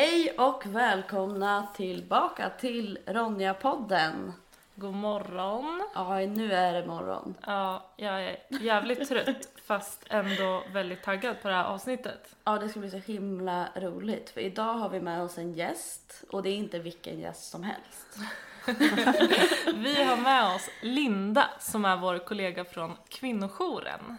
Hej 0.00 0.30
och 0.38 0.66
välkomna 0.66 1.66
tillbaka 1.74 2.50
till 2.50 2.98
Ronja-podden. 3.06 4.32
God 4.74 4.94
morgon. 4.94 5.82
Ja, 5.94 6.18
nu 6.18 6.52
är 6.52 6.72
det 6.72 6.86
morgon. 6.86 7.34
Ja, 7.46 7.90
jag 7.96 8.24
är 8.24 8.36
jävligt 8.60 9.08
trött 9.08 9.48
fast 9.64 10.04
ändå 10.10 10.62
väldigt 10.72 11.02
taggad 11.02 11.42
på 11.42 11.48
det 11.48 11.54
här 11.54 11.64
avsnittet. 11.64 12.36
Ja, 12.44 12.58
det 12.58 12.68
ska 12.68 12.80
bli 12.80 12.90
så 12.90 12.96
himla 12.96 13.68
roligt. 13.76 14.30
För 14.30 14.40
idag 14.40 14.74
har 14.74 14.88
vi 14.88 15.00
med 15.00 15.22
oss 15.22 15.38
en 15.38 15.52
gäst 15.52 16.24
och 16.30 16.42
det 16.42 16.50
är 16.50 16.56
inte 16.56 16.78
vilken 16.78 17.20
gäst 17.20 17.50
som 17.50 17.62
helst. 17.62 18.18
Vi 19.74 20.04
har 20.04 20.16
med 20.16 20.54
oss 20.54 20.70
Linda 20.82 21.50
som 21.58 21.84
är 21.84 21.96
vår 21.96 22.18
kollega 22.18 22.64
från 22.64 22.96
kvinnojouren. 23.08 24.16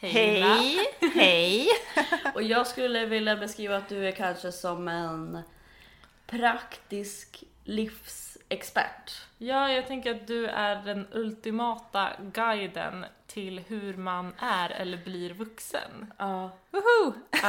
Hej! 0.00 0.78
Hej! 1.14 1.68
Och 2.34 2.42
jag 2.42 2.66
skulle 2.66 3.06
vilja 3.06 3.36
beskriva 3.36 3.76
att 3.76 3.88
du 3.88 4.08
är 4.08 4.12
kanske 4.12 4.52
som 4.52 4.88
en 4.88 5.42
praktisk 6.26 7.44
livsexpert. 7.64 9.22
Ja, 9.38 9.72
jag 9.72 9.86
tänker 9.86 10.14
att 10.14 10.26
du 10.26 10.46
är 10.46 10.82
den 10.82 11.06
ultimata 11.12 12.08
guiden 12.32 13.06
till 13.26 13.58
hur 13.58 13.96
man 13.96 14.34
är 14.38 14.70
eller 14.70 14.98
blir 14.98 15.34
vuxen. 15.34 16.12
Ja, 16.18 16.50
Woho! 16.70 17.14
Ja, 17.30 17.48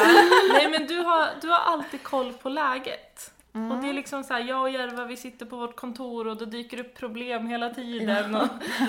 nej 0.54 0.70
men 0.70 0.88
du 0.88 0.98
har, 1.00 1.30
du 1.42 1.48
har 1.48 1.60
alltid 1.60 2.04
koll 2.04 2.34
på 2.34 2.50
läget. 2.50 3.32
Och 3.52 3.82
det 3.82 3.90
är 3.90 3.94
liksom 3.94 4.24
så 4.24 4.34
här, 4.34 4.44
jag 4.44 4.62
och 4.62 4.70
Järva 4.70 5.06
vi 5.06 5.18
sitter 5.18 5.46
på 5.46 5.58
vårt 5.58 5.76
kontor 5.76 6.28
och 6.28 6.38
då 6.38 6.46
dyker 6.46 6.78
det 6.78 6.84
upp 6.84 6.96
problem 6.96 7.48
hela 7.48 7.70
tiden 7.70 8.36
och, 8.36 8.44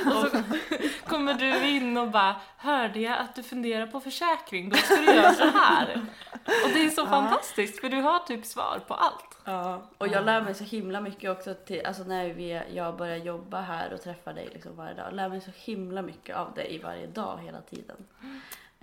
och 0.07 0.31
så 0.31 0.43
kommer 1.07 1.35
du 1.35 1.69
in 1.69 1.97
och 1.97 2.11
bara 2.11 2.37
Hörde 2.57 3.01
jag 3.01 3.19
att 3.19 3.35
du 3.35 3.43
funderar 3.43 3.87
på 3.87 4.01
försäkring, 4.01 4.69
då 4.69 4.77
ska 4.77 4.97
du 4.97 5.05
göra 5.05 5.33
så 5.33 5.45
här. 5.45 6.07
Och 6.45 6.71
det 6.75 6.85
är 6.85 6.91
så 6.91 7.07
fantastiskt 7.07 7.81
för 7.81 7.89
du 7.89 8.01
har 8.01 8.19
typ 8.19 8.47
svar 8.47 8.81
på 8.89 8.95
allt. 8.95 9.39
ja. 9.45 9.83
Och 9.99 10.09
jag 10.09 10.25
lär 10.25 10.43
mig 10.43 10.55
så 10.55 10.65
himla 10.65 11.01
mycket 11.01 11.31
också 11.31 11.55
till, 11.55 11.87
alltså 11.87 12.05
när 12.05 12.29
vi, 12.29 12.63
jag 12.75 12.97
börjar 12.97 13.17
jobba 13.17 13.61
här 13.61 13.93
och 13.93 14.03
träffar 14.03 14.33
dig 14.33 14.49
liksom 14.53 14.77
varje 14.77 14.95
dag. 14.95 15.07
Jag 15.07 15.15
lär 15.15 15.29
mig 15.29 15.41
så 15.41 15.51
himla 15.55 16.03
mycket 16.03 16.37
av 16.37 16.55
dig 16.55 16.81
varje 16.85 17.07
dag 17.07 17.39
hela 17.43 17.61
tiden. 17.61 17.97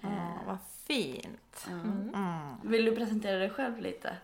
Åh, 0.03 0.47
vad 0.47 0.57
fint. 0.87 1.67
Mm. 1.67 2.11
Mm. 2.15 2.55
Vill 2.63 2.85
du 2.85 2.95
presentera 2.95 3.37
dig 3.37 3.49
själv 3.49 3.79
lite? 3.79 4.15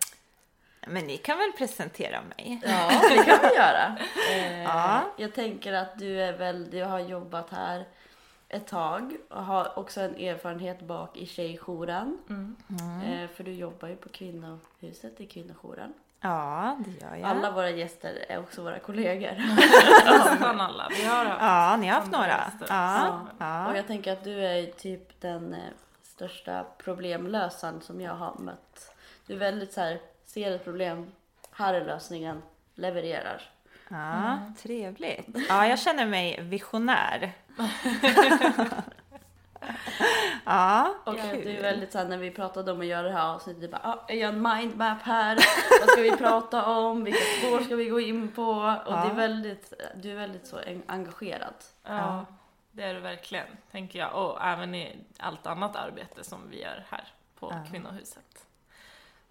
Men 0.86 1.04
ni 1.04 1.16
kan 1.16 1.38
väl 1.38 1.52
presentera 1.52 2.18
mig? 2.36 2.60
Ja, 2.64 2.90
det 3.10 3.24
kan 3.24 3.38
vi 3.42 3.54
göra. 3.56 3.96
Eh, 4.32 4.62
Ja. 4.62 5.00
Jag 5.16 5.34
tänker 5.34 5.72
att 5.72 5.98
du 5.98 6.20
är 6.22 6.32
väl, 6.32 6.70
du 6.70 6.84
har 6.84 6.98
jobbat 6.98 7.50
här 7.50 7.84
ett 8.48 8.66
tag 8.66 9.16
och 9.30 9.44
har 9.44 9.78
också 9.78 10.00
en 10.00 10.16
erfarenhet 10.16 10.80
bak 10.80 11.16
i 11.16 11.26
tjejjouren. 11.26 12.18
Mm. 12.28 12.56
Eh, 13.04 13.28
för 13.30 13.44
du 13.44 13.52
jobbar 13.52 13.88
ju 13.88 13.96
på 13.96 14.08
kvinnohuset 14.08 15.20
i 15.20 15.26
kvinnojouren. 15.26 15.92
Ja, 16.20 16.76
det 16.84 17.04
gör 17.06 17.14
jag. 17.14 17.22
Alla 17.30 17.50
våra 17.50 17.70
gäster 17.70 18.24
är 18.28 18.38
också 18.38 18.62
våra 18.62 18.78
kollegor. 18.78 19.30
Nästan 20.18 20.60
alla. 20.60 20.88
Vi 20.90 21.04
har 21.04 21.24
haft 21.24 21.42
Ja, 21.42 21.76
ni 21.76 21.86
har 21.88 21.94
haft 22.00 22.12
några. 22.12 22.26
gäster. 22.26 22.66
Ja. 22.68 23.20
Och 23.20 23.28
ja. 23.38 23.76
jag 23.76 23.86
tänker 23.86 24.12
att 24.12 24.24
du 24.24 24.46
är 24.46 24.66
typ 24.66 25.20
den 25.20 25.54
eh, 25.54 25.60
största 26.02 26.64
problemlösaren 26.78 27.80
som 27.80 28.00
jag 28.00 28.14
har 28.14 28.34
mött. 28.38 28.94
Du 29.26 29.34
är 29.34 29.38
väldigt 29.38 29.72
så 29.72 29.80
här, 29.80 30.00
ser 30.34 30.50
ett 30.50 30.64
problem, 30.64 31.12
här 31.52 31.74
är 31.74 31.84
lösningen, 31.84 32.42
levererar. 32.74 33.42
ja 33.88 34.38
trevligt. 34.62 35.26
Ja, 35.48 35.66
jag 35.66 35.78
känner 35.78 36.06
mig 36.06 36.40
visionär. 36.42 37.32
ja, 40.44 40.94
Och 41.04 41.16
kul. 41.20 41.44
du 41.44 41.50
är 41.56 41.62
väldigt 41.62 41.92
såhär 41.92 42.08
när 42.08 42.18
vi 42.18 42.30
pratade 42.30 42.72
om 42.72 42.80
att 42.80 42.86
göra 42.86 43.02
det 43.08 43.12
här 43.14 43.34
avsnittet, 43.34 43.62
du 43.62 43.68
bara 43.68 43.80
ah, 43.84 44.04
jag 44.08 44.16
gör 44.16 44.28
en 44.28 44.42
mindmap 44.42 45.02
här, 45.02 45.34
vad 45.80 45.88
ska 45.90 46.00
vi 46.00 46.10
prata 46.16 46.66
om, 46.66 47.04
vilka 47.04 47.20
spår 47.38 47.60
ska 47.60 47.76
vi 47.76 47.84
gå 47.88 48.00
in 48.00 48.32
på? 48.32 48.42
Och 48.86 48.92
det 48.92 48.98
är 48.98 49.08
Ja. 49.08 49.12
väldigt, 49.14 49.72
du 49.94 50.10
är 50.10 50.16
väldigt 50.16 50.46
så 50.46 50.58
en- 50.58 50.82
engagerad. 50.86 51.54
Ja, 51.84 52.26
det 52.70 52.82
är 52.82 52.94
det 52.94 53.00
verkligen, 53.00 53.46
tänker 53.70 53.98
jag. 53.98 54.14
Och 54.14 54.44
även 54.44 54.74
i 54.74 54.96
allt 55.18 55.46
annat 55.46 55.76
arbete 55.76 56.24
som 56.24 56.50
vi 56.50 56.62
gör 56.62 56.84
här 56.90 57.04
på 57.38 57.48
Ja. 57.52 57.70
Kvinnohuset. 57.70 58.46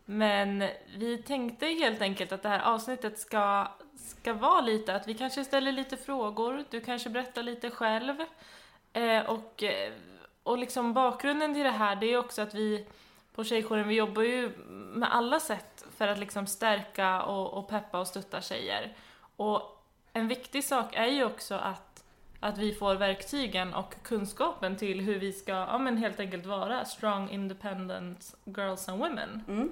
Men 0.05 0.63
vi 0.97 1.17
tänkte 1.17 1.65
helt 1.65 2.01
enkelt 2.01 2.31
att 2.31 2.43
det 2.43 2.49
här 2.49 2.59
avsnittet 2.59 3.19
ska, 3.19 3.67
ska 3.95 4.33
vara 4.33 4.61
lite 4.61 4.95
att 4.95 5.07
vi 5.07 5.13
kanske 5.13 5.43
ställer 5.43 5.71
lite 5.71 5.97
frågor, 5.97 6.63
du 6.69 6.81
kanske 6.81 7.09
berättar 7.09 7.43
lite 7.43 7.69
själv. 7.69 8.15
Eh, 8.93 9.25
och, 9.25 9.63
eh, 9.63 9.93
och 10.43 10.57
liksom 10.57 10.93
bakgrunden 10.93 11.53
till 11.53 11.63
det 11.63 11.69
här, 11.69 11.95
det 11.95 12.05
är 12.13 12.17
också 12.17 12.41
att 12.41 12.53
vi 12.53 12.85
på 13.35 13.43
Tjejjouren, 13.43 13.87
vi 13.87 13.95
jobbar 13.95 14.23
ju 14.23 14.51
med 14.69 15.15
alla 15.15 15.39
sätt 15.39 15.85
för 15.97 16.07
att 16.07 16.19
liksom 16.19 16.47
stärka 16.47 17.21
och, 17.21 17.53
och 17.53 17.67
peppa 17.67 17.99
och 17.99 18.07
stötta 18.07 18.41
tjejer. 18.41 18.95
Och 19.35 19.85
en 20.13 20.27
viktig 20.27 20.63
sak 20.63 20.95
är 20.95 21.07
ju 21.07 21.23
också 21.23 21.55
att, 21.55 22.03
att 22.39 22.57
vi 22.57 22.73
får 22.73 22.95
verktygen 22.95 23.73
och 23.73 23.95
kunskapen 24.03 24.75
till 24.75 25.01
hur 25.01 25.19
vi 25.19 25.33
ska, 25.33 25.51
ja 25.51 25.77
men 25.77 25.97
helt 25.97 26.19
enkelt 26.19 26.45
vara 26.45 26.85
strong 26.85 27.29
independent 27.29 28.35
girls 28.43 28.89
and 28.89 28.99
women. 28.99 29.43
Mm. 29.47 29.71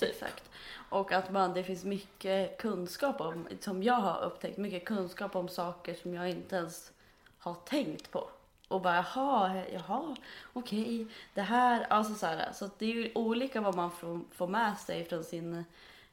Exakt. 0.00 0.50
Och 0.88 1.12
att 1.12 1.32
man, 1.32 1.54
det 1.54 1.64
finns 1.64 1.84
mycket 1.84 2.58
kunskap 2.58 3.20
om, 3.20 3.48
som 3.60 3.82
jag 3.82 3.94
har 3.94 4.24
upptäckt, 4.24 4.58
mycket 4.58 4.84
kunskap 4.84 5.36
om 5.36 5.48
saker 5.48 5.94
som 5.94 6.14
jag 6.14 6.30
inte 6.30 6.56
ens 6.56 6.92
har 7.38 7.54
tänkt 7.54 8.10
på. 8.10 8.28
Och 8.68 8.80
bara 8.80 8.96
jaha, 8.96 9.64
jaha, 9.72 10.16
okej, 10.52 11.06
det 11.34 11.42
här, 11.42 11.86
alltså 11.90 12.14
så 12.14 12.26
här. 12.26 12.52
Så 12.52 12.70
det 12.78 12.86
är 12.86 12.94
ju 12.94 13.12
olika 13.14 13.60
vad 13.60 13.74
man 13.74 13.90
får, 13.90 14.20
får 14.30 14.46
med 14.46 14.78
sig 14.78 15.04
från, 15.04 15.24
sin, 15.24 15.64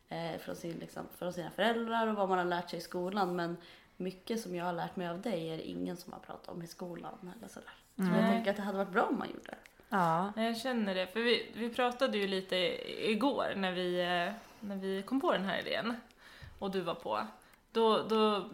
eh, 0.10 0.40
från, 0.40 0.56
sin, 0.56 0.78
liksom, 0.80 1.04
från 1.18 1.34
sina 1.34 1.52
föräldrar 1.52 2.08
och 2.08 2.16
vad 2.16 2.30
man 2.30 2.38
har 2.38 2.46
lärt 2.46 2.70
sig 2.70 2.80
i 2.80 2.82
skolan. 2.82 3.36
Men 3.36 3.58
mycket 3.98 4.42
som 4.42 4.56
jag 4.56 4.66
har 4.66 4.74
lärt 4.74 4.96
mig 4.96 5.08
av 5.08 5.22
dig 5.22 5.50
är 5.50 5.58
det 5.58 5.70
ingen 5.70 5.98
som 5.98 6.14
har 6.14 6.20
pratat 6.20 6.50
om 6.50 6.64
i 6.64 6.68
skolan 6.68 7.34
eller 7.38 7.48
sådär. 7.48 7.74
Så 7.96 8.04
jag 8.04 8.12
Nej. 8.12 8.32
tänker 8.32 8.52
att 8.52 8.58
det 8.58 8.64
hade 8.64 8.78
varit 8.78 8.92
bra 8.92 9.04
om 9.04 9.18
man 9.18 9.28
gjorde 9.28 9.46
det. 9.46 9.69
Ja. 9.90 10.34
Jag 10.36 10.58
känner 10.58 10.96
det, 10.96 11.08
för 11.08 11.20
vi, 11.20 11.52
vi 11.54 11.70
pratade 11.70 12.18
ju 12.18 12.28
lite 12.28 12.56
igår 13.12 13.54
när 13.56 13.72
vi, 13.72 14.00
eh, 14.02 14.34
när 14.60 14.76
vi 14.76 15.02
kom 15.02 15.22
på 15.22 15.32
den 15.32 15.46
här 15.46 15.60
idén 15.60 15.96
och 16.60 16.72
du 16.72 16.82
var 16.82 16.96
på. 16.96 17.20
Då, 17.72 18.04
då 18.04 18.50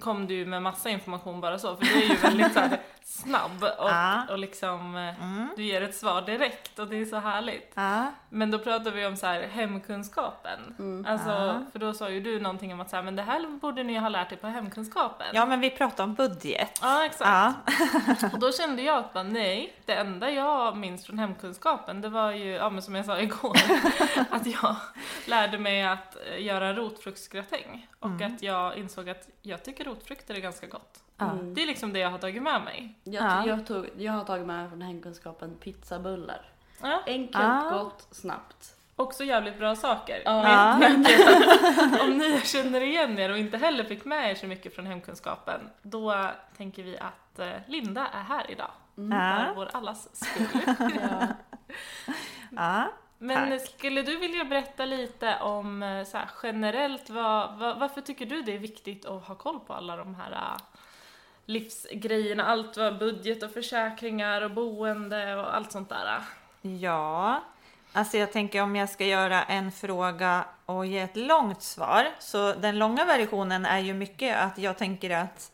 kom 0.00 0.26
du 0.26 0.46
med 0.46 0.62
massa 0.62 0.90
information 0.90 1.40
bara 1.40 1.58
så, 1.58 1.76
för 1.76 1.84
du 1.84 2.02
är 2.02 2.08
ju 2.08 2.14
väldigt 2.14 2.52
så 2.52 2.60
här, 2.60 2.80
snabb 3.08 3.62
och, 3.62 3.90
Ja. 3.90 4.22
och 4.30 4.38
liksom 4.38 4.96
eh, 4.96 5.22
Mm. 5.22 5.48
du 5.56 5.62
ger 5.62 5.82
ett 5.82 5.94
svar 5.94 6.22
direkt 6.22 6.78
och 6.78 6.86
det 6.88 6.96
är 6.96 7.04
så 7.04 7.16
härligt. 7.16 7.72
Ja. 7.74 8.06
Men 8.28 8.50
då 8.50 8.58
pratade 8.58 8.90
vi 8.90 9.06
om 9.06 9.16
så 9.16 9.26
här 9.26 9.42
hemkunskapen. 9.42 10.74
Mm. 10.78 11.06
Alltså, 11.12 11.28
Ja. 11.30 11.64
för 11.72 11.78
då 11.78 11.92
sa 11.94 12.08
ju 12.10 12.20
du 12.20 12.40
någonting 12.40 12.72
om 12.72 12.80
att 12.80 12.90
så 12.90 12.96
här, 12.96 13.02
men 13.02 13.16
det 13.16 13.22
här 13.22 13.58
borde 13.58 13.82
ni 13.82 13.96
ha 13.98 14.08
lärt 14.08 14.32
er 14.32 14.36
på 14.36 14.46
hemkunskapen. 14.46 15.26
ja, 15.32 15.46
men 15.46 15.60
vi 15.60 15.70
pratar 15.70 16.04
om 16.04 16.14
budget. 16.14 16.78
Ja, 16.82 17.04
exakt. 17.04 17.58
Och 18.32 18.38
då 18.40 18.52
kände 18.52 18.82
jag 18.82 18.98
att 18.98 19.12
bara, 19.12 19.24
nej, 19.24 19.72
det 19.84 19.94
enda 19.94 20.30
jag 20.30 20.76
minns 20.76 21.06
från 21.06 21.18
hemkunskapen 21.18 22.00
det 22.00 22.08
var 22.08 22.30
ju, 22.32 22.50
ja 22.52 22.70
men 22.70 22.82
som 22.82 22.94
jag 22.94 23.04
sa 23.06 23.18
igår, 23.18 23.56
att 24.30 24.46
jag 24.46 24.76
lärde 25.26 25.58
mig 25.58 25.82
att 25.82 26.16
eh, 26.30 26.42
göra 26.44 26.72
rotfruktsgratäng. 26.74 27.86
Och 28.00 28.06
Mm. 28.10 28.34
att 28.34 28.42
jag 28.42 28.76
insåg 28.76 29.08
att 29.10 29.28
jag 29.42 29.64
tycker 29.64 29.84
rotfrukter 29.84 30.34
är 30.34 30.38
ganska 30.40 30.66
gott. 30.66 31.02
Ja. 31.18 31.30
Mm. 31.30 31.54
Det 31.54 31.62
är 31.62 31.66
liksom 31.66 31.92
det 31.92 31.98
jag 31.98 32.10
har 32.10 32.18
tagit 32.18 32.42
med 32.42 32.62
mig. 32.62 32.94
Jag, 33.04 33.24
Ja. 33.24 33.46
jag, 33.46 33.66
tog, 33.66 33.88
jag 33.96 34.12
har 34.12 34.24
tagit 34.24 34.46
med 34.46 34.68
från 34.68 34.82
hemkunskapen 34.82 35.56
pizzabullar. 35.56 36.40
Ja, 36.82 37.02
Enkelt, 37.06 37.44
Ah. 37.44 37.70
gott, 37.70 38.08
snabbt. 38.10 38.72
också 38.96 39.24
jävligt 39.24 39.58
bra 39.58 39.76
saker. 39.76 40.22
Ja. 40.24 40.42
Men 40.42 40.52
Ja. 40.52 40.88
tänker 40.88 41.94
att 41.94 42.00
om 42.02 42.18
ni 42.18 42.40
känner 42.44 42.80
igen 42.80 43.18
er 43.18 43.30
och 43.30 43.38
inte 43.38 43.56
heller 43.58 43.84
fick 43.84 44.04
med 44.04 44.30
er 44.30 44.34
så 44.34 44.46
mycket 44.46 44.74
från 44.74 44.86
hemkunskapen, 44.86 45.60
då 45.82 46.30
tänker 46.56 46.82
vi 46.82 46.98
att 46.98 47.38
eh, 47.38 47.48
Linda 47.66 48.06
är 48.06 48.22
här 48.22 48.50
idag. 48.50 48.70
Mm. 48.98 49.18
Ja. 49.18 49.44
För 49.44 49.54
vår 49.54 49.70
allas 49.72 50.08
skull. 50.24 50.46
Ja. 51.00 51.26
Ja. 52.50 52.88
Men 53.18 53.50
Tack. 53.58 53.68
skulle 53.68 54.02
du 54.02 54.16
vilja 54.18 54.44
berätta 54.44 54.84
lite 54.84 55.36
om 55.40 55.82
eh, 55.82 56.04
så 56.04 56.16
här, 56.18 56.28
generellt, 56.42 57.10
vad, 57.10 57.58
vad, 57.58 57.78
varför 57.78 58.00
tycker 58.00 58.26
du 58.26 58.42
det 58.42 58.54
är 58.54 58.58
viktigt 58.58 59.06
att 59.06 59.24
ha 59.26 59.34
koll 59.34 59.60
på 59.60 59.74
alla 59.74 59.96
de 59.96 60.14
här 60.14 60.32
äh, 60.32 60.56
livsgrejerna, 61.46 62.44
allt 62.44 62.76
vad 62.76 62.98
budget 62.98 63.42
och 63.42 63.50
försäkringar 63.50 64.42
och 64.42 64.50
boende 64.50 65.36
och 65.36 65.56
allt 65.56 65.72
sånt 65.72 65.88
där? 65.88 66.20
Ja, 66.62 67.42
alltså 67.92 68.16
jag 68.16 68.32
tänker 68.32 68.62
om 68.62 68.76
jag 68.76 68.88
ska 68.88 69.06
göra 69.06 69.42
en 69.42 69.72
fråga 69.72 70.44
och 70.66 70.86
ge 70.86 70.98
ett 70.98 71.16
långt 71.16 71.62
svar. 71.62 72.08
Så 72.18 72.52
den 72.52 72.78
långa 72.78 73.04
versionen 73.04 73.66
är 73.66 73.78
ju 73.78 73.94
mycket 73.94 74.36
att 74.36 74.58
jag 74.58 74.78
tänker 74.78 75.10
att 75.10 75.52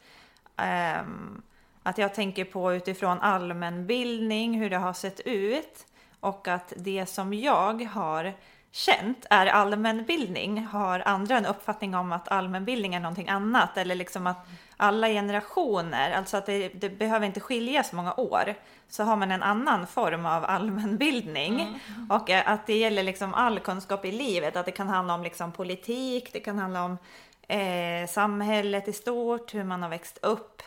ehm, 0.56 1.42
att 1.82 1.98
jag 1.98 2.14
tänker 2.14 2.44
på 2.44 2.74
utifrån 2.74 3.20
allmänbildning, 3.20 4.60
hur 4.60 4.70
det 4.70 4.76
har 4.76 4.92
sett 4.92 5.20
ut 5.20 5.86
och 6.20 6.48
att 6.48 6.72
det 6.76 7.06
som 7.06 7.34
jag 7.34 7.84
har 7.84 8.34
känt. 8.72 9.26
Är 9.30 9.46
allmänbildning? 9.46 10.64
Har 10.64 11.02
andra 11.06 11.36
en 11.36 11.46
uppfattning 11.46 11.94
om 11.94 12.12
att 12.12 12.28
allmänbildning 12.28 12.94
är 12.94 13.00
någonting 13.00 13.28
annat? 13.28 13.76
Eller 13.76 13.94
liksom 13.94 14.26
att 14.26 14.46
alla 14.76 15.08
generationer, 15.08 16.12
alltså 16.12 16.36
att 16.36 16.46
det, 16.46 16.68
det 16.68 16.90
behöver 16.90 17.26
inte 17.26 17.40
skilja 17.40 17.82
så 17.82 17.96
många 17.96 18.14
år, 18.14 18.54
så 18.88 19.04
har 19.04 19.16
man 19.16 19.30
en 19.32 19.42
annan 19.42 19.86
form 19.86 20.26
av 20.26 20.44
allmänbildning. 20.44 21.60
Mm. 21.60 22.10
Och 22.10 22.30
att 22.30 22.66
det 22.66 22.76
gäller 22.76 23.02
liksom 23.02 23.34
all 23.34 23.58
kunskap 23.58 24.04
i 24.04 24.12
livet, 24.12 24.56
att 24.56 24.66
det 24.66 24.72
kan 24.72 24.88
handla 24.88 25.14
om 25.14 25.22
liksom 25.22 25.52
politik, 25.52 26.32
det 26.32 26.40
kan 26.40 26.58
handla 26.58 26.84
om 26.84 26.98
eh, 27.48 28.08
samhället 28.08 28.88
i 28.88 28.92
stort, 28.92 29.54
hur 29.54 29.64
man 29.64 29.82
har 29.82 29.88
växt 29.88 30.18
upp. 30.22 30.62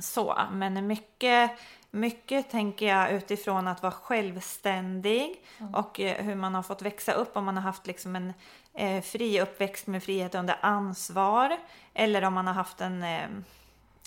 Så, 0.00 0.38
men 0.52 0.86
mycket 0.86 1.50
mycket 1.94 2.50
tänker 2.50 2.86
jag 2.86 3.12
utifrån 3.12 3.68
att 3.68 3.82
vara 3.82 3.92
självständig 3.92 5.42
mm. 5.60 5.74
och 5.74 6.00
eh, 6.00 6.24
hur 6.24 6.34
man 6.34 6.54
har 6.54 6.62
fått 6.62 6.82
växa 6.82 7.12
upp, 7.12 7.36
om 7.36 7.44
man 7.44 7.56
har 7.56 7.62
haft 7.62 7.86
liksom 7.86 8.16
en 8.16 8.32
eh, 8.74 9.02
fri 9.02 9.40
uppväxt 9.40 9.86
med 9.86 10.02
frihet 10.02 10.34
under 10.34 10.56
ansvar 10.60 11.58
eller 11.94 12.24
om 12.24 12.34
man 12.34 12.46
har 12.46 12.54
haft 12.54 12.80
en, 12.80 13.02
eh, 13.02 13.28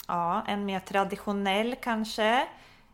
ja, 0.07 0.43
en 0.47 0.65
mer 0.65 0.79
traditionell 0.79 1.75
kanske 1.75 2.47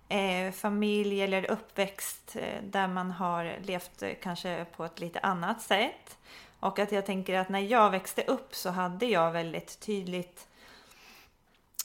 eh, 0.09 0.51
familj 0.51 1.21
eller 1.21 1.51
uppväxt 1.51 2.35
eh, 2.35 2.63
där 2.63 2.87
man 2.87 3.11
har 3.11 3.55
levt 3.63 4.03
eh, 4.03 4.11
kanske 4.21 4.65
på 4.75 4.85
ett 4.85 4.99
lite 4.99 5.19
annat 5.19 5.61
sätt. 5.61 6.17
Och 6.59 6.79
att 6.79 6.91
jag 6.91 7.05
tänker 7.05 7.39
att 7.39 7.49
när 7.49 7.59
jag 7.59 7.89
växte 7.89 8.21
upp 8.21 8.55
så 8.55 8.69
hade 8.69 9.05
jag 9.05 9.31
väldigt 9.31 9.79
tydligt 9.79 10.47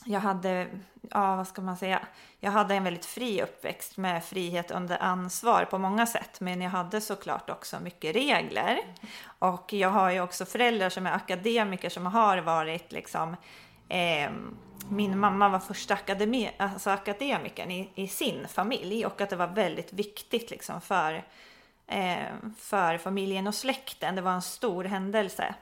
jag 0.09 0.21
hade, 0.21 0.67
ja 1.11 1.37
vad 1.37 1.49
ska 1.49 1.63
man 1.63 1.77
säga, 1.77 2.01
jag 2.41 2.51
hade 2.51 2.75
en 2.75 2.85
väldigt 2.85 3.05
fri 3.05 3.43
uppväxt 3.43 3.97
med 3.97 4.25
frihet 4.25 4.71
under 4.71 5.03
ansvar 5.03 5.65
på 5.65 5.79
många 5.79 6.07
sätt. 6.07 6.41
Men 6.41 6.61
jag 6.61 6.71
hade 6.71 7.01
såklart 7.01 7.51
också 7.51 7.81
mycket 7.81 8.17
regler. 8.17 8.79
Och 9.39 9.73
jag 9.73 9.89
har 9.89 10.11
ju 10.11 10.21
också 10.21 10.45
föräldrar 10.45 10.89
som 10.89 11.07
är 11.07 11.13
akademiker 11.13 11.89
som 11.89 12.07
har 12.07 12.39
varit 12.39 12.93
liksom 12.93 13.37
eh, 13.89 14.31
min 14.91 15.19
mamma 15.19 15.49
var 15.49 15.59
första 15.59 15.95
akademi, 15.95 16.51
alltså 16.57 16.91
akademikern 16.91 17.71
i, 17.71 17.91
i, 17.95 18.09
sin 18.09 18.49
familj 18.49 19.07
och 19.07 19.21
att 19.21 19.31
det 19.31 19.37
var 19.37 19.47
väldigt 19.47 19.93
viktigt 19.93 20.51
liksom 20.51 20.81
för, 20.81 21.25
eh, 21.87 22.27
för 22.59 22.99
familjen 22.99 23.47
och 23.47 23.55
släkten. 23.55 24.15
Det 24.15 24.23
var 24.23 24.33
en 24.33 24.43
stor 24.43 24.85
händelse. 24.85 25.55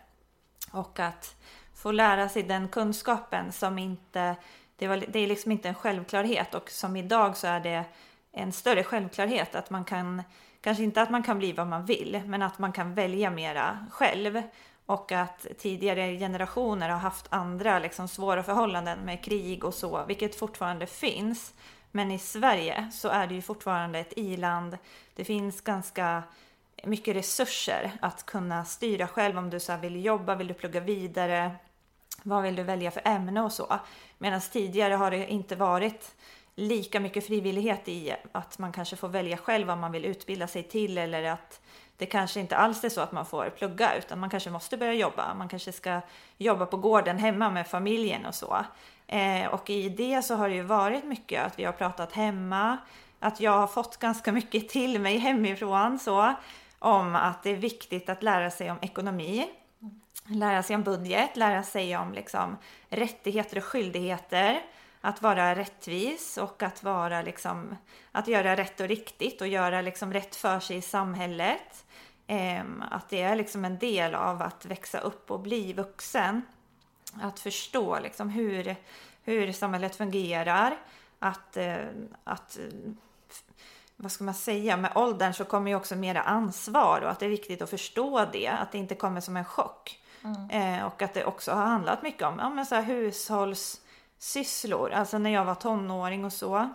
Och 0.72 1.00
att 1.00 1.37
få 1.76 1.93
lära 1.93 2.28
sig 2.28 2.43
den 2.43 2.69
kunskapen 2.69 3.52
som 3.52 3.78
inte, 3.78 4.37
det, 4.76 4.88
var, 4.88 5.05
det 5.08 5.19
är 5.19 5.26
liksom 5.26 5.52
inte 5.52 5.69
en 5.69 5.75
självklarhet 5.75 6.55
och 6.55 6.70
som 6.70 6.96
idag 6.96 7.37
så 7.37 7.46
är 7.46 7.61
det 7.61 7.84
en 8.32 8.52
större 8.52 8.84
självklarhet 8.84 9.55
att 9.55 9.70
man 9.70 9.84
kan, 9.84 10.23
kanske 10.61 10.84
inte 10.84 11.02
att 11.02 11.11
man 11.11 11.23
kan 11.23 11.38
bli 11.38 11.52
vad 11.52 11.67
man 11.67 11.84
vill, 11.84 12.23
men 12.26 12.43
att 12.43 12.58
man 12.58 12.73
kan 12.73 12.94
välja 12.94 13.31
mera 13.31 13.87
själv. 13.90 14.43
Och 14.87 15.12
att 15.12 15.46
tidigare 15.58 16.19
generationer 16.19 16.88
har 16.88 16.99
haft 16.99 17.26
andra 17.28 17.79
liksom, 17.79 18.08
svåra 18.08 18.43
förhållanden 18.43 18.99
med 18.99 19.25
krig 19.25 19.64
och 19.64 19.75
så, 19.75 20.05
vilket 20.05 20.38
fortfarande 20.38 20.87
finns. 20.87 21.55
Men 21.90 22.11
i 22.11 22.19
Sverige 22.19 22.90
så 22.93 23.08
är 23.08 23.26
det 23.26 23.34
ju 23.34 23.43
fortfarande 23.43 23.99
ett 23.99 24.12
iland. 24.17 24.79
Det 25.14 25.25
finns 25.25 25.61
ganska 25.61 26.22
mycket 26.84 27.17
resurser 27.17 27.93
att 28.00 28.26
kunna 28.26 28.64
styra 28.64 29.08
själv 29.08 29.38
om 29.38 29.50
du 29.50 29.61
så 29.61 29.76
vill 29.76 30.05
jobba, 30.05 30.34
vill 30.34 30.46
du 30.46 30.55
plugga 30.55 30.81
vidare, 30.81 31.50
vad 32.22 32.42
vill 32.42 32.56
du 32.56 32.62
välja 32.62 32.90
för 32.90 33.02
ämne 33.04 33.42
och 33.42 33.52
så. 33.52 33.78
Medan 34.18 34.40
tidigare 34.40 34.94
har 34.94 35.10
det 35.10 35.32
inte 35.32 35.56
varit 35.56 36.14
lika 36.54 37.00
mycket 37.00 37.26
frivillighet 37.26 37.88
i 37.88 38.14
att 38.32 38.58
man 38.58 38.72
kanske 38.72 38.96
får 38.96 39.08
välja 39.08 39.36
själv 39.36 39.66
vad 39.66 39.78
man 39.78 39.92
vill 39.92 40.04
utbilda 40.04 40.46
sig 40.46 40.62
till 40.62 40.98
eller 40.98 41.22
att 41.24 41.60
det 41.96 42.06
kanske 42.06 42.40
inte 42.40 42.56
alls 42.56 42.84
är 42.84 42.88
så 42.88 43.00
att 43.00 43.12
man 43.12 43.26
får 43.26 43.50
plugga 43.50 43.96
utan 43.96 44.20
man 44.20 44.30
kanske 44.30 44.50
måste 44.50 44.76
börja 44.76 44.92
jobba. 44.92 45.34
Man 45.34 45.48
kanske 45.48 45.72
ska 45.72 46.00
jobba 46.38 46.66
på 46.66 46.76
gården 46.76 47.18
hemma 47.18 47.50
med 47.50 47.66
familjen 47.66 48.26
och 48.26 48.34
så. 48.34 48.64
Eh, 49.06 49.46
och 49.46 49.70
i 49.70 49.88
det 49.88 50.22
så 50.22 50.34
har 50.34 50.48
det 50.48 50.54
ju 50.54 50.62
varit 50.62 51.04
mycket 51.04 51.46
att 51.46 51.58
vi 51.58 51.64
har 51.64 51.72
pratat 51.72 52.12
hemma, 52.12 52.76
att 53.20 53.40
jag 53.40 53.52
har 53.52 53.66
fått 53.66 53.96
ganska 53.96 54.32
mycket 54.32 54.69
till 54.69 55.00
mig 55.00 55.19
hemifrån 55.19 55.98
så 55.98 56.34
om 56.78 57.16
att 57.16 57.42
det 57.42 57.50
är 57.50 57.56
viktigt 57.56 58.08
att 58.08 58.22
lära 58.22 58.50
sig 58.50 58.70
om 58.70 58.78
ekonomi 58.80 59.46
lära 60.28 60.62
sig 60.62 60.76
om 60.76 60.82
budget, 60.82 61.37
lära 61.37 61.62
sig 61.62 61.96
om 61.96 62.12
liksom 62.12 62.56
rättigheter 62.88 63.56
och 63.56 63.64
skyldigheter, 63.64 64.62
att 65.00 65.23
vara 65.23 65.55
rättvis 65.55 66.38
och 66.38 66.62
att 66.62 66.82
vara 66.82 67.23
liksom, 67.23 67.76
att 68.12 68.28
göra 68.28 68.56
rätt 68.56 68.81
och 68.81 68.88
riktigt 68.88 69.40
och 69.40 69.49
göra 69.49 69.81
liksom 69.81 70.12
rätt 70.12 70.37
för 70.37 70.61
sig 70.61 70.76
i 70.76 70.82
samhället. 70.82 71.84
Ehm, 72.26 72.84
att 72.90 73.08
det 73.08 73.23
är 73.23 73.37
liksom 73.37 73.64
en 73.64 73.78
del 73.78 74.14
av 74.14 74.43
att 74.43 74.64
växa 74.64 74.99
upp 74.99 75.31
och 75.31 75.40
bli 75.40 75.73
vuxen. 75.73 76.43
Att 77.22 77.40
förstå 77.40 77.99
liksom 78.00 78.29
hur, 78.29 78.76
hur 79.22 79.52
samhället 79.52 79.96
fungerar. 79.96 80.76
Att, 81.19 81.56
eh, 81.56 81.76
att 82.25 82.58
eh, 82.58 82.93
vad 83.96 84.12
ska 84.12 84.25
man 84.25 84.34
säga, 84.34 84.76
med 84.76 84.93
åldern 84.94 85.32
så 85.32 85.44
kommer 85.44 85.70
ju 85.70 85.76
också 85.76 85.96
mera 85.96 86.22
ansvar 86.22 87.00
och 87.00 87.11
att 87.11 87.20
det 87.20 87.26
är 87.26 87.31
viktigt 87.31 87.62
att 87.62 87.70
förstå 87.70 88.26
det, 88.32 88.49
att 88.49 88.72
det 88.72 88.79
inte 88.79 88.94
kommer 88.94 89.20
som 89.20 89.37
en 89.37 89.44
chock. 89.44 90.00
Mm. 90.26 90.50
Eh, 90.50 90.87
och 90.87 91.02
att 91.02 91.14
det 91.14 91.25
också 91.25 91.52
har 91.52 91.64
handlat 91.64 92.02
mycket 92.02 92.23
om 92.23 92.38
ja, 92.38 92.50
men 92.50 92.67
så 92.67 92.75
här 92.75 92.82
hushållssysslor, 92.82 94.93
alltså 94.93 95.19
när 95.19 95.31
jag 95.31 95.44
var 95.44 95.55
tonåring 95.55 96.25
och 96.25 96.32
så. 96.32 96.70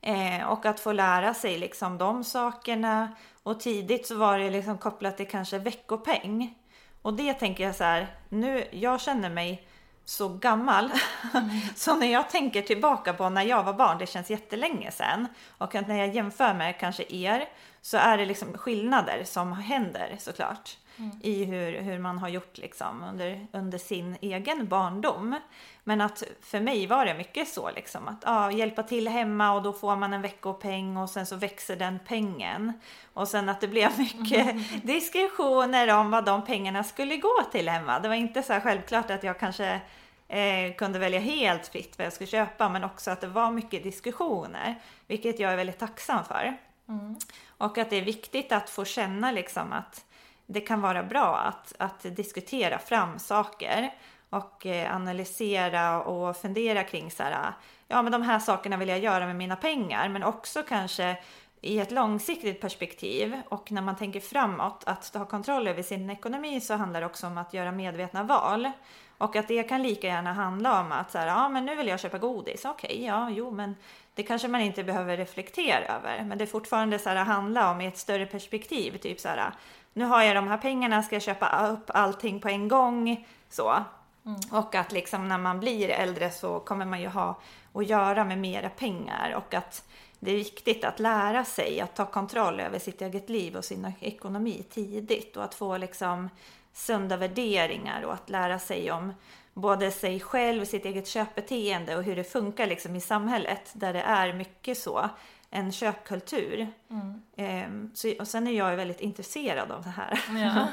Eh, 0.00 0.48
och 0.48 0.66
att 0.66 0.80
få 0.80 0.92
lära 0.92 1.34
sig 1.34 1.58
liksom 1.58 1.98
de 1.98 2.24
sakerna. 2.24 3.08
Och 3.42 3.60
tidigt 3.60 4.06
så 4.06 4.16
var 4.16 4.38
det 4.38 4.50
liksom 4.50 4.78
kopplat 4.78 5.16
till 5.16 5.28
kanske 5.28 5.58
veckopeng. 5.58 6.54
Och 7.02 7.14
det 7.14 7.34
tänker 7.34 7.64
jag 7.64 7.74
så 7.74 7.84
här, 7.84 8.16
nu, 8.28 8.64
jag 8.70 9.00
känner 9.00 9.30
mig 9.30 9.66
så 10.04 10.28
gammal. 10.28 10.90
Mm. 11.34 11.50
så 11.76 11.96
när 11.96 12.06
jag 12.06 12.30
tänker 12.30 12.62
tillbaka 12.62 13.12
på 13.12 13.28
när 13.28 13.42
jag 13.42 13.62
var 13.62 13.72
barn, 13.72 13.98
det 13.98 14.06
känns 14.06 14.30
jättelänge 14.30 14.90
sedan. 14.90 15.26
Och 15.58 15.74
när 15.74 15.98
jag 15.98 16.14
jämför 16.14 16.54
med 16.54 16.78
kanske 16.78 17.04
er, 17.08 17.48
så 17.80 17.96
är 17.96 18.18
det 18.18 18.26
liksom 18.26 18.58
skillnader 18.58 19.24
som 19.24 19.52
händer 19.52 20.16
såklart 20.18 20.76
mm. 21.00 21.16
i 21.22 21.44
hur, 21.44 21.80
hur 21.80 21.98
man 21.98 22.18
har 22.18 22.28
gjort 22.28 22.58
liksom 22.58 23.02
under, 23.02 23.46
under 23.52 23.78
sin 23.78 24.16
egen 24.20 24.68
barndom. 24.68 25.36
Men 25.84 26.00
att 26.00 26.22
för 26.40 26.60
mig 26.60 26.86
var 26.86 27.06
det 27.06 27.14
mycket 27.14 27.48
så 27.48 27.70
liksom 27.70 28.08
att 28.08 28.22
ja, 28.24 28.52
hjälpa 28.52 28.82
till 28.82 29.08
hemma 29.08 29.52
och 29.52 29.62
då 29.62 29.72
får 29.72 29.96
man 29.96 30.12
en 30.12 30.22
veckopeng 30.22 30.96
och 30.96 31.10
sen 31.10 31.26
så 31.26 31.36
växer 31.36 31.76
den 31.76 31.98
pengen. 32.06 32.72
Och 33.12 33.28
sen 33.28 33.48
att 33.48 33.60
det 33.60 33.68
blev 33.68 33.98
mycket 33.98 34.50
mm. 34.50 34.64
diskussioner 34.82 35.94
om 35.94 36.10
vad 36.10 36.24
de 36.24 36.44
pengarna 36.44 36.84
skulle 36.84 37.16
gå 37.16 37.42
till 37.52 37.68
hemma. 37.68 37.98
Det 37.98 38.08
var 38.08 38.14
inte 38.14 38.42
så 38.42 38.60
självklart 38.60 39.10
att 39.10 39.22
jag 39.22 39.38
kanske 39.38 39.80
eh, 40.28 40.74
kunde 40.76 40.98
välja 40.98 41.20
helt 41.20 41.66
fritt 41.66 41.98
vad 41.98 42.06
jag 42.06 42.12
skulle 42.12 42.30
köpa 42.30 42.68
men 42.68 42.84
också 42.84 43.10
att 43.10 43.20
det 43.20 43.26
var 43.26 43.50
mycket 43.50 43.82
diskussioner. 43.82 44.74
Vilket 45.06 45.40
jag 45.40 45.52
är 45.52 45.56
väldigt 45.56 45.78
tacksam 45.78 46.24
för. 46.24 46.56
Mm. 46.88 47.16
Och 47.48 47.78
att 47.78 47.90
det 47.90 47.96
är 47.96 48.04
viktigt 48.04 48.52
att 48.52 48.70
få 48.70 48.84
känna 48.84 49.32
liksom 49.32 49.72
att 49.72 50.04
det 50.52 50.60
kan 50.60 50.80
vara 50.80 51.02
bra 51.02 51.36
att, 51.36 51.74
att 51.78 52.16
diskutera 52.16 52.78
fram 52.78 53.18
saker 53.18 53.94
och 54.30 54.66
eh, 54.66 54.96
analysera 54.96 56.02
och 56.02 56.36
fundera 56.36 56.84
kring 56.84 57.10
så 57.10 57.22
här, 57.22 57.52
ja 57.88 58.02
men 58.02 58.12
de 58.12 58.22
här 58.22 58.38
sakerna 58.38 58.76
vill 58.76 58.88
jag 58.88 58.98
göra 58.98 59.26
med 59.26 59.36
mina 59.36 59.56
pengar, 59.56 60.08
men 60.08 60.22
också 60.22 60.62
kanske 60.62 61.16
i 61.60 61.78
ett 61.78 61.90
långsiktigt 61.90 62.60
perspektiv 62.60 63.40
och 63.48 63.72
när 63.72 63.82
man 63.82 63.96
tänker 63.96 64.20
framåt 64.20 64.84
att 64.86 65.14
ha 65.14 65.24
kontroll 65.24 65.68
över 65.68 65.82
sin 65.82 66.10
ekonomi 66.10 66.60
så 66.60 66.74
handlar 66.74 67.00
det 67.00 67.06
också 67.06 67.26
om 67.26 67.38
att 67.38 67.54
göra 67.54 67.72
medvetna 67.72 68.22
val. 68.22 68.70
Och 69.18 69.36
att 69.36 69.48
det 69.48 69.62
kan 69.62 69.82
lika 69.82 70.06
gärna 70.06 70.32
handla 70.32 70.80
om 70.80 70.92
att 70.92 71.10
så 71.10 71.18
här, 71.18 71.26
ja 71.26 71.48
men 71.48 71.66
nu 71.66 71.76
vill 71.76 71.88
jag 71.88 72.00
köpa 72.00 72.18
godis, 72.18 72.64
okej, 72.64 72.90
okay, 72.90 73.04
ja, 73.06 73.30
jo 73.30 73.50
men 73.50 73.76
det 74.14 74.22
kanske 74.22 74.48
man 74.48 74.60
inte 74.60 74.84
behöver 74.84 75.16
reflektera 75.16 75.96
över. 75.96 76.24
Men 76.24 76.38
det 76.38 76.44
är 76.44 76.46
fortfarande 76.46 76.98
så 76.98 77.08
här 77.08 77.16
handla 77.16 77.70
om 77.70 77.80
i 77.80 77.86
ett 77.86 77.98
större 77.98 78.26
perspektiv, 78.26 78.98
typ 78.98 79.20
så 79.20 79.28
här, 79.28 79.52
nu 80.00 80.06
har 80.06 80.22
jag 80.22 80.36
de 80.36 80.48
här 80.48 80.56
pengarna, 80.56 81.02
ska 81.02 81.14
jag 81.14 81.22
köpa 81.22 81.68
upp 81.68 81.90
allting 81.94 82.40
på 82.40 82.48
en 82.48 82.68
gång? 82.68 83.26
Så. 83.50 83.84
Mm. 84.26 84.40
Och 84.52 84.74
att 84.74 84.92
liksom 84.92 85.28
när 85.28 85.38
man 85.38 85.60
blir 85.60 85.88
äldre 85.88 86.30
så 86.30 86.60
kommer 86.60 86.84
man 86.84 87.00
ju 87.00 87.08
ha 87.08 87.40
att 87.74 87.86
göra 87.86 88.24
med 88.24 88.38
mera 88.38 88.68
pengar 88.68 89.34
och 89.36 89.54
att 89.54 89.88
det 90.18 90.30
är 90.30 90.36
viktigt 90.36 90.84
att 90.84 91.00
lära 91.00 91.44
sig 91.44 91.80
att 91.80 91.96
ta 91.96 92.06
kontroll 92.06 92.60
över 92.60 92.78
sitt 92.78 93.02
eget 93.02 93.28
liv 93.28 93.56
och 93.56 93.64
sin 93.64 93.92
ekonomi 94.00 94.64
tidigt 94.70 95.36
och 95.36 95.44
att 95.44 95.54
få 95.54 95.76
liksom 95.76 96.28
sunda 96.72 97.16
värderingar 97.16 98.02
och 98.02 98.14
att 98.14 98.30
lära 98.30 98.58
sig 98.58 98.92
om 98.92 99.12
både 99.54 99.90
sig 99.90 100.20
själv, 100.20 100.64
sitt 100.64 100.84
eget 100.84 101.08
köpbeteende 101.08 101.96
och 101.96 102.02
hur 102.02 102.16
det 102.16 102.24
funkar 102.24 102.66
liksom 102.66 102.96
i 102.96 103.00
samhället 103.00 103.70
där 103.72 103.92
det 103.92 104.02
är 104.02 104.32
mycket 104.32 104.78
så 104.78 105.10
en 105.50 105.72
köpkultur. 105.72 106.68
Mm. 106.90 107.22
Ehm, 107.36 107.90
så, 107.94 108.12
och 108.18 108.28
sen 108.28 108.46
är 108.46 108.52
jag 108.52 108.76
väldigt 108.76 109.00
intresserad 109.00 109.70
av 109.70 109.82
det 109.82 109.90
här. 109.90 110.20
Ja. 110.42 110.66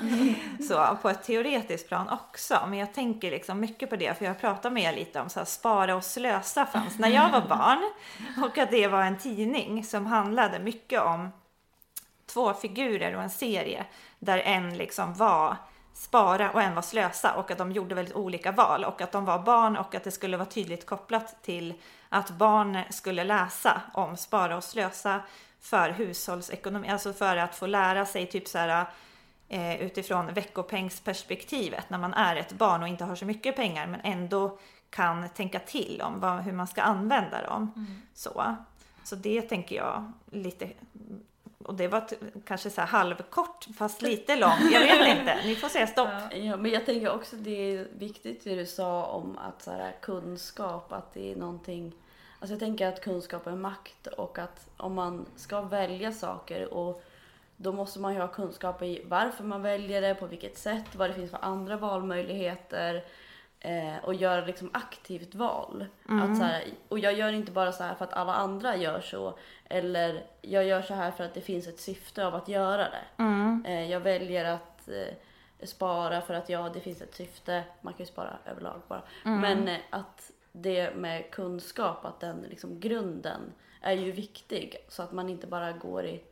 så 0.68 0.98
på 1.02 1.10
ett 1.10 1.24
teoretiskt 1.24 1.88
plan 1.88 2.10
också. 2.10 2.60
Men 2.70 2.80
jag 2.80 2.94
tänker 2.94 3.32
liksom 3.32 3.60
mycket 3.60 3.90
på 3.90 3.96
det 3.96 4.18
för 4.18 4.26
jag 4.26 4.42
pratar 4.42 4.70
med 4.70 4.84
er 4.84 4.96
lite 4.96 5.22
om 5.22 5.30
så 5.30 5.40
här, 5.40 5.46
spara 5.46 5.96
och 5.96 6.04
slösa 6.04 6.66
fanns 6.66 7.00
när 7.00 7.10
jag 7.10 7.30
var 7.30 7.42
barn. 7.42 7.92
Och 8.46 8.58
att 8.58 8.72
det 8.72 8.88
var 8.88 9.04
en 9.04 9.18
tidning 9.18 9.84
som 9.84 10.06
handlade 10.06 10.60
mycket 10.60 11.02
om 11.02 11.30
två 12.26 12.54
figurer 12.54 13.16
och 13.16 13.24
en 13.24 13.30
serie 13.30 13.86
där 14.20 14.38
en 14.38 14.78
liksom 14.78 15.14
var 15.14 15.56
spara 15.98 16.52
och 16.52 16.62
en 16.62 16.76
var 16.76 16.82
slösa 16.82 17.34
och 17.34 17.52
att 17.52 17.58
de 17.58 17.72
gjorde 17.72 17.96
väldigt 17.96 18.16
olika 18.16 18.52
val 18.52 18.84
och 18.84 19.02
att 19.02 19.12
de 19.12 19.26
var 19.26 19.40
barn 19.40 19.78
och 19.78 19.96
att 19.96 20.04
det 20.04 20.12
skulle 20.12 20.38
vara 20.38 20.50
tydligt 20.50 20.86
kopplat 20.86 21.44
till 21.44 21.74
att 22.10 22.30
barn 22.30 22.80
skulle 22.90 23.24
läsa 23.24 23.82
om 23.94 24.18
spara 24.18 24.58
och 24.58 24.64
slösa 24.64 25.22
för 25.62 25.90
hushållsekonomi, 25.90 26.90
alltså 26.90 27.14
för 27.14 27.38
att 27.38 27.56
få 27.56 27.66
lära 27.66 28.06
sig 28.06 28.26
typ 28.26 28.48
så 28.48 28.58
här 28.58 28.86
eh, 29.48 29.82
utifrån 29.82 30.34
veckopengsperspektivet 30.34 31.90
när 31.90 31.98
man 31.98 32.14
är 32.14 32.36
ett 32.36 32.52
barn 32.52 32.84
och 32.84 32.88
inte 32.88 33.04
har 33.04 33.16
så 33.16 33.26
mycket 33.26 33.56
pengar 33.56 33.88
men 33.88 34.02
ändå 34.04 34.60
kan 34.90 35.30
tänka 35.30 35.60
till 35.60 36.02
om 36.02 36.20
vad, 36.20 36.40
hur 36.40 36.54
man 36.54 36.68
ska 36.68 36.82
använda 36.82 37.42
dem. 37.42 37.72
Mm. 37.76 38.02
Så. 38.14 38.56
så 39.04 39.16
det 39.16 39.42
tänker 39.42 39.76
jag 39.76 40.12
lite 40.32 40.70
och 41.64 41.74
det 41.74 41.88
var 41.88 42.08
kanske 42.46 42.70
så 42.70 42.82
här 42.82 42.88
halvkort 42.88 43.68
fast 43.78 44.02
lite 44.10 44.36
lång. 44.36 44.72
Jag 44.72 44.80
vet 44.80 45.20
inte, 45.20 45.40
ni 45.46 45.56
får 45.56 45.70
säga 45.70 45.88
stopp. 45.88 46.10
Ja, 46.32 46.58
men 46.58 46.72
jag 46.72 46.86
tänker 46.86 47.12
också 47.12 47.36
det 47.36 47.72
är 47.72 47.88
viktigt 47.98 48.44
det 48.44 48.56
du 48.56 48.66
sa 48.66 49.06
om 49.06 49.38
att 49.38 49.62
så 49.62 49.72
här, 49.72 49.96
kunskap, 50.02 50.94
att 50.94 51.14
det 51.14 51.32
är 51.32 51.36
någonting 51.36 51.94
Alltså 52.40 52.54
jag 52.54 52.60
tänker 52.60 52.88
att 52.88 53.02
kunskap 53.02 53.48
är 53.48 53.56
makt 53.56 54.08
och 54.08 54.40
att 54.40 54.70
om 54.78 54.94
man 54.94 55.26
ska 55.36 55.62
välja 55.62 56.12
saker 56.12 56.74
och 56.74 57.04
då 57.56 57.72
måste 57.72 58.00
man 58.00 58.14
ju 58.14 58.20
ha 58.20 58.28
kunskap 58.28 58.82
i 58.82 59.02
varför 59.06 59.44
man 59.44 59.62
väljer 59.62 60.02
det, 60.02 60.16
på 60.16 60.26
vilket 60.26 60.58
sätt, 60.58 60.96
vad 60.96 61.10
det 61.10 61.14
finns 61.14 61.32
för 61.32 61.40
andra 61.42 61.78
valmöjligheter 61.78 63.04
eh, 63.60 63.98
och 64.04 64.14
göra 64.14 64.46
liksom 64.46 64.70
aktivt 64.74 65.36
val. 65.36 65.86
Mm. 66.10 66.32
Att 66.32 66.38
så 66.38 66.44
här, 66.44 66.64
och 66.90 67.00
jag 67.00 67.14
gör 67.14 67.34
inte 67.34 67.52
bara 67.52 67.72
så 67.72 67.84
här 67.84 67.96
för 67.96 68.06
att 68.06 68.14
alla 68.14 68.34
andra 68.34 68.76
gör 68.76 69.02
så 69.02 69.38
eller 69.70 70.24
jag 70.42 70.66
gör 70.66 70.82
så 70.82 70.94
här 70.94 71.12
för 71.12 71.24
att 71.24 71.34
det 71.34 71.42
finns 71.42 71.68
ett 71.68 71.80
syfte 71.80 72.26
av 72.26 72.36
att 72.36 72.48
göra 72.48 72.90
det. 72.90 73.24
Mm. 73.24 73.66
Eh, 73.66 73.92
jag 73.92 74.00
väljer 74.00 74.46
att 74.46 74.88
eh, 74.88 75.68
spara 75.68 76.22
för 76.22 76.34
att 76.34 76.50
ja, 76.50 76.70
det 76.74 76.80
finns 76.80 77.02
ett 77.02 77.16
syfte. 77.16 77.64
Man 77.82 77.94
kan 77.94 78.06
ju 78.06 78.12
spara 78.12 78.38
överlag 78.46 78.82
bara. 78.88 79.02
Mm. 79.26 79.42
Men 79.42 79.68
eh, 79.68 79.82
att 79.90 80.32
det 80.52 80.96
med 80.96 81.32
kunskap, 81.32 82.06
att 82.06 82.20
den 82.20 82.46
liksom 82.50 82.80
grunden 82.80 83.42
är 83.82 83.94
ju 83.94 84.12
viktig. 84.12 84.76
Så 84.88 85.04
att 85.04 85.12
man 85.12 85.30
inte 85.30 85.48
bara 85.48 85.72
går 85.72 86.06
i, 86.06 86.24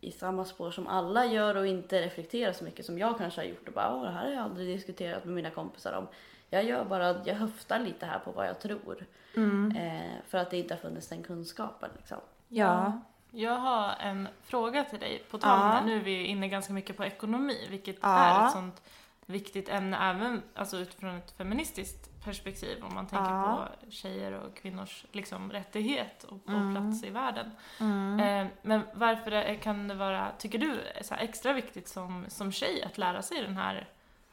i 0.00 0.12
samma 0.12 0.44
spår 0.44 0.70
som 0.70 0.86
alla 0.86 1.26
gör 1.26 1.54
och 1.54 1.66
inte 1.66 2.02
reflekterar 2.02 2.52
så 2.52 2.64
mycket 2.64 2.86
som 2.86 2.98
jag 2.98 3.18
kanske 3.18 3.40
har 3.40 3.46
gjort. 3.46 3.68
Och 3.68 3.74
bara, 3.74 3.94
Åh, 3.94 4.02
det 4.02 4.10
här 4.10 4.24
har 4.24 4.32
jag 4.32 4.42
aldrig 4.42 4.76
diskuterat 4.76 5.24
med 5.24 5.34
mina 5.34 5.50
kompisar 5.50 5.92
om. 5.92 6.06
Jag 6.50 6.64
gör 6.64 6.84
bara, 6.84 7.24
jag 7.24 7.34
höftar 7.34 7.78
lite 7.78 8.06
här 8.06 8.18
på 8.18 8.32
vad 8.32 8.48
jag 8.48 8.60
tror. 8.60 9.06
Mm. 9.36 9.76
Eh, 9.76 10.22
för 10.28 10.38
att 10.38 10.50
det 10.50 10.58
inte 10.58 10.74
har 10.74 10.78
funnits 10.78 11.08
den 11.08 11.22
kunskapen 11.22 11.90
liksom. 11.96 12.18
Ja. 12.48 13.00
Jag 13.30 13.56
har 13.56 13.94
en 14.00 14.28
fråga 14.42 14.84
till 14.84 14.98
dig. 14.98 15.22
På 15.30 15.38
tal 15.38 15.76
ja. 15.76 15.86
nu 15.86 15.96
är 15.96 16.04
vi 16.04 16.24
inne 16.24 16.48
ganska 16.48 16.72
mycket 16.72 16.96
på 16.96 17.04
ekonomi, 17.04 17.66
vilket 17.70 17.96
ja. 18.00 18.18
är 18.18 18.46
ett 18.46 18.52
sånt 18.52 18.82
viktigt 19.26 19.68
ämne 19.68 20.10
även 20.10 20.42
alltså 20.54 20.76
utifrån 20.76 21.16
ett 21.16 21.30
feministiskt 21.30 22.24
perspektiv 22.24 22.84
om 22.84 22.94
man 22.94 23.06
tänker 23.06 23.30
ja. 23.30 23.68
på 23.84 23.90
tjejer 23.90 24.32
och 24.32 24.56
kvinnors 24.56 25.04
liksom, 25.12 25.52
rättighet 25.52 26.24
och, 26.24 26.38
och 26.44 26.48
mm. 26.48 26.74
plats 26.74 27.04
i 27.04 27.10
världen. 27.10 27.50
Mm. 27.80 28.20
Eh, 28.20 28.52
men 28.62 28.82
varför 28.94 29.54
kan 29.54 29.88
det 29.88 29.94
vara, 29.94 30.28
tycker 30.38 30.58
du, 30.58 30.80
så 31.02 31.14
extra 31.14 31.52
viktigt 31.52 31.88
som, 31.88 32.24
som 32.28 32.52
tjej 32.52 32.82
att 32.82 32.98
lära 32.98 33.22
sig 33.22 33.42
den 33.42 33.56
här, 33.56 33.88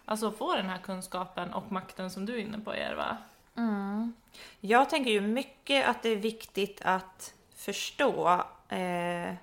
alltså 0.07 0.31
få 0.31 0.55
den 0.55 0.69
här 0.69 0.77
kunskapen 0.77 1.53
och 1.53 1.71
makten 1.71 2.09
som 2.09 2.25
du 2.25 2.33
är 2.33 2.39
inne 2.39 2.59
på 2.59 2.73
Erva? 2.73 3.17
Mm. 3.57 4.13
Jag 4.59 4.89
tänker 4.89 5.11
ju 5.11 5.21
mycket 5.21 5.87
att 5.87 6.03
det 6.03 6.09
är 6.09 6.15
viktigt 6.15 6.81
att 6.83 7.33
förstå 7.55 8.43
eh, 8.69 9.33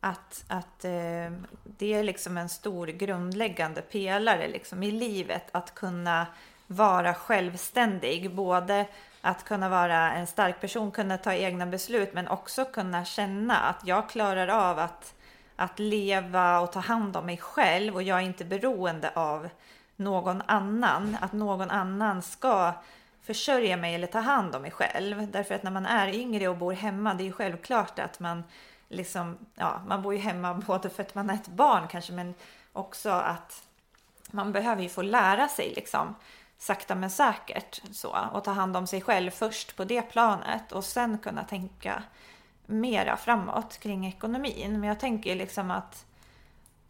att, 0.00 0.44
att 0.48 0.84
eh, 0.84 1.32
det 1.64 1.94
är 1.94 2.02
liksom 2.02 2.36
en 2.36 2.48
stor 2.48 2.86
grundläggande 2.86 3.82
pelare 3.82 4.48
liksom 4.48 4.82
i 4.82 4.90
livet 4.90 5.48
att 5.52 5.74
kunna 5.74 6.26
vara 6.66 7.14
självständig. 7.14 8.34
Både 8.34 8.86
att 9.20 9.44
kunna 9.44 9.68
vara 9.68 10.12
en 10.12 10.26
stark 10.26 10.60
person, 10.60 10.90
kunna 10.90 11.18
ta 11.18 11.34
egna 11.34 11.66
beslut 11.66 12.14
men 12.14 12.28
också 12.28 12.64
kunna 12.64 13.04
känna 13.04 13.56
att 13.56 13.86
jag 13.86 14.08
klarar 14.08 14.48
av 14.48 14.78
att, 14.78 15.14
att 15.56 15.78
leva 15.78 16.60
och 16.60 16.72
ta 16.72 16.80
hand 16.80 17.16
om 17.16 17.26
mig 17.26 17.36
själv 17.36 17.94
och 17.94 18.02
jag 18.02 18.18
är 18.18 18.22
inte 18.22 18.44
beroende 18.44 19.10
av 19.14 19.48
någon 19.98 20.42
annan. 20.46 21.16
Att 21.20 21.32
någon 21.32 21.70
annan 21.70 22.22
ska 22.22 22.72
försörja 23.22 23.76
mig 23.76 23.94
eller 23.94 24.06
ta 24.06 24.18
hand 24.18 24.54
om 24.54 24.62
mig 24.62 24.70
själv. 24.70 25.30
Därför 25.30 25.54
att 25.54 25.62
när 25.62 25.70
man 25.70 25.86
är 25.86 26.14
yngre 26.14 26.48
och 26.48 26.56
bor 26.56 26.72
hemma, 26.72 27.14
det 27.14 27.22
är 27.22 27.26
ju 27.26 27.32
självklart 27.32 27.98
att 27.98 28.20
man 28.20 28.44
liksom, 28.88 29.38
ja, 29.54 29.82
man 29.86 30.02
bor 30.02 30.14
ju 30.14 30.20
hemma 30.20 30.54
både 30.66 30.90
för 30.90 31.02
att 31.02 31.14
man 31.14 31.30
är 31.30 31.34
ett 31.34 31.48
barn 31.48 31.88
kanske, 31.88 32.12
men 32.12 32.34
också 32.72 33.10
att 33.10 33.62
man 34.30 34.52
behöver 34.52 34.82
ju 34.82 34.88
få 34.88 35.02
lära 35.02 35.48
sig 35.48 35.72
liksom 35.76 36.14
sakta 36.58 36.94
men 36.94 37.10
säkert 37.10 37.80
så 37.92 38.16
och 38.32 38.44
ta 38.44 38.50
hand 38.50 38.76
om 38.76 38.86
sig 38.86 39.00
själv 39.00 39.30
först 39.30 39.76
på 39.76 39.84
det 39.84 40.02
planet 40.02 40.72
och 40.72 40.84
sen 40.84 41.18
kunna 41.18 41.44
tänka 41.44 42.02
mera 42.66 43.16
framåt 43.16 43.78
kring 43.78 44.06
ekonomin. 44.06 44.80
Men 44.80 44.88
jag 44.88 45.00
tänker 45.00 45.34
liksom 45.34 45.70
att, 45.70 46.06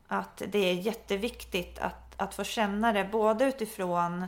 att 0.08 0.42
det 0.48 0.58
är 0.58 0.74
jätteviktigt 0.74 1.78
att, 1.78 2.07
att 2.18 2.34
få 2.34 2.44
känna 2.44 2.92
det 2.92 3.04
både 3.04 3.44
utifrån 3.44 4.26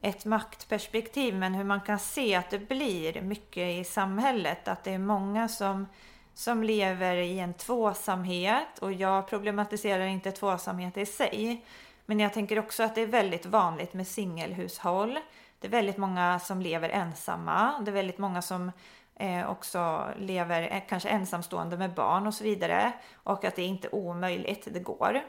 ett 0.00 0.24
maktperspektiv 0.24 1.34
men 1.34 1.54
hur 1.54 1.64
man 1.64 1.80
kan 1.80 1.98
se 1.98 2.34
att 2.34 2.50
det 2.50 2.58
blir 2.58 3.22
mycket 3.22 3.80
i 3.80 3.84
samhället. 3.84 4.68
Att 4.68 4.84
det 4.84 4.90
är 4.90 4.98
många 4.98 5.48
som, 5.48 5.86
som 6.34 6.62
lever 6.62 7.16
i 7.16 7.38
en 7.38 7.54
tvåsamhet 7.54 8.78
och 8.80 8.92
jag 8.92 9.28
problematiserar 9.28 10.04
inte 10.04 10.32
tvåsamhet 10.32 10.96
i 10.96 11.06
sig. 11.06 11.64
Men 12.06 12.20
jag 12.20 12.32
tänker 12.32 12.58
också 12.58 12.82
att 12.82 12.94
det 12.94 13.00
är 13.00 13.06
väldigt 13.06 13.46
vanligt 13.46 13.94
med 13.94 14.08
singelhushåll. 14.08 15.18
Det 15.58 15.66
är 15.66 15.70
väldigt 15.70 15.96
många 15.96 16.38
som 16.38 16.60
lever 16.60 16.88
ensamma. 16.88 17.80
Det 17.84 17.90
är 17.90 17.94
väldigt 17.94 18.18
många 18.18 18.42
som 18.42 18.72
eh, 19.16 19.50
också 19.50 20.08
lever 20.18 20.62
eh, 20.72 20.82
kanske 20.88 21.08
ensamstående 21.08 21.76
med 21.76 21.94
barn 21.94 22.26
och 22.26 22.34
så 22.34 22.44
vidare. 22.44 22.92
Och 23.14 23.44
att 23.44 23.56
det 23.56 23.62
är 23.62 23.66
inte 23.66 23.88
är 23.88 23.94
omöjligt, 23.94 24.68
det 24.70 24.80
går. 24.80 25.22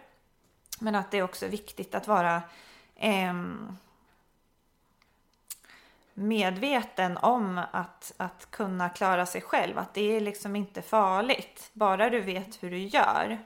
Men 0.84 0.96
att 0.96 1.12
det 1.12 1.18
är 1.18 1.24
också 1.24 1.48
viktigt 1.48 1.96
att 1.96 2.08
vara 2.08 2.42
eh, 2.96 3.34
medveten 6.14 7.18
om 7.18 7.62
att, 7.72 8.14
att 8.18 8.52
kunna 8.52 8.90
klara 8.90 9.26
sig 9.26 9.42
själv. 9.42 9.78
Att 9.78 9.94
det 9.94 10.16
är 10.16 10.20
liksom 10.20 10.56
inte 10.56 10.82
farligt, 10.82 11.70
bara 11.74 12.10
du 12.10 12.22
vet 12.22 12.64
hur 12.64 12.72
du 12.72 12.78
gör. 12.78 13.38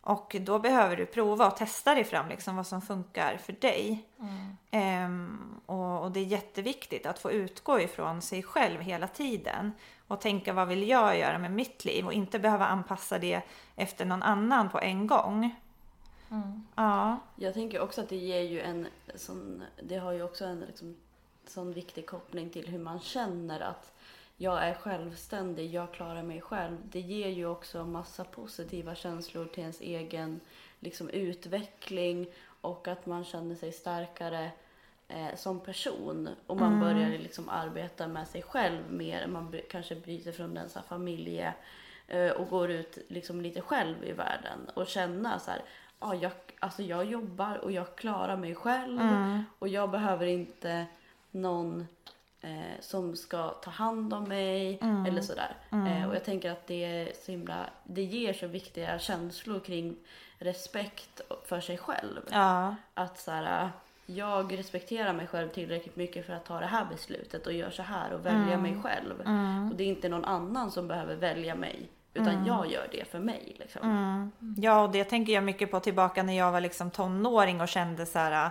Och 0.00 0.36
då 0.40 0.58
behöver 0.58 0.96
du 0.96 1.06
prova 1.06 1.46
och 1.46 1.56
testa 1.56 1.94
dig 1.94 2.04
fram 2.04 2.28
liksom 2.28 2.56
vad 2.56 2.66
som 2.66 2.82
funkar 2.82 3.36
för 3.36 3.52
dig. 3.52 4.08
Mm. 4.20 4.56
Ehm, 4.70 5.60
och, 5.66 6.02
och, 6.02 6.10
det 6.12 6.20
är 6.20 6.24
jätteviktigt 6.24 7.06
att 7.06 7.18
få 7.18 7.32
utgå 7.32 7.80
ifrån 7.80 8.22
sig 8.22 8.42
själv 8.42 8.80
hela 8.80 9.08
tiden. 9.08 9.72
Och 10.06 10.20
tänka 10.20 10.52
vad 10.52 10.68
vill 10.68 10.88
jag 10.88 11.18
göra 11.18 11.38
med 11.38 11.52
mitt 11.52 11.84
liv 11.84 12.06
och 12.06 12.12
inte 12.12 12.38
behöva 12.38 12.66
anpassa 12.66 13.18
det 13.18 13.42
efter 13.76 14.04
någon 14.04 14.22
annan 14.22 14.70
på 14.70 14.80
en 14.80 15.06
gång. 15.06 15.54
Mm. 16.30 16.66
Ja. 16.74 17.18
Jag 17.36 17.54
tänker 17.54 17.80
också 17.80 18.00
att 18.00 18.08
det 18.08 18.16
ger 18.16 18.42
ju 18.42 18.60
en 18.60 18.86
sån, 19.14 19.62
det 19.82 19.96
har 19.96 20.12
ju 20.12 20.22
också 20.22 20.44
en 20.44 20.60
liksom 20.60 20.96
sån 21.46 21.72
viktig 21.72 22.06
koppling 22.06 22.50
till 22.50 22.66
hur 22.68 22.78
man 22.78 23.00
känner 23.00 23.60
att 23.60 23.92
jag 24.40 24.64
är 24.64 24.74
självständig, 24.74 25.74
jag 25.74 25.92
klarar 25.92 26.22
mig 26.22 26.40
själv. 26.40 26.76
Det 26.84 27.00
ger 27.00 27.28
ju 27.28 27.46
också 27.46 27.84
massa 27.84 28.24
positiva 28.24 28.94
känslor 28.94 29.46
till 29.46 29.60
ens 29.60 29.80
egen 29.80 30.40
liksom, 30.80 31.08
utveckling 31.08 32.26
och 32.60 32.88
att 32.88 33.06
man 33.06 33.24
känner 33.24 33.54
sig 33.54 33.72
starkare 33.72 34.50
eh, 35.08 35.36
som 35.36 35.60
person. 35.60 36.28
Och 36.46 36.56
man 36.56 36.72
mm. 36.72 36.80
börjar 36.80 37.18
liksom 37.18 37.48
arbeta 37.48 38.08
med 38.08 38.28
sig 38.28 38.42
själv 38.42 38.92
mer. 38.92 39.26
Man 39.26 39.54
kanske 39.70 39.94
bryter 39.94 40.32
från 40.32 40.54
den 40.54 40.68
så 40.68 40.78
här, 40.78 40.86
familje 40.86 41.54
eh, 42.08 42.30
och 42.30 42.48
går 42.48 42.70
ut 42.70 42.98
liksom, 43.08 43.40
lite 43.40 43.60
själv 43.60 44.04
i 44.04 44.12
världen 44.12 44.70
och 44.74 44.86
känna 44.86 45.38
så 45.38 45.50
här, 45.50 45.62
ah, 45.98 46.14
jag, 46.14 46.32
alltså, 46.58 46.82
jag 46.82 47.04
jobbar 47.04 47.58
och 47.64 47.72
jag 47.72 47.96
klarar 47.96 48.36
mig 48.36 48.54
själv 48.54 49.00
mm. 49.00 49.44
och 49.58 49.68
jag 49.68 49.90
behöver 49.90 50.26
inte 50.26 50.86
någon 51.30 51.86
eh, 52.40 52.80
som 52.80 53.16
ska 53.16 53.48
ta 53.48 53.70
hand 53.70 54.14
om 54.14 54.24
mig 54.24 54.78
mm. 54.82 55.06
eller 55.06 55.22
sådär. 55.22 55.56
Mm. 55.70 55.86
Eh, 55.86 56.08
och 56.08 56.14
jag 56.14 56.24
tänker 56.24 56.50
att 56.50 56.66
det 56.66 56.84
är 56.84 57.12
så 57.24 57.32
himla, 57.32 57.66
det 57.84 58.02
ger 58.02 58.32
så 58.32 58.46
viktiga 58.46 58.98
känslor 58.98 59.60
kring 59.60 59.96
respekt 60.38 61.20
för 61.44 61.60
sig 61.60 61.78
själv. 61.78 62.20
Ja. 62.30 62.76
Att 62.94 63.18
såhär, 63.18 63.70
jag 64.06 64.58
respekterar 64.58 65.12
mig 65.12 65.26
själv 65.26 65.48
tillräckligt 65.48 65.96
mycket 65.96 66.26
för 66.26 66.32
att 66.32 66.44
ta 66.44 66.60
det 66.60 66.66
här 66.66 66.84
beslutet 66.84 67.46
och 67.46 67.52
göra 67.52 67.70
så 67.70 67.82
här 67.82 68.12
och 68.12 68.26
välja 68.26 68.54
mm. 68.54 68.62
mig 68.62 68.82
själv. 68.82 69.20
Mm. 69.26 69.70
Och 69.70 69.76
det 69.76 69.84
är 69.84 69.88
inte 69.88 70.08
någon 70.08 70.24
annan 70.24 70.70
som 70.70 70.88
behöver 70.88 71.16
välja 71.16 71.54
mig. 71.54 71.88
Utan 72.22 72.34
mm. 72.34 72.46
jag 72.46 72.70
gör 72.70 72.88
det 72.92 73.10
för 73.10 73.18
mig. 73.18 73.56
Liksom. 73.58 73.82
Mm. 73.82 74.32
Ja, 74.56 74.82
och 74.82 74.90
det 74.90 75.04
tänker 75.04 75.32
jag 75.32 75.44
mycket 75.44 75.70
på 75.70 75.80
tillbaka 75.80 76.22
när 76.22 76.38
jag 76.38 76.52
var 76.52 76.60
liksom 76.60 76.90
tonåring 76.90 77.60
och 77.60 77.68
kände 77.68 78.06
så 78.06 78.18
här 78.18 78.50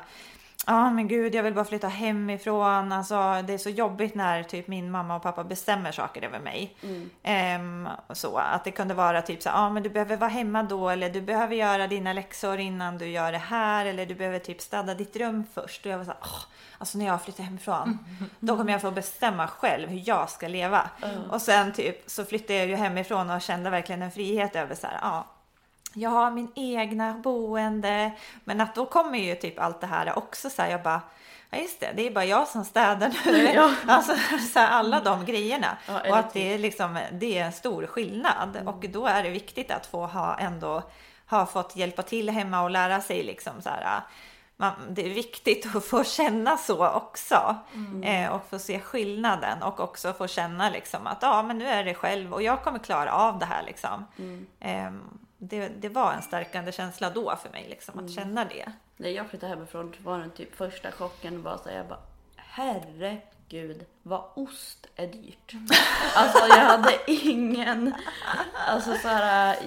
Ja 0.69 0.89
men 0.89 1.07
gud 1.07 1.35
jag 1.35 1.43
vill 1.43 1.53
bara 1.53 1.65
flytta 1.65 1.87
hemifrån. 1.87 2.91
Alltså 2.91 3.41
det 3.47 3.53
är 3.53 3.57
så 3.57 3.69
jobbigt 3.69 4.15
när 4.15 4.43
typ 4.43 4.67
min 4.67 4.91
mamma 4.91 5.15
och 5.15 5.23
pappa 5.23 5.43
bestämmer 5.43 5.91
saker 5.91 6.21
över 6.21 6.39
mig. 6.39 6.75
Ehm, 7.23 7.89
så 8.09 8.37
att 8.37 8.63
det 8.63 8.71
kunde 8.71 8.93
vara 8.93 9.21
typ 9.21 9.41
så 9.41 9.49
ja 9.49 9.53
ah, 9.55 9.69
men 9.69 9.83
du 9.83 9.89
behöver 9.89 10.17
vara 10.17 10.29
hemma 10.29 10.63
då 10.63 10.89
eller 10.89 11.09
du 11.09 11.21
behöver 11.21 11.55
göra 11.55 11.87
dina 11.87 12.13
läxor 12.13 12.59
innan 12.59 12.97
du 12.97 13.07
gör 13.07 13.31
det 13.31 13.37
här 13.37 13.85
eller 13.85 14.05
du 14.05 14.15
behöver 14.15 14.39
typ 14.39 14.61
städa 14.61 14.93
ditt 14.93 15.15
rum 15.15 15.43
först. 15.53 15.85
Och 15.85 15.91
jag 15.91 15.97
var 15.97 16.05
så 16.05 16.11
här, 16.11 16.19
"Åh, 16.21 16.39
alltså 16.77 16.97
när 16.97 17.05
jag 17.05 17.21
flyttar 17.21 17.43
hemifrån 17.43 17.99
då 18.39 18.57
kommer 18.57 18.71
jag 18.71 18.81
få 18.81 18.91
bestämma 18.91 19.47
själv 19.47 19.89
hur 19.89 20.01
jag 20.05 20.29
ska 20.29 20.47
leva. 20.47 20.89
Och 21.31 21.41
sen 21.41 21.73
typ 21.73 22.03
så 22.09 22.25
flyttade 22.25 22.59
jag 22.59 22.67
ju 22.67 22.75
hemifrån 22.75 23.29
och 23.29 23.41
kände 23.41 23.69
verkligen 23.69 24.01
en 24.01 24.11
frihet 24.11 24.55
över 24.55 24.75
så 24.75 24.87
här, 24.87 24.99
ja 25.01 25.25
jag 25.97 26.09
har 26.09 26.31
min 26.31 26.51
egna 26.55 27.13
boende. 27.13 28.11
Men 28.43 28.61
att 28.61 28.75
då 28.75 28.85
kommer 28.85 29.17
ju 29.17 29.35
typ 29.35 29.59
allt 29.59 29.81
det 29.81 29.87
här 29.87 30.17
också 30.17 30.49
så 30.49 30.61
här, 30.61 30.69
jag 30.69 30.83
bara, 30.83 31.01
ja 31.49 31.57
just 31.57 31.79
det, 31.79 31.91
det 31.95 32.07
är 32.07 32.11
bara 32.11 32.25
jag 32.25 32.47
som 32.47 32.65
städar 32.65 33.13
nu. 33.25 33.51
Ja. 33.53 33.71
Alltså 33.87 34.15
så 34.53 34.59
här, 34.59 34.69
alla 34.69 35.01
de 35.01 35.25
grejerna. 35.25 35.77
Ja, 35.87 36.09
och 36.09 36.17
att 36.17 36.33
typ- 36.33 36.33
det 36.33 36.53
är 36.53 36.57
liksom, 36.59 36.99
det 37.11 37.37
är 37.37 37.45
en 37.45 37.53
stor 37.53 37.87
skillnad. 37.87 38.61
Och 38.65 38.85
då 38.89 39.05
är 39.05 39.23
det 39.23 39.29
viktigt 39.29 39.71
att 39.71 39.85
få 39.85 40.05
ha 40.05 40.37
ändå, 40.37 40.83
ha 41.29 41.45
fått 41.45 41.75
hjälpa 41.75 42.01
till 42.01 42.29
hemma 42.29 42.63
och 42.63 42.69
lära 42.69 43.01
sig 43.01 43.23
liksom 43.23 43.61
så 43.61 43.69
här, 43.69 44.01
man, 44.57 44.73
det 44.89 45.05
är 45.05 45.13
viktigt 45.13 45.75
att 45.75 45.85
få 45.85 46.03
känna 46.03 46.57
så 46.57 46.89
också 46.89 47.55
eh, 48.03 48.29
och 48.31 48.49
få 48.49 48.59
se 48.59 48.79
skillnaden 48.79 49.63
och 49.63 49.79
också 49.79 50.13
få 50.13 50.27
känna 50.27 50.69
liksom 50.69 51.07
att 51.07 51.17
ja, 51.21 51.43
men 51.43 51.57
nu 51.57 51.65
är 51.65 51.83
det 51.83 51.93
själv 51.93 52.33
och 52.33 52.41
jag 52.41 52.63
kommer 52.63 52.79
klara 52.79 53.11
av 53.11 53.39
det 53.39 53.45
här 53.45 53.63
liksom. 53.63 54.05
Ehm, 54.59 55.19
det, 55.37 55.67
det 55.69 55.89
var 55.89 56.13
en 56.13 56.21
stärkande 56.21 56.71
känsla 56.71 57.09
då 57.09 57.35
för 57.35 57.49
mig 57.49 57.67
liksom 57.69 57.99
att 58.05 58.11
känna 58.11 58.45
det. 58.45 58.71
När 58.97 59.09
jag 59.09 59.29
flyttade 59.29 59.53
hemifrån 59.55 59.93
var 60.03 60.19
den 60.19 60.31
typ 60.31 60.55
första 60.55 60.91
chocken 60.91 61.43
var 61.43 61.57
så 61.57 61.69
här, 61.69 61.77
jag 61.77 61.87
bara 61.87 61.99
herregud 62.35 63.85
vad 64.03 64.23
ost 64.35 64.87
är 64.95 65.07
dyrt. 65.07 65.53
Alltså 66.15 66.47
jag 66.47 66.65
hade 66.65 66.91
ingen, 67.07 67.93
alltså 68.67 68.93
så 68.93 69.07
här, 69.07 69.57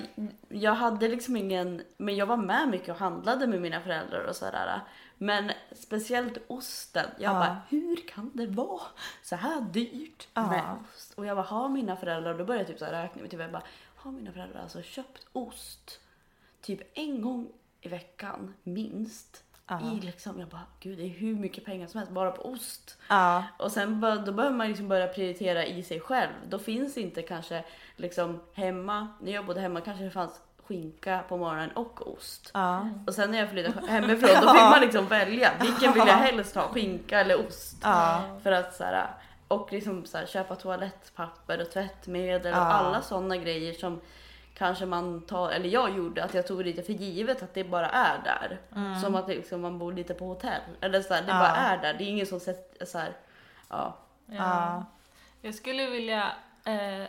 jag 0.49 0.75
hade 0.75 1.09
liksom 1.09 1.37
ingen, 1.37 1.83
men 1.97 2.17
jag 2.17 2.27
var 2.27 2.37
med 2.37 2.69
mycket 2.69 2.89
och 2.89 2.97
handlade 2.99 3.47
med 3.47 3.61
mina 3.61 3.81
föräldrar 3.81 4.25
och 4.25 4.37
sådär. 4.37 4.81
Men 5.19 5.53
speciellt 5.73 6.39
osten, 6.49 7.07
jag 7.19 7.31
Ja. 7.35 7.39
bara 7.39 7.61
hur 7.69 8.09
kan 8.09 8.31
det 8.35 8.47
vara 8.47 8.81
så 9.23 9.37
här 9.37 9.61
dyrt 9.61 10.29
Ja. 10.35 10.47
med 10.47 10.63
ost? 10.85 11.13
Och 11.15 11.27
jag 11.27 11.37
bara 11.37 11.47
har 11.47 11.69
mina 11.69 11.97
föräldrar, 11.97 12.35
då 12.39 12.45
började 12.45 12.63
jag 12.63 12.69
typ 12.69 12.79
så 12.79 12.85
här 12.85 12.93
räkna, 13.03 13.23
typ 13.29 13.41
jag 13.41 13.53
bara 13.53 13.63
har 14.03 14.13
mina 14.13 14.33
föräldrar 14.33 14.61
alltså 14.63 14.83
köpt 14.83 15.27
ost 15.33 16.01
typ 16.63 16.99
en 16.99 17.23
gång 17.23 17.49
i 17.81 17.89
veckan 17.89 18.55
minst. 18.63 19.45
Ja. 19.67 19.81
I 19.93 20.01
liksom, 20.01 20.41
jag 20.41 20.49
bara, 20.49 20.67
gud 20.81 20.99
det 20.99 21.05
är 21.05 21.09
hur 21.09 21.35
mycket 21.35 21.65
pengar 21.65 21.87
som 21.87 21.99
helst 21.99 22.13
bara 22.13 22.31
på 22.31 22.43
ost. 22.43 22.99
Ja, 23.09 23.45
Och 23.59 23.73
sen 23.73 24.01
då 24.01 24.33
behöver 24.33 24.57
man 24.57 24.69
liksom 24.69 24.89
börja 24.89 25.07
prioritera 25.07 25.67
i 25.67 25.83
sig 25.83 26.01
själv. 26.01 26.31
Då 26.49 26.59
finns 26.59 26.97
inte 26.99 27.23
kanske 27.23 27.65
liksom 27.97 28.41
hemma, 28.55 29.09
när 29.21 29.33
jag 29.33 29.47
bodde 29.47 29.61
hemma 29.61 29.81
kanske 29.81 30.05
det 30.05 30.11
fanns 30.11 30.41
skinka 30.67 31.25
på 31.29 31.37
morgonen 31.37 31.71
och 31.71 32.13
ost. 32.13 32.51
ja, 32.55 32.89
Och 33.07 33.15
sen 33.15 33.31
när 33.31 33.39
jag 33.39 33.51
flyttade 33.51 33.87
hemifrån 33.87 34.31
då 34.43 34.53
fick 34.53 34.63
man 34.71 34.81
liksom 34.81 35.07
välja. 35.07 35.51
Vilken 35.61 35.93
vill 35.93 36.03
jag 36.07 36.15
helst 36.17 36.55
ha? 36.55 36.69
Skinka 36.69 37.21
eller 37.21 37.47
ost? 37.47 37.77
För 38.43 38.53
att 38.53 38.75
så 38.75 38.85
här, 38.85 39.07
och 39.51 39.73
liksom 39.73 40.07
så 40.07 40.19
här, 40.19 40.27
köpa 40.27 40.57
toalettpapper 40.57 41.61
och 41.63 41.71
tvättmedel 41.71 42.53
Ja. 42.53 42.61
och 42.61 42.75
alla 42.75 43.03
sådana 43.03 43.37
grejer 43.37 43.73
som 43.73 44.01
kanske 44.55 44.87
man 44.87 45.21
tar, 45.27 45.51
eller 45.51 45.69
jag 45.69 45.97
gjorde, 45.97 46.25
att 46.25 46.35
jag 46.35 46.47
tog 46.47 46.65
lite 46.65 46.83
för 46.83 46.93
givet 46.93 47.43
att 47.43 47.55
det 47.55 47.65
bara 47.65 47.89
är 47.89 48.19
där. 48.25 48.59
Som 49.01 49.15
att 49.15 49.27
det 49.27 49.35
liksom, 49.35 49.61
man 49.61 49.79
bor 49.79 49.93
lite 49.93 50.15
på 50.15 50.27
hotell. 50.27 50.61
Eller 50.81 51.01
så 51.03 51.15
här, 51.15 51.23
det 51.23 51.33
Mm. 51.33 51.43
Ja. 51.43 51.49
bara 51.49 51.57
är 51.57 51.79
där. 51.79 51.95
Det 51.95 52.05
är 52.05 52.09
ingen 52.09 52.27
som 52.27 52.41
sätter 52.41 52.87
så 52.87 52.99
här, 52.99 53.13
ja. 53.69 53.97
ja, 54.27 54.85
Jag 55.43 55.55
skulle 55.55 55.87
vilja 55.91 56.33
eh, 56.65 57.05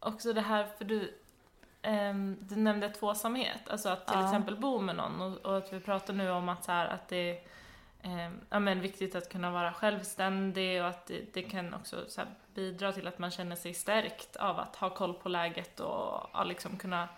också 0.00 0.32
det 0.32 0.40
här, 0.40 0.66
för 0.78 0.84
du, 0.84 1.14
ehm, 1.82 2.36
du 2.40 2.56
nämnde 2.56 2.88
tvåsamhet, 2.88 3.60
alltså 3.70 3.88
att 3.88 4.06
till 4.06 4.16
Ja. 4.18 4.24
exempel 4.24 4.56
bo 4.56 4.78
med 4.80 4.96
någon 4.96 5.20
och, 5.20 5.46
och 5.46 5.56
att 5.58 5.72
vi 5.72 5.80
pratar 5.80 6.14
nu 6.14 6.30
om 6.30 6.48
att, 6.48 6.64
så 6.64 6.72
här, 6.72 6.86
att 6.86 7.08
det 7.08 7.40
ehm, 8.04 8.40
ja, 8.50 8.58
men 8.58 8.80
viktigt 8.80 9.14
att 9.14 9.28
kunna 9.32 9.50
vara 9.50 9.72
självständig 9.72 10.80
och 10.82 10.88
att 10.88 11.06
det, 11.06 11.34
det 11.34 11.42
kan 11.42 11.74
också 11.74 12.04
så 12.08 12.20
här, 12.20 12.30
bidra 12.54 12.92
till 12.92 13.06
att 13.08 13.18
man 13.18 13.30
känner 13.30 13.56
sig 13.56 13.74
stärkt 13.74 14.36
av 14.36 14.58
att 14.58 14.76
ha 14.76 14.90
koll 14.90 15.14
på 15.14 15.28
läget 15.28 15.80
och 15.80 16.30
ja, 16.32 16.44
liksom 16.44 16.76
kunna 16.76 17.08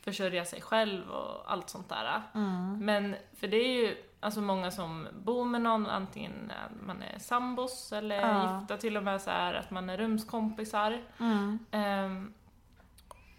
försörja 0.00 0.44
sig 0.44 0.60
själv 0.60 1.10
och 1.10 1.52
allt 1.52 1.68
sånt 1.70 1.88
där. 1.88 2.22
mm, 2.34 2.78
Men 2.84 3.16
för 3.36 3.46
det 3.48 3.56
är 3.56 3.72
ju 3.82 3.96
alltså 4.20 4.40
många 4.40 4.70
som 4.70 5.08
bor 5.24 5.44
med 5.44 5.60
någon, 5.60 5.86
antingen 5.86 6.52
man 6.86 7.02
är 7.02 7.18
sambos 7.18 7.92
eller 7.92 8.20
Ja. 8.20 8.60
gifta 8.60 8.76
till 8.76 8.96
och 8.96 9.02
med 9.02 9.20
så 9.22 9.30
här 9.30 9.54
att 9.54 9.70
man 9.70 9.90
är 9.90 9.98
rumskompisar. 9.98 11.02
mm, 11.18 11.58
Ehm, 11.70 12.34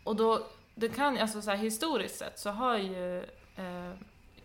och 0.04 0.16
då, 0.16 0.40
det 0.76 0.90
kan, 0.90 1.18
alltså 1.18 1.42
så 1.42 1.50
här, 1.50 1.58
historiskt 1.58 2.16
sett 2.20 2.40
så 2.40 2.50
har 2.52 2.78
ju 2.78 3.18
eh, 3.56 3.92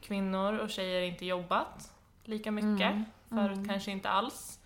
kvinnor 0.01 0.59
och 0.59 0.71
tjejer 0.71 1.03
inte 1.03 1.27
jobbat 1.27 1.93
lika 2.29 2.51
mycket. 2.51 2.93
Mm, 2.93 3.05
Förut 3.29 3.57
mm. 3.57 3.69
kanske 3.69 3.91
inte 3.91 4.09
alls. 4.09 4.59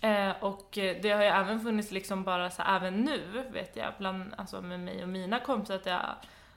Eh, 0.00 0.30
och 0.40 0.68
det 0.72 1.10
har 1.10 1.22
ju 1.22 1.28
även 1.28 1.60
funnits 1.60 1.90
liksom 1.90 2.24
bara 2.24 2.50
så 2.50 2.62
här, 2.62 2.76
även 2.76 2.94
nu 3.00 3.22
vet 3.52 3.76
jag, 3.76 3.92
bland, 3.98 4.34
alltså 4.36 4.62
med 4.62 4.80
mig 4.80 5.02
och 5.02 5.08
mina 5.08 5.40
kompisar 5.40 5.74
att 5.74 5.84
det 5.84 5.90
har 5.90 6.16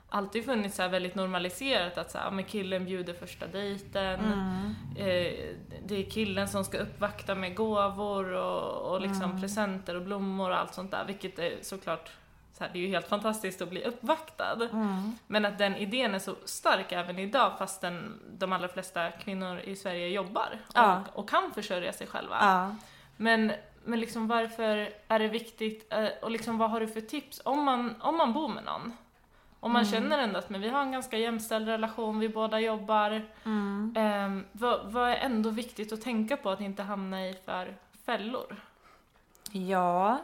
alltid 0.10 0.46
funnits 0.46 0.76
så 0.76 0.88
väldigt 0.88 1.16
normaliserat 1.16 1.98
att 1.98 2.12
så 2.12 2.18
här, 2.18 2.32
men 2.32 2.44
killen 2.44 2.86
bjuder 2.86 3.14
första 3.14 3.48
dejten. 3.48 4.20
mm, 4.20 4.76
Eh, 4.98 5.34
det 5.86 5.96
är 6.06 6.10
killen 6.10 6.48
som 6.48 6.64
ska 6.66 6.78
uppvakta 6.78 7.36
med 7.36 7.56
gåvor 7.56 8.32
och, 8.34 8.92
och 8.92 9.02
liksom 9.02 9.24
Mm. 9.24 9.42
presenter 9.42 9.96
och 9.96 10.02
blommor 10.02 10.50
och 10.50 10.58
allt 10.58 10.74
sånt 10.74 10.92
där, 10.92 11.06
vilket 11.06 11.40
är 11.40 11.54
såklart 11.62 12.10
så 12.54 12.64
här, 12.64 12.72
det 12.74 12.80
är 12.80 12.82
ju 12.82 12.88
helt 12.88 13.08
fantastiskt 13.08 13.62
att 13.62 13.70
bli 13.70 13.84
uppvaktad. 13.84 14.54
mm, 14.72 15.18
Men 15.28 15.46
att 15.46 15.58
den 15.58 15.76
idén 15.76 16.16
är 16.16 16.20
så 16.20 16.36
stark 16.46 16.92
även 16.92 17.20
idag 17.20 17.58
fastän 17.58 18.20
de 18.38 18.54
allra 18.54 18.68
flesta 18.68 19.12
kvinnor 19.12 19.60
i 19.60 19.76
Sverige 19.76 20.08
jobbar 20.08 20.50
Ja. 20.74 21.04
och, 21.14 21.20
och 21.20 21.30
kan 21.30 21.52
försörja 21.54 21.94
sig 21.94 22.08
själva. 22.08 22.38
ja, 22.42 22.76
Men, 23.18 23.52
men 23.84 24.00
liksom 24.00 24.28
varför 24.28 24.90
är 25.08 25.20
det 25.20 25.28
viktigt, 25.28 25.94
eh, 25.94 26.08
och 26.22 26.32
liksom 26.32 26.58
vad 26.58 26.70
har 26.72 26.80
du 26.80 26.88
för 26.88 27.02
tips 27.02 27.42
om 27.46 27.64
man, 27.64 28.02
om 28.02 28.18
man 28.18 28.34
bor 28.34 28.48
med 28.48 28.64
någon? 28.64 28.94
Om 29.62 29.72
man 29.72 29.84
Mm. 29.84 29.92
känner 29.94 30.18
ändå 30.20 30.40
att 30.40 30.50
men 30.50 30.62
vi 30.62 30.70
har 30.70 30.82
en 30.82 30.92
ganska 30.92 31.18
jämställd 31.18 31.68
relation, 31.68 32.20
vi 32.20 32.30
båda 32.30 32.60
jobbar. 32.60 33.22
mm. 33.46 33.94
Ehm, 33.98 34.46
vad, 34.52 34.92
vad 34.92 35.10
är 35.10 35.16
ändå 35.16 35.50
viktigt 35.50 35.94
att 35.94 36.02
tänka 36.02 36.38
på 36.38 36.50
att 36.50 36.62
inte 36.62 36.84
hamna 36.84 37.28
i 37.28 37.34
för 37.46 37.76
fällor? 38.06 38.56
Ja, 39.52 40.18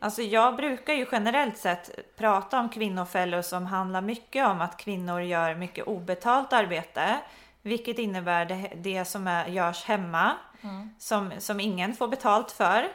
alltså 0.00 0.22
jag 0.22 0.56
brukar 0.56 0.94
ju 0.94 1.06
generellt 1.12 1.58
sett 1.58 2.16
prata 2.16 2.60
om 2.60 2.68
kvinnofällor 2.68 3.42
som 3.42 3.66
handlar 3.66 4.00
mycket 4.00 4.46
om 4.46 4.60
att 4.60 4.76
kvinnor 4.76 5.20
gör 5.20 5.54
mycket 5.54 5.86
obetalt 5.86 6.52
arbete, 6.52 7.18
vilket 7.62 7.98
innebär 7.98 8.44
det, 8.44 8.72
det 8.76 9.04
som 9.04 9.26
är, 9.26 9.46
görs 9.46 9.84
hemma, 9.84 10.32
som, 10.98 11.32
som 11.38 11.60
ingen 11.60 11.94
får 11.94 12.08
betalt 12.08 12.50
för. 12.50 12.88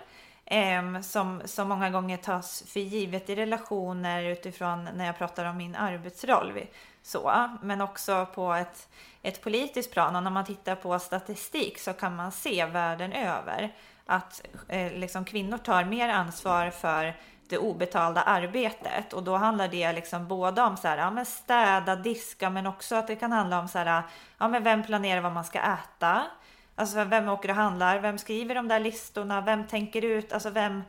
Em, 0.46 1.04
som, 1.04 1.42
som 1.46 1.70
många 1.70 1.90
gånger 1.90 2.18
tas 2.18 2.64
för 2.68 2.80
givet 2.80 3.30
i 3.30 3.36
relationer 3.36 4.24
utifrån 4.24 4.90
när 4.96 5.06
jag 5.06 5.18
pratar 5.18 5.46
om 5.46 5.58
min 5.58 5.76
arbetsroll. 5.76 6.62
Så, 7.04 7.50
men 7.62 7.82
också 7.82 8.28
på 8.36 8.54
ett, 8.54 8.90
ett 9.22 9.42
politiskt 9.42 9.92
plan 9.92 10.16
och 10.16 10.24
när 10.24 10.32
man 10.32 10.46
tittar 10.46 10.76
på 10.76 11.00
statistik 11.00 11.80
så 11.80 11.94
kan 11.94 12.16
man 12.16 12.32
se 12.32 12.66
världen 12.66 13.14
över 13.14 13.74
att 14.06 14.42
eh, 14.68 14.94
liksom 14.94 15.26
kvinnor 15.26 15.58
tar 15.58 15.84
mer 15.84 16.10
ansvar 16.10 16.70
för 16.70 17.16
det 17.50 17.58
obetalda 17.58 18.22
arbetet 18.22 19.14
och 19.14 19.24
då 19.24 19.36
handlar 19.36 19.68
det 19.68 19.94
liksom 19.94 20.28
både 20.28 20.62
om 20.62 20.78
så 20.78 20.88
här, 20.88 20.98
ja, 20.98 21.12
men 21.12 21.26
städa, 21.26 21.96
diska 21.96 22.50
men 22.50 22.68
också 22.68 22.96
att 22.96 23.08
det 23.08 23.16
kan 23.16 23.32
handla 23.32 23.60
om 23.60 23.68
så 23.68 23.78
här, 23.78 24.04
ja, 24.38 24.48
men 24.48 24.64
vem 24.64 24.84
planerar 24.84 25.22
vad 25.22 25.32
man 25.32 25.44
ska 25.44 25.60
äta? 25.60 26.24
Alltså 26.76 27.04
vem 27.04 27.30
åker 27.30 27.50
och 27.50 27.56
handlar? 27.56 28.00
Vem 28.00 28.18
skriver 28.18 28.56
de 28.56 28.68
där 28.68 28.80
listorna? 28.80 29.42
Vem 29.42 29.68
tänker 29.68 30.06
ut? 30.06 30.34
Alltså 30.34 30.50
vem, 30.50 30.84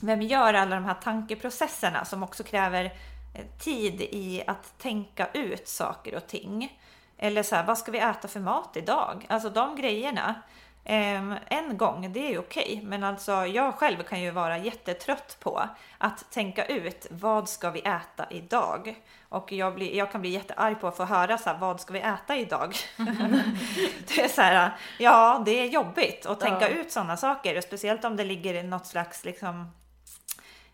vem 0.00 0.22
gör 0.22 0.54
alla 0.54 0.74
de 0.74 0.84
här 0.84 0.94
tankeprocesserna 0.94 2.04
som 2.04 2.22
också 2.22 2.44
kräver 2.44 2.84
eh, 2.84 3.46
tid 3.58 4.00
i 4.00 4.42
att 4.46 4.78
tänka 4.78 5.28
ut 5.32 5.68
saker 5.68 6.14
och 6.16 6.26
ting? 6.26 6.80
Eller 7.18 7.42
så 7.42 7.56
här, 7.56 7.64
vad 7.64 7.78
ska 7.78 7.92
vi 7.92 7.98
äta 7.98 8.28
för 8.28 8.40
mat 8.40 8.76
idag? 8.76 9.26
Alltså 9.28 9.50
de 9.50 9.76
grejerna. 9.76 10.34
Ehm, 10.84 11.34
en 11.48 11.76
gång, 11.76 12.12
det 12.12 12.26
är 12.26 12.30
ju 12.30 12.38
okej, 12.38 12.80
men 12.84 13.04
alltså 13.04 13.32
jag 13.46 13.74
själv 13.74 14.02
kan 14.02 14.20
ju 14.20 14.30
vara 14.30 14.58
jättetrött 14.58 15.36
på 15.40 15.62
att 15.98 16.30
tänka 16.30 16.64
ut 16.64 17.06
vad 17.10 17.48
ska 17.48 17.70
vi 17.70 17.80
äta 17.80 18.26
idag? 18.30 18.94
Och 19.28 19.52
jag, 19.52 19.74
blir, 19.74 19.96
jag 19.96 20.12
kan 20.12 20.20
bli 20.20 20.30
jättearg 20.30 20.80
på 20.80 20.88
att 20.88 20.96
få 20.96 21.04
höra 21.04 21.38
så 21.38 21.50
här, 21.50 21.58
vad 21.58 21.80
ska 21.80 21.92
vi 21.92 22.00
äta 22.00 22.36
idag? 22.36 22.74
det 24.08 24.20
är 24.24 24.28
så 24.28 24.42
här, 24.42 24.70
ja 24.98 25.42
det 25.46 25.60
är 25.60 25.64
jobbigt 25.64 26.26
att 26.26 26.40
tänka 26.40 26.70
Ja. 26.70 26.76
ut 26.76 26.92
sådana 26.92 27.16
saker 27.16 27.60
speciellt 27.60 28.04
om 28.04 28.16
det 28.16 28.24
ligger 28.24 28.62
något 28.62 28.86
slags 28.86 29.24
liksom 29.24 29.70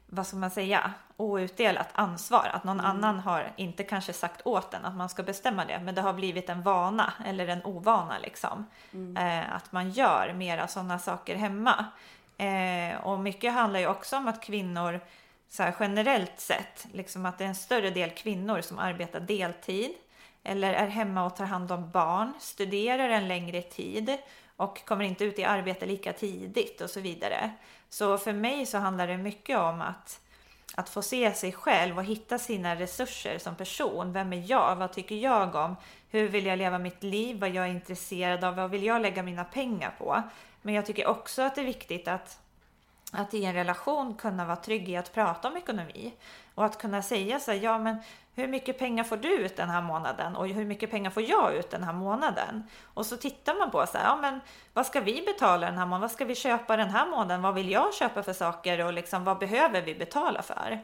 vad 0.06 0.26
ska 0.26 0.36
man 0.36 0.50
säga, 0.50 0.92
outdelat 1.16 1.88
ansvar. 1.92 2.50
Att 2.52 2.64
någon 2.64 2.80
annan 2.80 3.18
har 3.18 3.52
inte 3.56 3.82
kanske 3.82 4.12
sagt 4.12 4.46
åt 4.46 4.74
en 4.74 4.84
att 4.84 4.96
man 4.96 5.08
ska 5.08 5.22
bestämma 5.22 5.64
det, 5.64 5.80
men 5.84 5.94
det 5.94 6.00
har 6.00 6.12
blivit 6.12 6.48
en 6.48 6.62
vana 6.62 7.12
eller 7.26 7.48
en 7.48 7.64
ovana 7.64 8.18
liksom. 8.18 8.66
Eh, 9.18 9.54
att 9.54 9.72
man 9.72 9.90
gör 9.90 10.32
mera 10.32 10.68
sådana 10.68 10.98
saker 10.98 11.36
hemma. 11.36 11.84
Eh, 12.38 13.06
och 13.06 13.20
mycket 13.20 13.52
handlar 13.52 13.80
ju 13.80 13.86
också 13.86 14.16
om 14.16 14.28
att 14.28 14.42
kvinnor 14.42 15.00
så 15.48 15.62
här, 15.62 15.74
generellt 15.80 16.40
sett, 16.40 16.86
liksom 16.92 17.26
att 17.26 17.38
det 17.38 17.44
är 17.44 17.48
en 17.48 17.54
större 17.54 17.90
del 17.90 18.10
kvinnor 18.10 18.60
som 18.60 18.78
arbetar 18.78 19.20
deltid 19.20 19.90
eller 20.42 20.72
är 20.72 20.86
hemma 20.86 21.26
och 21.26 21.36
tar 21.36 21.44
hand 21.44 21.72
om 21.72 21.90
barn, 21.90 22.32
studerar 22.40 23.08
en 23.08 23.28
längre 23.28 23.62
tid 23.62 24.18
och 24.56 24.84
kommer 24.84 25.04
inte 25.04 25.24
ut 25.24 25.38
i 25.38 25.44
arbete 25.44 25.86
lika 25.86 26.12
tidigt 26.12 26.80
och 26.80 26.90
så 26.90 27.00
vidare. 27.00 27.50
Så 27.88 28.18
för 28.18 28.32
mig 28.32 28.66
så 28.66 28.78
handlar 28.78 29.06
det 29.06 29.16
mycket 29.16 29.58
om 29.58 29.80
att, 29.80 30.20
att 30.74 30.88
få 30.88 31.02
se 31.02 31.32
sig 31.32 31.52
själv 31.52 31.98
och 31.98 32.04
hitta 32.04 32.38
sina 32.38 32.76
resurser 32.76 33.38
som 33.38 33.54
person. 33.54 34.12
Vem 34.12 34.32
är 34.32 34.50
jag? 34.50 34.76
Vad 34.76 34.92
tycker 34.92 35.14
jag 35.14 35.54
om? 35.54 35.76
Hur 36.10 36.28
vill 36.28 36.46
jag 36.46 36.58
leva 36.58 36.78
mitt 36.78 37.02
liv? 37.02 37.40
Vad 37.40 37.50
jag 37.50 37.64
är 37.64 37.70
intresserad 37.70 38.44
av? 38.44 38.56
Vad 38.56 38.70
vill 38.70 38.84
jag 38.84 39.02
lägga 39.02 39.22
mina 39.22 39.44
pengar 39.44 39.94
på? 39.98 40.22
Men 40.62 40.74
jag 40.74 40.86
tycker 40.86 41.06
också 41.06 41.42
att 41.42 41.54
det 41.54 41.60
är 41.60 41.66
viktigt 41.66 42.08
att 42.08 42.38
att 43.12 43.34
i 43.34 43.44
en 43.44 43.54
relation 43.54 44.14
kunna 44.14 44.44
vara 44.44 44.56
trygg 44.56 44.88
i 44.88 44.96
att 44.96 45.14
prata 45.14 45.48
om 45.48 45.56
ekonomi 45.56 46.12
och 46.56 46.64
att 46.64 46.78
kunna 46.78 47.02
säga 47.02 47.40
så 47.40 47.50
här, 47.50 47.58
ja 47.58 47.78
men 47.78 47.96
hur 48.34 48.48
mycket 48.48 48.78
pengar 48.78 49.04
får 49.04 49.16
du 49.16 49.34
ut 49.34 49.56
den 49.56 49.68
här 49.68 49.82
månaden 49.82 50.36
och 50.36 50.48
hur 50.48 50.64
mycket 50.64 50.90
pengar 50.90 51.10
får 51.10 51.22
jag 51.22 51.54
ut 51.54 51.70
den 51.70 51.82
här 51.82 51.92
månaden? 51.92 52.64
Och 52.84 53.06
så 53.06 53.16
tittar 53.16 53.54
man 53.54 53.70
på 53.70 53.86
så 53.86 53.98
här, 53.98 54.04
ja 54.04 54.16
men 54.16 54.40
vad 54.72 54.86
ska 54.86 55.00
vi 55.00 55.22
betala 55.26 55.66
den 55.66 55.78
här 55.78 55.86
månaden? 55.86 56.00
Vad 56.00 56.10
ska 56.10 56.24
vi 56.24 56.34
köpa 56.34 56.76
den 56.76 56.90
här 56.90 57.06
månaden? 57.06 57.42
Vad 57.42 57.54
vill 57.54 57.70
jag 57.70 57.94
köpa 57.94 58.22
för 58.22 58.32
saker 58.32 58.84
och 58.84 58.92
liksom 58.92 59.24
vad 59.24 59.38
behöver 59.38 59.82
vi 59.82 59.94
betala 59.94 60.42
för? 60.42 60.78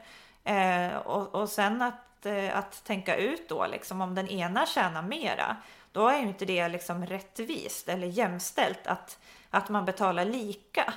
Eh, 0.44 0.96
och, 0.96 1.34
och 1.34 1.48
sen 1.48 1.82
att, 1.82 2.26
eh, 2.26 2.58
att 2.58 2.84
tänka 2.84 3.16
ut 3.16 3.48
då 3.48 3.66
liksom 3.66 4.00
om 4.00 4.14
den 4.14 4.28
ena 4.28 4.66
tjänar 4.66 5.02
mera, 5.02 5.56
då 5.92 6.08
är 6.08 6.18
ju 6.18 6.28
inte 6.28 6.44
det 6.44 6.68
liksom 6.68 7.06
rättvist 7.06 7.88
eller 7.88 8.06
jämställt 8.06 8.86
att, 8.86 9.18
att 9.50 9.68
man 9.68 9.84
betalar 9.84 10.24
lika. 10.24 10.94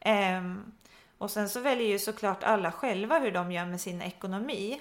Eh, 0.00 0.42
och 1.18 1.30
sen 1.30 1.48
så 1.48 1.60
väljer 1.60 1.88
ju 1.88 1.98
såklart 1.98 2.42
alla 2.44 2.72
själva 2.72 3.18
hur 3.18 3.32
de 3.32 3.52
gör 3.52 3.66
med 3.66 3.80
sin 3.80 4.02
ekonomi. 4.02 4.80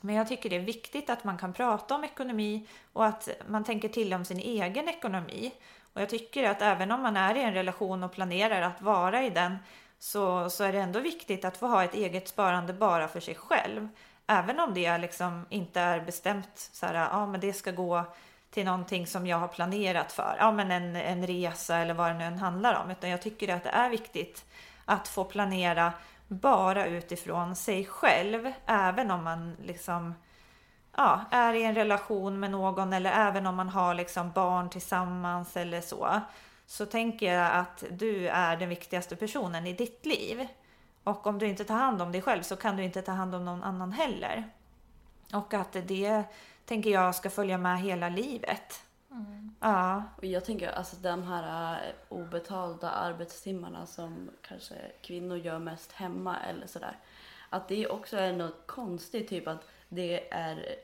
Men 0.00 0.14
jag 0.14 0.28
tycker 0.28 0.50
det 0.50 0.56
är 0.56 0.60
viktigt 0.60 1.10
att 1.10 1.24
man 1.24 1.38
kan 1.38 1.52
prata 1.52 1.94
om 1.94 2.04
ekonomi 2.04 2.66
och 2.92 3.06
att 3.06 3.28
man 3.48 3.64
tänker 3.64 3.88
till 3.88 4.14
om 4.14 4.24
sin 4.24 4.40
egen 4.40 4.88
ekonomi. 4.88 5.52
Och 5.92 6.00
jag 6.00 6.08
tycker 6.08 6.50
att 6.50 6.62
även 6.62 6.90
om 6.90 7.02
man 7.02 7.16
är 7.16 7.34
i 7.34 7.42
en 7.42 7.54
relation 7.54 8.02
och 8.02 8.12
planerar 8.12 8.62
att 8.62 8.82
vara 8.82 9.22
i 9.22 9.30
den 9.30 9.56
så, 9.98 10.50
så 10.50 10.64
är 10.64 10.72
det 10.72 10.78
ändå 10.78 11.00
viktigt 11.00 11.44
att 11.44 11.56
få 11.56 11.66
ha 11.66 11.84
ett 11.84 11.94
eget 11.94 12.28
sparande 12.28 12.72
bara 12.72 13.08
för 13.08 13.20
sig 13.20 13.34
själv. 13.34 13.88
Även 14.26 14.60
om 14.60 14.74
det 14.74 14.98
liksom 14.98 15.46
inte 15.48 15.80
är 15.80 16.00
bestämt 16.00 16.70
så 16.72 16.86
här, 16.86 16.94
ja 16.94 17.26
men 17.26 17.40
det 17.40 17.52
ska 17.52 17.70
gå 17.70 18.04
till 18.50 18.64
någonting 18.64 19.06
som 19.06 19.26
jag 19.26 19.36
har 19.36 19.48
planerat 19.48 20.12
för. 20.12 20.36
Ja 20.38 20.52
men 20.52 20.70
en, 20.70 20.96
en 20.96 21.26
resa 21.26 21.76
eller 21.76 21.94
vad 21.94 22.10
det 22.10 22.18
nu 22.18 22.24
än 22.24 22.38
handlar 22.38 22.82
om. 22.82 22.90
Utan 22.90 23.10
jag 23.10 23.22
tycker 23.22 23.54
att 23.54 23.64
det 23.64 23.70
är 23.70 23.90
viktigt 23.90 24.44
att 24.86 25.08
få 25.08 25.24
planera 25.24 25.92
bara 26.28 26.86
utifrån 26.86 27.56
sig 27.56 27.84
själv. 27.86 28.52
Även 28.66 29.10
om 29.10 29.24
man 29.24 29.56
liksom 29.62 30.14
ja, 30.96 31.20
är 31.30 31.54
i 31.54 31.62
en 31.62 31.74
relation 31.74 32.40
med 32.40 32.50
någon 32.50 32.92
eller 32.92 33.28
även 33.28 33.46
om 33.46 33.54
man 33.54 33.68
har 33.68 33.94
liksom 33.94 34.30
barn 34.30 34.70
tillsammans 34.70 35.56
eller 35.56 35.80
så. 35.80 36.20
Så 36.66 36.86
tänker 36.86 37.34
jag 37.34 37.52
att 37.52 37.84
du 37.90 38.28
är 38.28 38.56
den 38.56 38.68
viktigaste 38.68 39.16
personen 39.16 39.66
i 39.66 39.72
ditt 39.72 40.06
liv. 40.06 40.46
Och 41.04 41.26
om 41.26 41.38
du 41.38 41.46
inte 41.46 41.64
tar 41.64 41.74
hand 41.74 42.02
om 42.02 42.12
dig 42.12 42.22
själv 42.22 42.42
så 42.42 42.56
kan 42.56 42.76
du 42.76 42.84
inte 42.84 43.02
ta 43.02 43.12
hand 43.12 43.34
om 43.34 43.44
någon 43.44 43.62
annan 43.62 43.92
heller. 43.92 44.50
Och 45.32 45.54
att 45.54 45.72
det 45.72 46.22
tänker 46.64 46.90
jag 46.90 47.14
ska 47.14 47.30
följa 47.30 47.58
med 47.58 47.80
hela 47.80 48.08
livet. 48.08 48.85
Ja. 49.60 50.02
Och 50.16 50.24
jag 50.24 50.44
tänker 50.44 50.68
alltså 50.68 50.96
de 50.96 51.22
här 51.22 51.72
eh, 51.74 51.94
obetalda 52.08 52.90
arbetstimmarna 52.90 53.86
som 53.86 54.30
kanske 54.42 54.74
kvinnor 55.02 55.36
gör 55.36 55.58
mest 55.58 55.92
hemma 55.92 56.36
eller 56.40 56.66
sådär. 56.66 56.98
Att 57.50 57.68
det 57.68 57.86
också 57.88 58.16
är 58.16 58.32
något 58.32 58.66
konstigt, 58.66 59.28
typ 59.28 59.48
att 59.48 59.68
det 59.88 60.32
är 60.32 60.76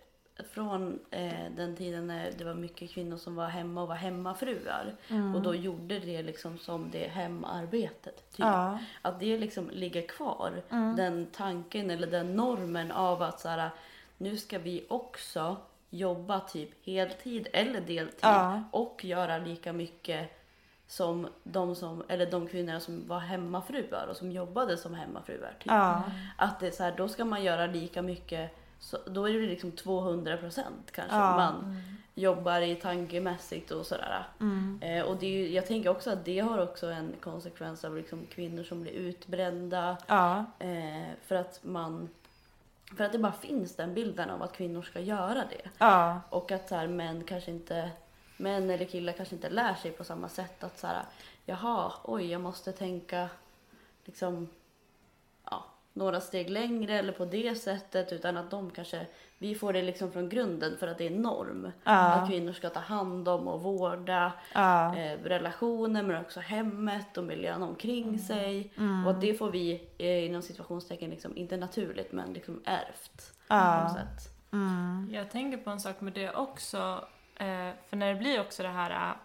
från 0.51 0.99
eh, 1.11 1.51
den 1.57 1.77
tiden 1.77 2.07
när 2.07 2.33
det 2.39 2.45
var 2.45 2.55
mycket 2.55 2.91
kvinnor 2.91 3.17
som 3.17 3.35
var 3.35 3.47
hemma 3.47 3.83
och 3.83 3.89
var 3.89 3.95
hemmafruar. 3.95 4.95
Och 5.35 5.43
då 5.43 5.55
gjorde 5.55 5.99
det 5.99 6.23
liksom 6.23 6.59
som 6.59 6.91
det 6.91 7.09
hemarbetet. 7.09 8.17
Typ. 8.17 8.39
Ja. 8.39 8.79
Att 9.03 9.21
det 9.21 9.39
liksom 9.39 9.71
ligger 9.71 10.07
kvar. 10.07 10.63
Den 10.97 11.27
tanken 11.33 11.91
eller 11.91 12.07
den 12.07 12.37
normen 12.37 12.93
av 12.93 13.23
att 13.23 13.41
så 13.41 13.49
här, 13.49 13.71
nu 14.19 14.37
ska 14.37 14.59
vi 14.59 14.87
också 14.89 15.57
jobba 15.95 16.41
typ 16.41 16.87
heltid 16.87 17.49
eller 17.53 17.81
deltid 17.81 18.19
Ja. 18.23 18.63
och 18.71 19.05
göra 19.05 19.39
lika 19.39 19.73
mycket 19.73 20.31
som 20.87 21.29
de, 21.45 21.75
som, 21.75 22.03
eller 22.09 22.31
de 22.31 22.47
kvinnorna 22.47 22.81
som 22.81 23.09
var 23.09 23.19
hemmafruar 23.19 24.07
och 24.11 24.17
som 24.17 24.33
jobbade 24.33 24.77
som 24.77 24.95
hemmafruar. 24.95 25.51
Typ. 25.59 25.67
Ja. 25.67 26.03
Att 26.37 26.61
det 26.61 26.71
så 26.71 26.83
här, 26.83 26.95
då 26.97 27.09
ska 27.09 27.25
man 27.25 27.45
göra 27.45 27.67
lika 27.67 28.03
mycket, 28.03 28.51
så, 28.79 28.99
då 29.07 29.29
är 29.29 29.33
det 29.33 29.47
liksom 29.47 29.73
200 29.73 30.37
procent 30.37 30.91
kanske 30.93 31.17
Ja. 31.17 31.37
man 31.37 31.83
jobbar 32.15 32.61
i 32.61 32.75
tankemässigt 32.75 33.71
och 33.71 33.87
sådär. 33.87 34.27
Mm. 34.41 34.79
Eh, 34.83 35.03
och 35.05 35.17
det 35.17 35.27
är, 35.27 35.31
ju- 35.39 35.53
jag 35.55 35.67
tänker 35.67 35.91
också 35.91 36.11
att 36.11 36.25
det 36.25 36.39
har 36.39 36.59
också 36.59 36.87
en 36.87 37.13
konsekvens 37.21 37.85
av 37.85 37.97
liksom 37.97 38.27
kvinnor 38.31 38.63
som 38.63 38.83
blir 38.83 38.93
utbrända. 38.93 39.97
Ja. 40.07 40.45
Eh, 40.59 41.03
för 41.27 41.35
att 41.35 41.61
man 41.63 42.09
för 42.97 43.05
att 43.05 43.13
det 43.13 43.19
bara 43.19 43.33
finns 43.33 43.77
den 43.77 43.95
bilden 43.95 44.31
av 44.31 44.43
att 44.43 44.53
kvinnor 44.53 44.83
ska 44.83 45.01
göra 45.01 45.45
det. 45.51 45.71
Ja. 45.79 46.21
Och 46.31 46.53
att 46.53 46.69
så 46.69 46.75
här, 46.75 46.87
män 46.87 47.25
kanske 47.25 47.51
inte, 47.51 47.91
män 48.37 48.71
eller 48.71 48.85
killar 48.85 49.13
kanske 49.13 49.35
inte 49.35 49.51
lär 49.51 49.75
sig 49.75 49.91
på 49.91 50.05
samma 50.05 50.29
sätt 50.29 50.65
att 50.65 50.79
så 50.79 50.87
här, 50.87 51.03
jaha, 51.45 51.93
oj, 52.05 52.31
jag 52.31 52.41
måste 52.41 52.73
tänka 52.73 53.29
liksom, 54.05 54.49
ja, 55.51 55.65
några 55.93 56.21
steg 56.21 56.51
längre 56.51 56.99
eller 56.99 57.13
på 57.13 57.25
det 57.25 57.55
sättet 57.55 58.13
utan 58.13 58.37
att 58.37 58.51
de 58.51 58.71
kanske, 58.71 59.07
vi 59.43 59.55
får 59.55 59.73
det 59.73 59.83
liksom 59.83 60.13
från 60.13 60.29
grunden 60.29 60.77
för 60.79 60.89
att 60.89 60.99
det 60.99 61.07
är 61.07 61.11
norm. 61.11 61.73
Ja. 61.85 61.93
Att 61.93 62.29
kvinnor 62.29 62.53
ska 62.53 62.71
ta 62.71 62.81
hand 62.81 63.29
om 63.29 63.49
och 63.49 63.63
vårda 63.63 64.33
Ja. 64.55 64.97
eh, 64.97 65.19
relationer 65.25 66.03
men 66.03 66.21
också 66.21 66.41
hemmet 66.41 67.17
och 67.19 67.25
miljön 67.25 67.63
omkring 67.63 68.05
Mm. 68.09 68.19
sig. 68.19 68.73
Och 69.05 69.11
att 69.11 69.21
det 69.21 69.35
får 69.35 69.51
vi 69.51 69.89
eh, 69.99 70.25
inom 70.27 70.43
situationstecken 70.43 71.11
liksom, 71.11 71.37
inte 71.37 71.57
naturligt 71.57 72.13
men 72.13 72.33
liksom 72.33 72.63
ärvt. 72.65 73.33
Ja. 73.49 73.77
På 73.79 73.83
något 73.85 73.99
sätt. 73.99 74.35
Mm. 74.53 75.11
Jag 75.13 75.31
tänker 75.31 75.59
på 75.59 75.71
en 75.71 75.81
sak 75.81 76.01
med 76.01 76.13
det 76.13 76.31
också. 76.31 77.05
Eh, 77.37 77.71
för 77.89 77.97
när 77.97 78.09
det 78.15 78.19
blir 78.21 78.41
också 78.41 78.63
det 78.63 78.69
här 78.69 78.91
eh, 78.91 79.17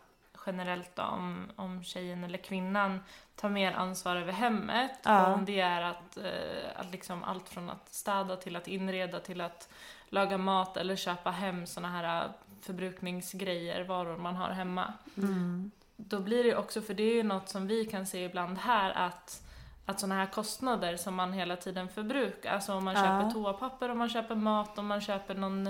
generellt 0.46 0.96
då, 0.96 1.04
om, 1.04 1.46
om 1.56 1.84
tjejen 1.84 2.24
eller 2.24 2.38
kvinnan 2.38 3.00
tar 3.42 3.50
mer 3.50 3.72
ansvar 3.72 4.16
över 4.16 4.34
hemmet. 4.34 4.92
Ja. 5.04 5.34
Om 5.34 5.46
det 5.46 5.60
är 5.60 5.82
att, 5.82 6.18
eh, 6.18 6.70
att 6.80 6.92
liksom 6.92 7.24
allt 7.24 7.50
från 7.50 7.70
att 7.70 7.94
städa 7.94 8.36
till 8.36 8.56
att 8.56 8.68
inreda 8.68 9.20
till 9.20 9.42
att 9.42 9.70
laga 10.10 10.38
mat 10.38 10.78
eller 10.78 10.96
köpa 10.96 11.32
hem 11.32 11.66
såna 11.66 11.88
här 11.90 12.26
eh, 12.26 12.32
förbrukningsgrejer, 12.62 13.84
varor 13.84 14.18
man 14.18 14.36
har 14.36 14.50
hemma. 14.50 14.94
Mm. 15.18 15.72
Då 15.96 16.20
blir 16.20 16.44
det 16.44 16.56
också, 16.56 16.82
för 16.82 16.94
det 16.94 17.04
är 17.04 17.14
ju 17.14 17.24
något 17.24 17.50
som 17.50 17.68
vi 17.68 17.86
kan 17.86 18.06
se 18.06 18.24
ibland 18.26 18.58
här, 18.58 18.92
att 18.92 19.44
att 19.90 20.00
sådana 20.00 20.16
här 20.16 20.26
kostnader 20.26 20.98
som 20.98 21.16
man 21.16 21.34
hela 21.34 21.56
tiden 21.56 21.90
förbrukar, 21.90 22.54
alltså 22.54 22.74
om 22.74 22.84
man 22.84 22.96
Ja. 22.96 23.02
köper 23.04 23.32
toapapper, 23.32 23.90
om 23.92 23.98
man 23.98 24.10
köper 24.10 24.36
mat, 24.36 24.78
om 24.78 24.88
man 24.88 25.02
köper 25.02 25.36
någon 25.36 25.68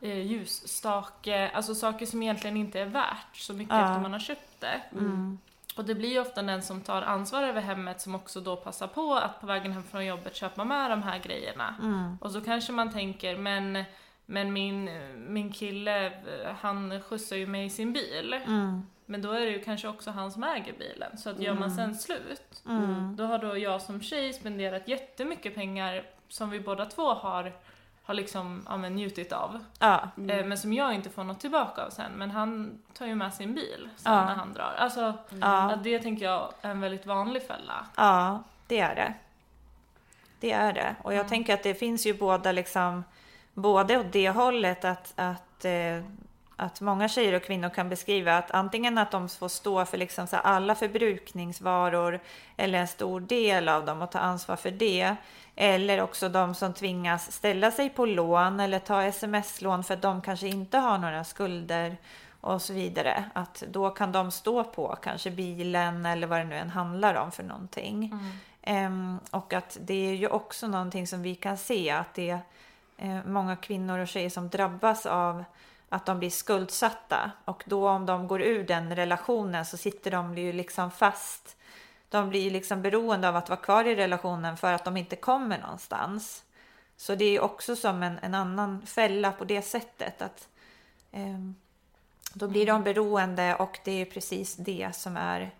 eh, 0.00 0.18
ljusstake, 0.18 1.50
alltså 1.54 1.74
saker 1.74 2.06
som 2.06 2.22
egentligen 2.22 2.56
inte 2.56 2.80
är 2.80 2.86
värt 2.86 3.36
så 3.36 3.52
mycket 3.52 3.74
Ja. 3.76 3.88
efter 3.88 4.00
man 4.00 4.12
har 4.12 4.20
köpt 4.20 4.60
det. 4.60 4.80
Mm. 4.92 5.38
Och 5.76 5.84
det 5.84 5.94
blir 5.94 6.08
ju 6.08 6.20
ofta 6.20 6.42
den 6.42 6.62
som 6.62 6.80
tar 6.80 7.02
ansvar 7.02 7.42
över 7.42 7.60
hemmet 7.60 8.00
som 8.00 8.14
också 8.14 8.40
då 8.40 8.56
passar 8.56 8.86
på 8.86 9.14
att 9.14 9.40
på 9.40 9.46
vägen 9.46 9.72
hem 9.72 9.82
från 9.82 10.06
jobbet 10.06 10.36
köpa 10.36 10.64
med 10.64 10.90
de 10.90 11.02
här 11.02 11.18
grejerna. 11.18 11.74
Mm. 11.82 12.18
Och 12.20 12.30
så 12.30 12.40
kanske 12.40 12.72
man 12.72 12.92
tänker, 12.92 13.36
men, 13.36 13.84
men 14.26 14.52
min, 14.52 14.90
min 15.32 15.52
kille, 15.52 16.12
han 16.60 17.00
skjutsar 17.02 17.36
ju 17.36 17.46
mig 17.46 17.64
i 17.66 17.70
sin 17.70 17.92
bil. 17.92 18.32
Mm. 18.46 18.86
Men 19.06 19.22
då 19.22 19.32
är 19.32 19.40
det 19.40 19.50
ju 19.50 19.62
kanske 19.64 19.88
också 19.88 20.10
han 20.10 20.32
som 20.32 20.44
äger 20.44 20.72
bilen. 20.78 21.18
Så 21.18 21.30
att 21.30 21.40
gör 21.40 21.54
man 21.54 21.70
sen 21.70 21.94
slut, 21.94 22.62
Mm. 22.68 23.16
då 23.16 23.24
har 23.24 23.38
då 23.38 23.58
jag 23.58 23.82
som 23.82 24.00
tjej 24.00 24.32
spenderat 24.32 24.88
jättemycket 24.88 25.54
pengar 25.54 26.04
som 26.28 26.50
vi 26.50 26.60
båda 26.60 26.84
två 26.86 27.14
har, 27.14 27.52
har 28.04 28.14
liksom, 28.14 28.66
ja, 28.68 28.76
men, 28.76 28.94
njutit 28.96 29.32
av. 29.32 29.64
Ja. 29.78 30.00
Eh, 30.28 30.44
men 30.46 30.58
som 30.58 30.72
jag 30.72 30.94
inte 30.94 31.10
får 31.10 31.24
något 31.24 31.40
tillbaka 31.40 31.84
av 31.86 31.90
sen. 31.90 32.12
Men 32.12 32.30
han 32.30 32.78
tar 32.94 33.06
ju 33.06 33.14
med 33.14 33.34
sin 33.34 33.54
bil 33.54 33.88
sen 33.96 34.12
Ja. 34.12 34.24
när 34.24 34.34
han 34.34 34.52
drar. 34.52 34.74
Alltså, 34.78 35.14
Ja. 35.40 35.70
att 35.72 35.84
det 35.84 35.98
tänker 35.98 36.24
jag 36.24 36.52
är 36.62 36.70
en 36.70 36.80
väldigt 36.80 37.06
vanlig 37.06 37.46
fälla. 37.46 37.86
Ja, 37.96 38.42
det 38.66 38.80
är 38.80 38.94
det. 38.94 39.14
Det 40.40 40.52
är 40.52 40.72
det. 40.72 40.94
Och 41.02 41.12
jag 41.12 41.18
Mm. 41.18 41.28
tänker 41.28 41.54
att 41.54 41.62
det 41.62 41.74
finns 41.74 42.06
ju 42.06 42.14
båda 42.14 42.52
liksom 42.52 43.04
både 43.54 43.98
åt 43.98 44.12
det 44.12 44.30
hållet 44.30 44.84
att, 44.84 45.12
att, 45.16 45.64
eh, 45.64 46.04
att 46.56 46.80
många 46.80 47.08
tjejer 47.08 47.32
och 47.34 47.42
kvinnor 47.42 47.68
kan 47.68 47.88
beskriva 47.88 48.36
att 48.38 48.50
antingen 48.50 48.98
att 48.98 49.10
de 49.10 49.28
får 49.28 49.48
stå 49.48 49.84
för 49.84 49.98
liksom 49.98 50.26
så 50.26 50.36
alla 50.36 50.74
förbrukningsvaror 50.74 52.20
eller 52.56 52.78
en 52.78 52.88
stor 52.88 53.20
del 53.20 53.68
av 53.68 53.84
dem 53.84 54.02
och 54.02 54.10
ta 54.10 54.18
ansvar 54.18 54.56
för 54.56 54.70
det. 54.70 55.16
Eller 55.62 56.00
också 56.00 56.28
de 56.28 56.54
som 56.54 56.72
tvingas 56.72 57.32
ställa 57.32 57.70
sig 57.70 57.90
på 57.90 58.06
lån 58.06 58.60
eller 58.60 58.78
ta 58.78 59.02
sms-lån 59.02 59.84
för 59.84 59.94
att 59.94 60.02
de 60.02 60.22
kanske 60.22 60.48
inte 60.48 60.78
har 60.78 60.98
några 60.98 61.24
skulder 61.24 61.96
och 62.40 62.62
så 62.62 62.72
vidare. 62.72 63.24
Att 63.32 63.64
då 63.68 63.90
kan 63.90 64.12
de 64.12 64.30
stå 64.30 64.64
på 64.64 64.96
kanske 65.02 65.30
bilen 65.30 66.06
eller 66.06 66.26
vad 66.26 66.38
det 66.38 66.44
nu 66.44 66.56
än 66.56 66.70
handlar 66.70 67.14
om 67.14 67.32
för 67.32 67.42
någonting. 67.42 68.14
Em, 68.62 69.18
och 69.30 69.52
att 69.52 69.78
det 69.80 70.08
är 70.10 70.14
ju 70.14 70.28
också 70.28 70.66
någonting 70.66 71.06
som 71.06 71.22
vi 71.22 71.34
kan 71.34 71.56
se 71.56 71.90
att 71.90 72.14
det 72.14 72.30
är 72.30 72.40
eh, 72.96 73.24
många 73.26 73.56
kvinnor 73.56 73.98
och 73.98 74.08
tjejer 74.08 74.30
som 74.30 74.48
drabbas 74.48 75.06
av 75.06 75.44
att 75.88 76.06
de 76.06 76.18
blir 76.18 76.30
skuldsatta 76.30 77.30
och 77.44 77.62
då 77.66 77.88
om 77.88 78.06
de 78.06 78.28
går 78.28 78.42
ur 78.42 78.64
den 78.64 78.96
relationen 78.96 79.66
så 79.66 79.76
sitter 79.76 80.10
de 80.10 80.38
ju 80.38 80.52
liksom 80.52 80.90
fast. 80.90 81.56
De 82.10 82.28
blir 82.28 82.50
liksom 82.50 82.82
beroende 82.82 83.28
av 83.28 83.36
att 83.36 83.48
vara 83.48 83.60
kvar 83.60 83.84
i 83.84 83.94
relationen 83.94 84.56
för 84.56 84.72
att 84.72 84.84
de 84.84 84.96
inte 84.96 85.16
kommer 85.16 85.58
någonstans. 85.58 86.44
Så 86.96 87.14
det 87.14 87.24
är 87.24 87.40
också 87.40 87.76
som 87.76 88.02
en, 88.02 88.18
en 88.22 88.34
annan 88.34 88.86
fälla 88.86 89.32
på 89.32 89.44
det 89.44 89.62
sättet 89.62 90.22
att 90.22 90.48
ehm, 91.12 91.54
då 92.34 92.48
blir 92.48 92.66
de 92.66 92.82
beroende 92.82 93.54
och 93.54 93.78
det 93.84 93.92
är 93.92 94.04
precis 94.04 94.56
det 94.56 94.96
som 94.96 95.16
är, 95.16 95.50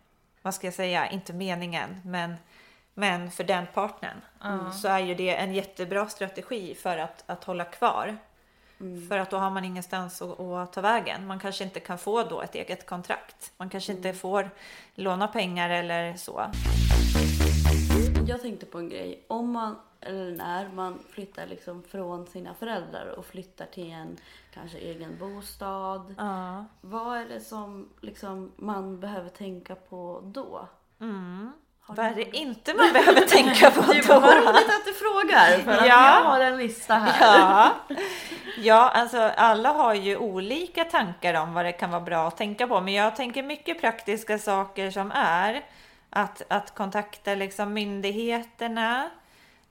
vad 0.43 0.55
ska 0.55 0.67
jag 0.67 0.75
säga, 0.75 1.11
inte 1.11 1.33
meningen, 1.33 2.01
men, 2.05 2.35
men 2.95 3.31
för 3.31 3.45
den 3.45 3.67
partnern 3.75 4.21
så 4.73 4.89
är 4.89 4.99
ju 4.99 5.15
det 5.15 5.37
en 5.37 5.55
jättebra 5.55 6.09
strategi 6.09 6.75
för 6.75 6.99
att, 6.99 7.25
att 7.27 7.45
hålla 7.45 7.65
kvar. 7.65 8.19
För 9.09 9.19
att 9.19 9.31
då 9.31 9.37
har 9.37 9.51
man 9.51 9.65
ingenstans 9.65 10.23
att, 10.23 10.41
att 10.41 10.73
ta 10.73 10.81
vägen. 10.81 11.27
Man 11.27 11.39
kanske 11.39 11.65
inte 11.65 11.81
kan 11.81 11.99
få 11.99 12.23
då 12.23 12.43
ett 12.43 12.55
eget 12.55 12.87
kontrakt. 12.87 13.53
Man 13.57 13.71
kanske 13.71 13.93
inte 13.93 14.13
får 14.13 14.51
låna 14.95 15.29
pengar 15.29 15.71
eller 15.71 16.17
så. 16.17 16.51
Jag 18.27 18.43
tänkte 18.43 18.67
på 18.67 18.79
en 18.79 18.89
grej. 18.89 19.25
Om 19.29 19.51
man, 19.51 19.77
eller 20.01 20.37
när 20.37 20.69
man 20.69 20.99
flyttar 21.11 21.47
liksom 21.47 21.83
från 21.83 22.27
sina 22.27 22.55
föräldrar 22.55 23.07
och 23.19 23.27
flyttar 23.27 23.67
till 23.67 23.91
en 23.91 24.17
kanske 24.55 24.79
egen 24.79 25.19
bostad. 25.19 26.15
Ja. 26.19 26.65
Vad 26.81 27.19
är 27.19 27.29
det 27.29 27.41
som 27.41 27.89
liksom 28.01 28.53
man 28.57 29.01
behöver 29.01 29.29
tänka 29.29 29.75
på 29.75 30.21
då? 30.25 30.69
Har 30.99 31.53
Vad 31.97 32.07
är 32.07 32.15
det 32.15 32.37
inte 32.37 32.75
man 32.75 32.93
behöver 32.93 33.21
tänka 33.21 33.71
på 33.71 33.93
Det 33.93 33.99
är 33.99 34.09
bara 34.09 34.21
då? 34.21 34.27
roligt 34.27 34.69
att 34.69 34.85
du 34.85 34.93
frågar 34.93 35.59
för 35.65 35.73
att 35.73 35.87
Ja. 35.87 36.15
jag 36.15 36.25
har 36.25 36.41
en 36.41 36.57
lista 36.59 36.95
här. 36.95 37.15
Ja. 37.21 37.71
ja, 38.59 38.91
alltså 38.95 39.19
alla 39.37 39.69
har 39.73 39.95
ju 39.95 40.17
olika 40.17 40.85
tankar 40.85 41.35
om 41.35 41.55
vad 41.55 41.65
det 41.65 41.73
kan 41.73 41.91
vara 41.91 42.01
bra 42.01 42.29
att 42.29 42.37
tänka 42.37 42.67
på. 42.67 42.81
Men 42.81 42.95
jag 42.95 43.17
tänker 43.17 43.43
mycket 43.43 43.81
praktiska 43.81 44.39
saker 44.39 44.91
som 44.91 45.13
är 45.15 45.63
att, 46.11 46.43
att 46.49 46.75
kontakta 46.75 47.35
liksom 47.35 47.73
myndigheterna. 47.73 49.11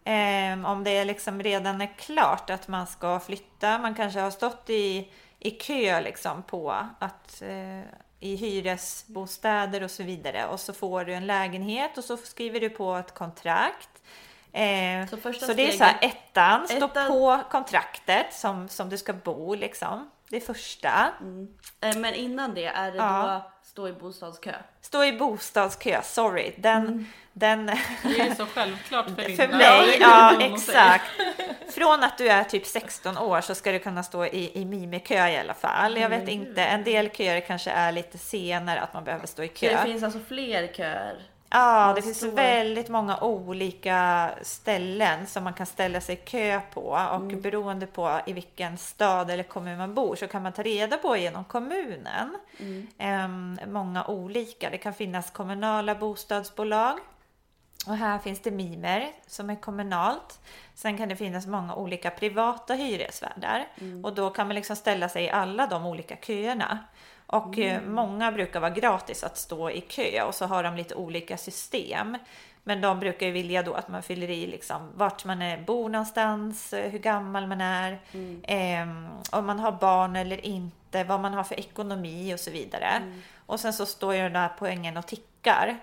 Ehm, 0.04 0.66
om 0.66 0.84
det 0.84 1.06
liksom 1.06 1.44
redan 1.44 1.82
är 1.82 1.90
klart 1.98 2.50
att 2.50 2.68
man 2.68 2.88
ska 2.88 3.20
flytta. 3.20 3.78
Man 3.78 3.96
kanske 3.96 4.20
har 4.20 4.32
stått 4.32 4.70
i, 4.70 5.08
i 5.40 5.52
kö 5.52 6.02
liksom 6.02 6.44
på 6.44 6.72
att 7.00 7.42
eh, 7.42 7.90
i 8.20 8.36
hyresbostäder 8.36 9.84
och 9.84 9.92
så 9.92 10.04
vidare. 10.04 10.46
Och 10.48 10.60
så 10.60 10.74
får 10.74 11.06
du 11.06 11.14
en 11.14 11.28
lägenhet 11.28 11.98
och 11.98 12.04
så 12.04 12.18
skriver 12.18 12.60
du 12.60 12.70
på 12.70 12.96
ett 12.96 13.14
kontrakt. 13.14 13.90
Eh, 14.54 15.08
Så 15.10 15.34
så 15.34 15.54
det 15.54 15.68
är 15.68 15.72
så 15.78 15.84
här 15.84 15.98
ettan, 16.02 16.68
stå 16.68 16.88
Ettan- 16.88 17.08
på 17.08 17.40
kontraktet 17.52 18.34
som, 18.34 18.70
som 18.70 18.90
du 18.90 18.98
ska 18.98 19.14
bo 19.14 19.54
liksom. 19.54 20.10
Det 20.30 20.36
är 20.36 20.42
första. 20.42 21.12
Eh, 21.82 21.98
Men 21.98 22.14
innan 22.14 22.54
det, 22.54 22.66
är 22.66 22.92
det 22.92 22.98
Ja. 22.98 23.42
då 23.64 23.68
stå 23.68 23.88
i 23.88 23.94
bostadskö? 23.94 24.54
Stå 24.82 25.04
i 25.04 25.14
bostadskö, 25.14 26.02
sorry. 26.04 26.54
Den, 26.58 27.06
den, 27.34 27.66
Det 28.04 28.20
är 28.20 28.36
så 28.36 28.46
självklart 28.46 29.06
för 29.06 29.16
för 29.22 29.28
Linda. 29.28 29.58
mig, 29.58 29.88
Det 29.88 29.98
ja 30.00 30.34
säger. 30.40 30.54
exakt. 30.54 31.06
Från 31.74 32.04
att 32.04 32.18
du 32.18 32.30
är 32.30 32.44
typ 32.44 32.66
16 32.66 33.18
år 33.18 33.42
så 33.42 33.56
ska 33.56 33.72
du 33.72 33.80
kunna 33.80 34.04
stå 34.04 34.26
i, 34.26 34.62
i 34.62 34.66
mimikö 34.66 35.28
i 35.28 35.38
alla 35.38 35.54
fall. 35.54 35.98
Jag 35.98 36.10
vet 36.10 36.30
inte, 36.30 36.64
en 36.66 36.84
del 36.84 37.10
köer 37.10 37.40
kanske 37.40 37.72
är 37.72 37.92
lite 37.92 38.18
senare 38.18 38.80
att 38.82 38.94
man 38.94 39.04
behöver 39.04 39.28
stå 39.28 39.44
i 39.44 39.48
kö. 39.48 39.70
det 39.70 39.84
finns 39.92 40.04
alltså 40.04 40.20
fler 40.28 40.68
köer? 40.68 41.22
Ja, 41.52 41.94
det 41.96 42.02
finns 42.02 42.24
väldigt 42.24 42.90
många 42.90 43.18
olika 43.20 44.30
ställen 44.42 45.28
som 45.28 45.44
man 45.44 45.54
kan 45.54 45.66
ställa 45.66 46.02
sig 46.02 46.16
i 46.16 46.18
kö 46.18 46.62
på 46.74 46.82
och 46.82 47.16
Mm. 47.22 47.42
beroende 47.42 47.86
på 47.88 48.20
i 48.26 48.34
vilken 48.34 48.78
stad 48.78 49.30
eller 49.32 49.44
kommun 49.44 49.78
man 49.78 49.94
bor 49.94 50.16
så 50.16 50.28
kan 50.28 50.44
man 50.44 50.54
ta 50.54 50.62
reda 50.64 50.98
på 50.98 51.18
genom 51.18 51.44
kommunen. 51.46 52.38
Mm. 52.60 52.88
Em, 52.98 53.60
många 53.68 54.06
olika. 54.06 54.70
Det 54.70 54.78
kan 54.78 54.94
finnas 54.94 55.32
kommunala 55.32 55.96
bostadsbolag 55.96 57.00
och 57.88 57.96
här 57.98 58.20
finns 58.20 58.40
det 58.42 58.52
Mimer 58.52 59.12
som 59.28 59.50
är 59.50 59.56
kommunalt. 59.56 60.40
Sen 60.76 60.98
kan 60.98 61.10
det 61.10 61.16
finnas 61.16 61.48
många 61.48 61.76
olika 61.76 62.10
privata 62.10 62.74
hyresvärdar 62.74 63.68
och 64.04 64.14
då 64.14 64.30
kan 64.30 64.48
man 64.48 64.56
liksom 64.56 64.76
ställa 64.76 65.10
sig 65.10 65.24
i 65.24 65.30
alla 65.30 65.68
de 65.68 65.86
olika 65.86 66.16
köerna. 66.16 66.80
Och 67.32 67.60
eh, 67.60 67.82
många 67.82 68.32
brukar 68.32 68.60
vara 68.60 68.72
gratis 68.72 69.24
att 69.24 69.38
stå 69.38 69.70
i 69.70 69.82
kö 69.82 70.24
och 70.24 70.36
så 70.36 70.46
har 70.46 70.64
de 70.64 70.76
lite 70.76 70.96
olika 70.96 71.38
system. 71.38 72.18
Men 72.64 72.82
de 72.82 73.00
brukar 73.00 73.26
ju 73.26 73.32
vilja 73.32 73.64
då 73.64 73.74
att 73.74 73.88
man 73.88 74.04
fyller 74.04 74.30
i 74.30 74.48
liksom 74.48 74.92
vart 74.96 75.26
man 75.26 75.42
är, 75.42 75.62
bor 75.62 75.90
någonstans, 75.90 76.74
eh, 76.74 76.92
hur 76.92 77.00
gammal 77.00 77.48
man 77.48 77.62
är, 77.62 78.00
ehm, 78.44 79.08
om 79.32 79.46
man 79.46 79.60
har 79.60 79.72
barn 79.72 80.16
eller 80.16 80.46
inte, 80.46 81.04
vad 81.04 81.20
man 81.20 81.34
har 81.34 81.44
för 81.44 81.60
ekonomi 81.60 82.34
och 82.34 82.40
så 82.40 82.52
vidare. 82.52 83.02
Och 83.46 83.60
sen 83.60 83.74
så 83.74 83.86
står 83.86 84.16
ju 84.16 84.22
den 84.22 84.34
där 84.34 84.52
poängen 84.60 84.98
och 84.98 85.08
tickar. 85.08 85.78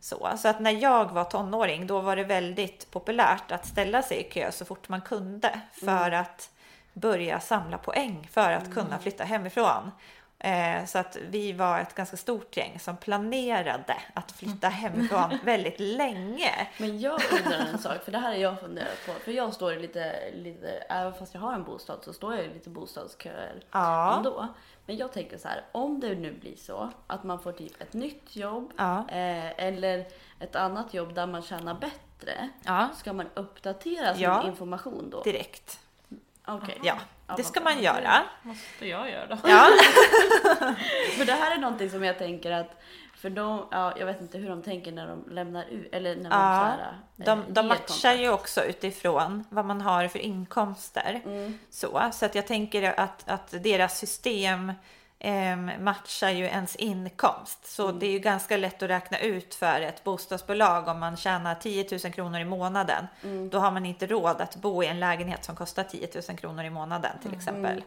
Så, 0.00 0.28
så 0.38 0.48
att 0.48 0.60
när 0.60 0.70
jag 0.70 1.12
var 1.12 1.24
tonåring 1.24 1.86
då 1.86 2.00
var 2.00 2.16
det 2.16 2.24
väldigt 2.24 2.90
populärt 2.90 3.52
att 3.52 3.66
ställa 3.66 4.02
sig 4.02 4.20
i 4.20 4.22
kö 4.22 4.52
så 4.52 4.64
fort 4.64 4.88
man 4.88 5.00
kunde 5.00 5.60
för 5.72 6.10
att 6.10 6.50
börja 6.92 7.40
samla 7.40 7.78
poäng 7.78 8.28
för 8.32 8.52
att 8.52 8.74
kunna 8.74 8.98
flytta 8.98 9.24
hemifrån. 9.24 9.90
Eh, 10.38 10.84
så 10.84 10.98
att 10.98 11.16
vi 11.30 11.52
var 11.52 11.78
ett 11.80 11.94
ganska 11.94 12.16
stort 12.16 12.56
gäng 12.56 12.78
som 12.78 12.96
planerade 12.96 13.96
att 14.14 14.32
flytta 14.32 14.68
hemifrån 14.68 15.38
väldigt 15.44 15.80
länge. 15.80 16.68
Men 16.78 17.00
jag 17.00 17.20
undrar 17.32 17.58
en 17.58 17.78
sak, 17.78 18.04
för 18.04 18.12
det 18.12 18.18
här 18.18 18.32
är 18.32 18.38
jag 18.38 18.60
funderat 18.60 19.06
på. 19.06 19.12
För 19.12 19.32
jag 19.32 19.54
står 19.54 19.72
i 19.72 19.78
lite, 19.80 20.30
lite, 20.34 20.68
även 20.68 21.14
fast 21.14 21.34
jag 21.34 21.40
har 21.40 21.52
en 21.52 21.64
bostad 21.64 21.98
så 22.02 22.12
står 22.12 22.34
jag 22.34 22.44
i 22.44 22.48
lite 22.48 22.70
bostadsköer 22.70 23.62
Ja. 23.72 24.16
ändå. 24.16 24.46
Men 24.86 24.96
jag 24.96 25.12
tänker 25.12 25.38
så 25.38 25.48
här, 25.48 25.64
om 25.72 26.00
det 26.00 26.14
nu 26.14 26.32
blir 26.32 26.56
så 26.56 26.90
att 27.06 27.24
man 27.24 27.38
får 27.42 27.52
typ 27.52 27.80
ett 27.82 27.92
nytt 27.92 28.36
jobb 28.36 28.72
Ja. 28.76 28.98
eh, 29.08 29.64
eller 29.66 30.06
ett 30.40 30.56
annat 30.56 30.94
jobb 30.94 31.14
där 31.14 31.26
man 31.26 31.42
tjänar 31.42 31.74
bättre. 31.74 32.48
Ja, 32.64 32.88
Ska 32.96 33.12
man 33.12 33.26
uppdatera 33.34 34.14
sin 34.14 34.50
information 34.50 35.10
då? 35.10 35.22
direkt. 35.22 35.80
Okej. 36.46 36.78
Ja, 36.82 36.96
det 37.36 37.44
ska 37.44 37.60
man 37.60 37.82
göra. 37.82 38.22
Måste 38.42 38.86
jag 38.86 39.10
göra 39.10 39.26
då. 39.26 39.36
Ja, 39.44 39.68
För 41.18 41.24
det 41.24 41.32
här 41.32 41.54
är 41.54 41.58
någonting 41.58 41.90
som 41.90 42.04
jag 42.04 42.18
tänker 42.18 42.50
att 42.52 42.82
för 43.16 43.30
de, 43.30 43.66
ja, 43.70 43.94
jag 43.98 44.06
vet 44.06 44.20
inte 44.20 44.38
hur 44.38 44.48
de 44.48 44.62
tänker 44.62 44.92
när 44.92 45.06
de 45.08 45.24
lämnar 45.30 45.64
ut 45.64 45.88
eller 45.92 46.16
när 46.16 46.22
de 46.22 46.30
så 46.30 46.36
Ja, 46.36 46.76
här, 46.78 46.98
eh, 47.18 47.24
de, 47.24 47.44
de 47.54 47.66
matchar 47.68 47.86
kontrakt. 47.86 48.20
ju 48.20 48.30
också 48.30 48.64
utifrån 48.64 49.44
vad 49.48 49.64
man 49.64 49.80
har 49.80 50.08
för 50.08 50.18
inkomster. 50.18 51.20
Mm. 51.24 51.58
Så, 51.70 52.10
så 52.12 52.26
att 52.26 52.34
jag 52.34 52.46
tänker 52.46 53.00
att, 53.00 53.28
att 53.28 53.54
deras 53.62 53.98
system 53.98 54.68
em, 54.68 54.72
matchar 55.78 56.30
ju 56.30 56.44
ens 56.44 56.76
inkomst. 56.76 57.66
Så 57.66 57.84
Mm. 57.88 57.98
det 57.98 58.06
är 58.06 58.10
ju 58.10 58.18
ganska 58.18 58.56
lätt 58.56 58.82
att 58.82 58.90
räkna 58.90 59.18
ut 59.18 59.54
för 59.54 59.80
ett 59.80 60.04
bostadsbolag 60.04 60.88
om 60.88 61.00
man 61.00 61.16
tjänar 61.16 61.54
10 61.54 61.86
000 62.04 62.12
kronor 62.12 62.40
i 62.40 62.44
månaden. 62.44 63.06
Mm. 63.24 63.50
Då 63.50 63.58
har 63.58 63.70
man 63.70 63.86
inte 63.86 64.06
råd 64.06 64.40
att 64.40 64.56
bo 64.56 64.82
i 64.82 64.86
en 64.86 65.00
lägenhet 65.00 65.44
som 65.44 65.56
kostar 65.56 65.82
10 65.84 66.08
000 66.28 66.38
kronor 66.38 66.64
i 66.64 66.70
månaden 66.70 67.10
Mm. 67.10 67.22
till 67.22 67.34
exempel. 67.38 67.84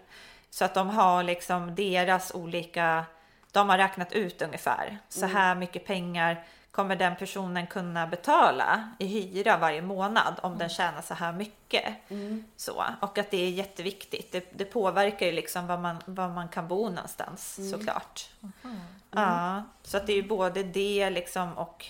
Så 0.50 0.65
att 0.65 0.74
de 0.74 0.89
har 0.89 1.24
liksom 1.24 1.76
deras 1.76 2.32
olika, 2.34 3.06
de 3.52 3.70
har 3.70 3.78
räknat 3.78 4.12
ut 4.13 4.42
ungefär 4.42 4.98
så 5.10 5.26
Mm. 5.26 5.36
här 5.36 5.56
mycket 5.56 5.86
pengar 5.86 6.44
kommer 6.80 6.96
den 6.96 7.15
personen 7.15 7.68
kunna 7.68 8.08
betala 8.08 8.89
i 9.00 9.08
hyra 9.08 9.58
varje 9.58 9.82
månad 9.82 10.39
om 10.44 10.58
den 10.58 10.70
tjänar 10.70 11.02
så 11.02 11.13
här 11.13 11.34
mycket. 11.34 11.96
Mm. 12.10 12.44
Så, 12.56 12.84
och 13.02 13.18
att 13.18 13.32
det 13.32 13.38
är 13.38 13.50
jätteviktigt. 13.50 14.32
Det, 14.32 14.50
det 14.52 14.65
påverkar 14.65 15.26
ju 15.26 15.32
liksom 15.32 15.68
var 15.68 15.78
man, 15.78 15.98
var 16.06 16.30
man 16.30 16.50
kan 16.50 16.68
bo 16.68 16.89
någonstans 16.89 17.60
såklart. 17.72 18.30
Ja, 19.12 19.63
så 19.84 19.98
att 19.98 20.08
det 20.08 20.13
är 20.13 20.22
ju 20.22 20.28
både 20.28 20.63
det 20.63 21.10
liksom 21.10 21.58
och 21.58 21.86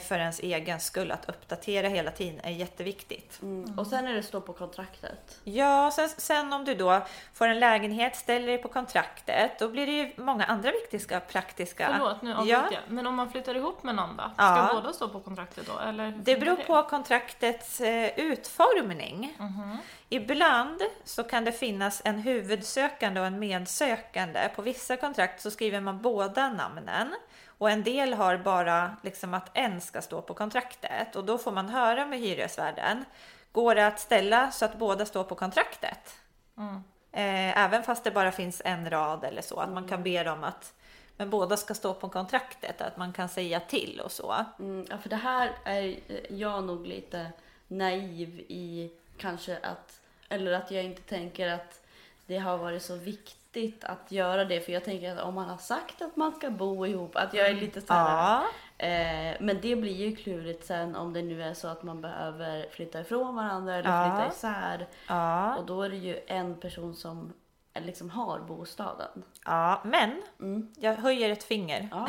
för 0.00 0.18
ens 0.18 0.40
egen 0.40 0.80
skull. 0.80 1.12
Att 1.12 1.28
uppdatera 1.28 1.88
hela 1.88 2.10
tiden 2.10 2.40
är 2.44 2.50
jätteviktigt. 2.50 3.42
Mm. 3.42 3.78
Och 3.78 3.86
sen 3.86 4.04
när 4.04 4.14
det 4.14 4.22
står 4.22 4.40
på 4.40 4.52
kontraktet. 4.52 5.40
Ja, 5.44 5.90
sen, 5.94 6.08
sen 6.08 6.52
om 6.52 6.64
du 6.64 6.74
då 6.74 7.06
får 7.34 7.48
en 7.48 7.60
lägenhet, 7.60 8.16
ställer 8.16 8.46
dig 8.46 8.58
på 8.58 8.68
kontraktet, 8.68 9.58
då 9.58 9.68
blir 9.68 9.86
det 9.86 9.92
ju 9.92 10.12
många 10.16 10.44
andra 10.44 10.70
viktiga 10.72 11.20
praktiska... 11.20 11.88
Förlåt, 11.92 12.22
nu 12.22 12.34
avbryter 12.34 12.68
jag. 12.72 12.80
Men 12.88 13.06
om 13.06 13.14
man 13.14 13.30
flyttar 13.30 13.54
ihop 13.54 13.82
med 13.82 13.94
någon 13.94 14.16
då? 14.16 14.22
Ska 14.34 14.44
Ja. 14.44 14.70
båda 14.74 14.92
stå 14.92 15.08
på 15.08 15.20
kontraktet 15.20 15.66
då? 15.66 15.78
Eller 15.78 16.10
Det 16.16 16.36
beror 16.36 16.56
på 16.56 16.82
kontraktets 16.82 17.80
eh, 17.80 18.10
utformning. 18.16 19.36
Mhm. 19.38 19.78
Ibland 20.08 20.82
så 21.04 21.22
kan 21.24 21.44
det 21.44 21.52
finnas 21.52 22.02
en 22.04 22.18
huvudsökande 22.18 23.20
och 23.20 23.26
en 23.26 23.38
medsökande. 23.38 24.48
På 24.56 24.62
vissa 24.62 24.96
kontrakt 24.96 25.40
så 25.42 25.50
skriver 25.50 25.80
man 25.80 26.02
båda 26.02 26.48
namnen 26.48 27.14
och 27.58 27.70
en 27.70 27.82
del 27.82 28.14
har 28.14 28.36
bara 28.36 28.96
liksom 29.02 29.34
att 29.34 29.50
en 29.54 29.80
ska 29.80 30.02
stå 30.02 30.22
på 30.22 30.34
kontraktet 30.34 31.16
och 31.16 31.24
då 31.24 31.38
får 31.38 31.52
man 31.52 31.68
höra 31.68 32.06
med 32.06 32.18
hyresvärden. 32.18 33.04
Går 33.52 33.74
det 33.74 33.86
att 33.86 34.00
ställa 34.00 34.50
så 34.50 34.64
att 34.64 34.78
båda 34.78 35.06
står 35.06 35.24
på 35.24 35.34
kontraktet? 35.34 36.14
Mm. 36.56 36.74
Eh, 37.12 37.64
även 37.64 37.82
fast 37.82 38.04
det 38.04 38.10
bara 38.10 38.32
finns 38.32 38.62
en 38.64 38.90
rad 38.90 39.24
eller 39.24 39.42
så, 39.42 39.60
att 39.60 39.70
man 39.70 39.88
kan 39.88 40.02
be 40.02 40.22
dem 40.22 40.44
att 40.44 40.72
men 41.16 41.30
båda 41.30 41.56
ska 41.56 41.74
stå 41.74 41.94
på 41.94 42.08
kontraktet, 42.08 42.80
att 42.80 42.96
man 42.96 43.12
kan 43.12 43.28
säga 43.28 43.60
till 43.60 44.00
och 44.04 44.12
så. 44.12 44.44
Mm, 44.58 44.86
ja, 44.90 44.98
för 44.98 45.08
det 45.08 45.16
här 45.16 45.52
är 45.64 45.96
jag 46.28 46.64
nog 46.64 46.86
lite 46.86 47.32
naiv 47.68 48.40
i 48.48 48.90
kanske 49.16 49.58
att, 49.62 50.00
eller 50.28 50.52
att 50.52 50.70
jag 50.70 50.84
inte 50.84 51.02
tänker 51.02 51.48
att 51.48 51.80
det 52.26 52.38
har 52.38 52.58
varit 52.58 52.82
så 52.82 52.96
viktigt 52.96 53.45
att 53.82 54.12
göra 54.12 54.44
det. 54.44 54.60
För 54.60 54.72
jag 54.72 54.84
tänker 54.84 55.12
att 55.16 55.22
om 55.24 55.34
man 55.34 55.48
har 55.48 55.56
sagt 55.56 56.02
att 56.02 56.16
man 56.16 56.32
ska 56.32 56.50
bo 56.50 56.86
ihop, 56.86 57.16
att 57.16 57.34
jag 57.34 57.46
är 57.46 57.54
lite 57.54 57.80
så 57.80 57.92
här. 57.94 58.16
Ja, 58.16 58.44
Eh, 58.78 59.36
men 59.40 59.58
det 59.62 59.76
blir 59.76 59.92
ju 59.92 60.16
klurigt 60.16 60.66
sen 60.66 60.96
om 60.96 61.12
det 61.12 61.22
nu 61.22 61.42
är 61.42 61.54
så 61.54 61.68
att 61.68 61.82
man 61.82 62.00
behöver 62.00 62.66
flytta 62.70 63.00
ifrån 63.00 63.36
varandra 63.36 63.74
eller 63.74 63.90
Ja. 63.90 64.04
flytta 64.16 64.32
isär. 64.32 64.86
ja, 65.08 65.56
Och 65.56 65.66
då 65.66 65.82
är 65.82 65.88
det 65.90 65.96
ju 65.96 66.20
en 66.26 66.60
person 66.60 66.94
som 66.94 67.32
eh, 67.74 67.82
liksom 67.84 68.10
har 68.10 68.38
bostaden. 68.40 69.22
ja, 69.44 69.80
men 69.84 70.22
Mm. 70.40 70.72
jag 70.78 70.94
höjer 70.96 71.30
ett 71.30 71.44
finger. 71.44 71.88
Ja, 71.90 72.08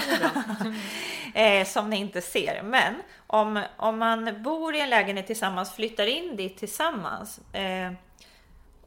eh, 1.42 1.66
som 1.66 1.90
ni 1.90 1.98
inte 1.98 2.22
ser. 2.22 2.62
Men 2.64 2.96
om, 3.28 3.64
om 3.78 4.00
man 4.00 4.44
bor 4.44 4.76
i 4.76 4.82
en 4.82 4.90
lägenhet 4.90 5.28
tillsammans, 5.28 5.76
flyttar 5.76 6.06
in 6.08 6.36
dit 6.36 6.58
tillsammans 6.58 7.40
eh, 7.56 7.92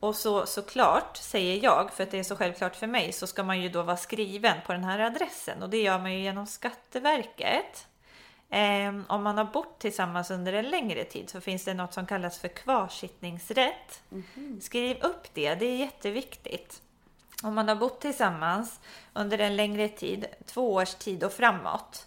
och 0.00 0.16
så 0.16 0.46
såklart, 0.46 1.16
säger 1.16 1.64
jag, 1.64 1.92
för 1.92 2.02
att 2.02 2.10
det 2.10 2.18
är 2.18 2.22
så 2.22 2.36
självklart 2.36 2.76
för 2.76 2.86
mig, 2.86 3.12
så 3.12 3.26
ska 3.26 3.42
man 3.42 3.60
ju 3.60 3.68
då 3.68 3.82
vara 3.82 3.96
skriven 3.96 4.56
på 4.66 4.72
den 4.72 4.84
här 4.84 4.98
adressen 4.98 5.62
och 5.62 5.70
det 5.70 5.82
gör 5.82 5.98
man 5.98 6.12
ju 6.12 6.20
genom 6.20 6.46
Skatteverket. 6.46 7.86
Eh, 8.50 8.94
om 9.06 9.22
man 9.22 9.38
har 9.38 9.44
bott 9.44 9.78
tillsammans 9.78 10.30
under 10.30 10.52
en 10.52 10.70
längre 10.70 11.04
tid 11.04 11.30
så 11.30 11.40
finns 11.40 11.64
det 11.64 11.74
något 11.74 11.94
som 11.94 12.06
kallas 12.06 12.38
för 12.38 12.48
kvarsittningsrätt. 12.48 14.02
Skriv 14.60 14.96
upp 15.02 15.34
det, 15.34 15.54
det 15.54 15.66
är 15.66 15.76
jätteviktigt. 15.76 16.82
Om 17.42 17.54
man 17.54 17.68
har 17.68 17.76
bott 17.76 18.00
tillsammans 18.00 18.80
under 19.12 19.38
en 19.38 19.56
längre 19.56 19.88
tid, 19.88 20.26
två 20.46 20.74
års 20.74 20.94
tid 20.94 21.24
och 21.24 21.32
framåt, 21.32 22.06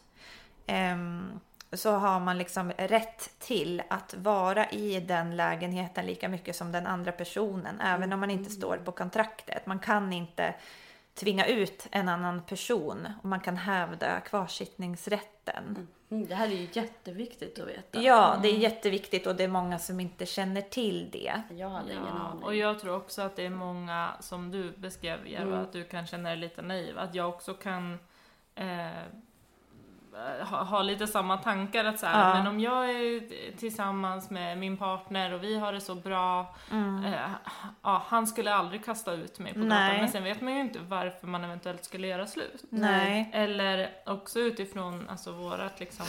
ehm, 0.65 1.39
så 1.73 1.91
har 1.91 2.19
man 2.19 2.37
liksom 2.37 2.71
rätt 2.77 3.29
till 3.39 3.81
att 3.89 4.13
vara 4.17 4.69
i 4.69 4.99
den 4.99 5.35
lägenheten 5.35 6.05
lika 6.05 6.29
mycket 6.29 6.55
som 6.55 6.71
den 6.71 6.87
andra 6.87 7.11
personen, 7.11 7.81
även 7.81 8.13
om 8.13 8.19
man 8.19 8.31
inte 8.31 8.49
står 8.49 8.77
på 8.77 8.91
kontraktet. 8.91 9.65
Man 9.65 9.79
kan 9.79 10.13
inte 10.13 10.55
tvinga 11.13 11.45
ut 11.45 11.87
en 11.91 12.09
annan 12.09 12.41
person 12.41 13.07
och 13.19 13.25
man 13.29 13.39
kan 13.39 13.57
hävda 13.57 14.19
kvarsittningsrätten. 14.19 15.87
Mm, 16.11 16.27
det 16.27 16.35
här 16.35 16.47
är 16.47 16.51
ju 16.51 16.67
jätteviktigt 16.73 17.59
att 17.59 17.67
veta. 17.67 18.01
Ja, 18.01 18.39
det 18.41 18.47
är 18.49 18.57
jätteviktigt 18.57 19.27
och 19.27 19.35
det 19.35 19.43
är 19.43 19.47
många 19.47 19.79
som 19.79 19.99
inte 19.99 20.25
känner 20.25 20.61
till 20.61 21.09
det. 21.11 21.41
Jag 21.49 21.69
hade 21.69 21.91
ingen 21.93 22.03
Ja, 22.05 22.11
aning. 22.21 22.43
och 22.43 22.55
jag 22.55 22.79
tror 22.79 22.95
också 22.95 23.21
att 23.21 23.35
det 23.35 23.45
är 23.45 23.49
många, 23.49 24.13
som 24.19 24.51
du 24.51 24.71
beskrev 24.77 25.27
Eva, 25.27 25.41
Mm. 25.43 25.59
att 25.61 25.73
du 25.73 25.83
kan 25.83 26.07
känna 26.07 26.29
dig 26.29 26.37
lite 26.37 26.61
naiv. 26.61 26.97
Att 26.99 27.15
jag 27.15 27.29
också 27.29 27.53
kan 27.53 27.99
eh, 28.55 28.87
ha, 30.49 30.63
ha 30.63 30.81
lite 30.81 31.07
samma 31.07 31.37
tankar 31.37 31.85
att 31.85 31.99
så 31.99 32.05
här, 32.05 32.27
Ja. 32.29 32.33
men 32.33 32.47
om 32.47 32.59
jag 32.59 32.89
är 32.89 33.21
tillsammans 33.57 34.29
med 34.29 34.57
min 34.57 34.77
partner 34.77 35.33
och 35.33 35.43
vi 35.43 35.59
har 35.59 35.73
det 35.73 35.81
så 35.81 35.95
bra, 35.95 36.55
Mm. 36.71 37.05
eh, 37.05 37.21
ja, 37.83 38.03
han 38.07 38.27
skulle 38.27 38.53
aldrig 38.53 38.85
kasta 38.85 39.11
ut 39.13 39.39
mig 39.39 39.53
på 39.53 39.59
Nej. 39.59 39.87
gatan. 39.87 39.97
Men 40.01 40.09
sen 40.09 40.23
vet 40.23 40.41
man 40.41 40.53
ju 40.53 40.59
inte 40.59 40.79
varför 40.79 41.27
man 41.27 41.43
eventuellt 41.43 41.85
skulle 41.85 42.07
göra 42.07 42.27
slut. 42.27 42.63
Nej. 42.69 43.29
Eller 43.33 43.89
också 44.05 44.39
utifrån 44.39 45.09
alltså, 45.09 45.31
vårat 45.31 45.79
liksom, 45.79 46.05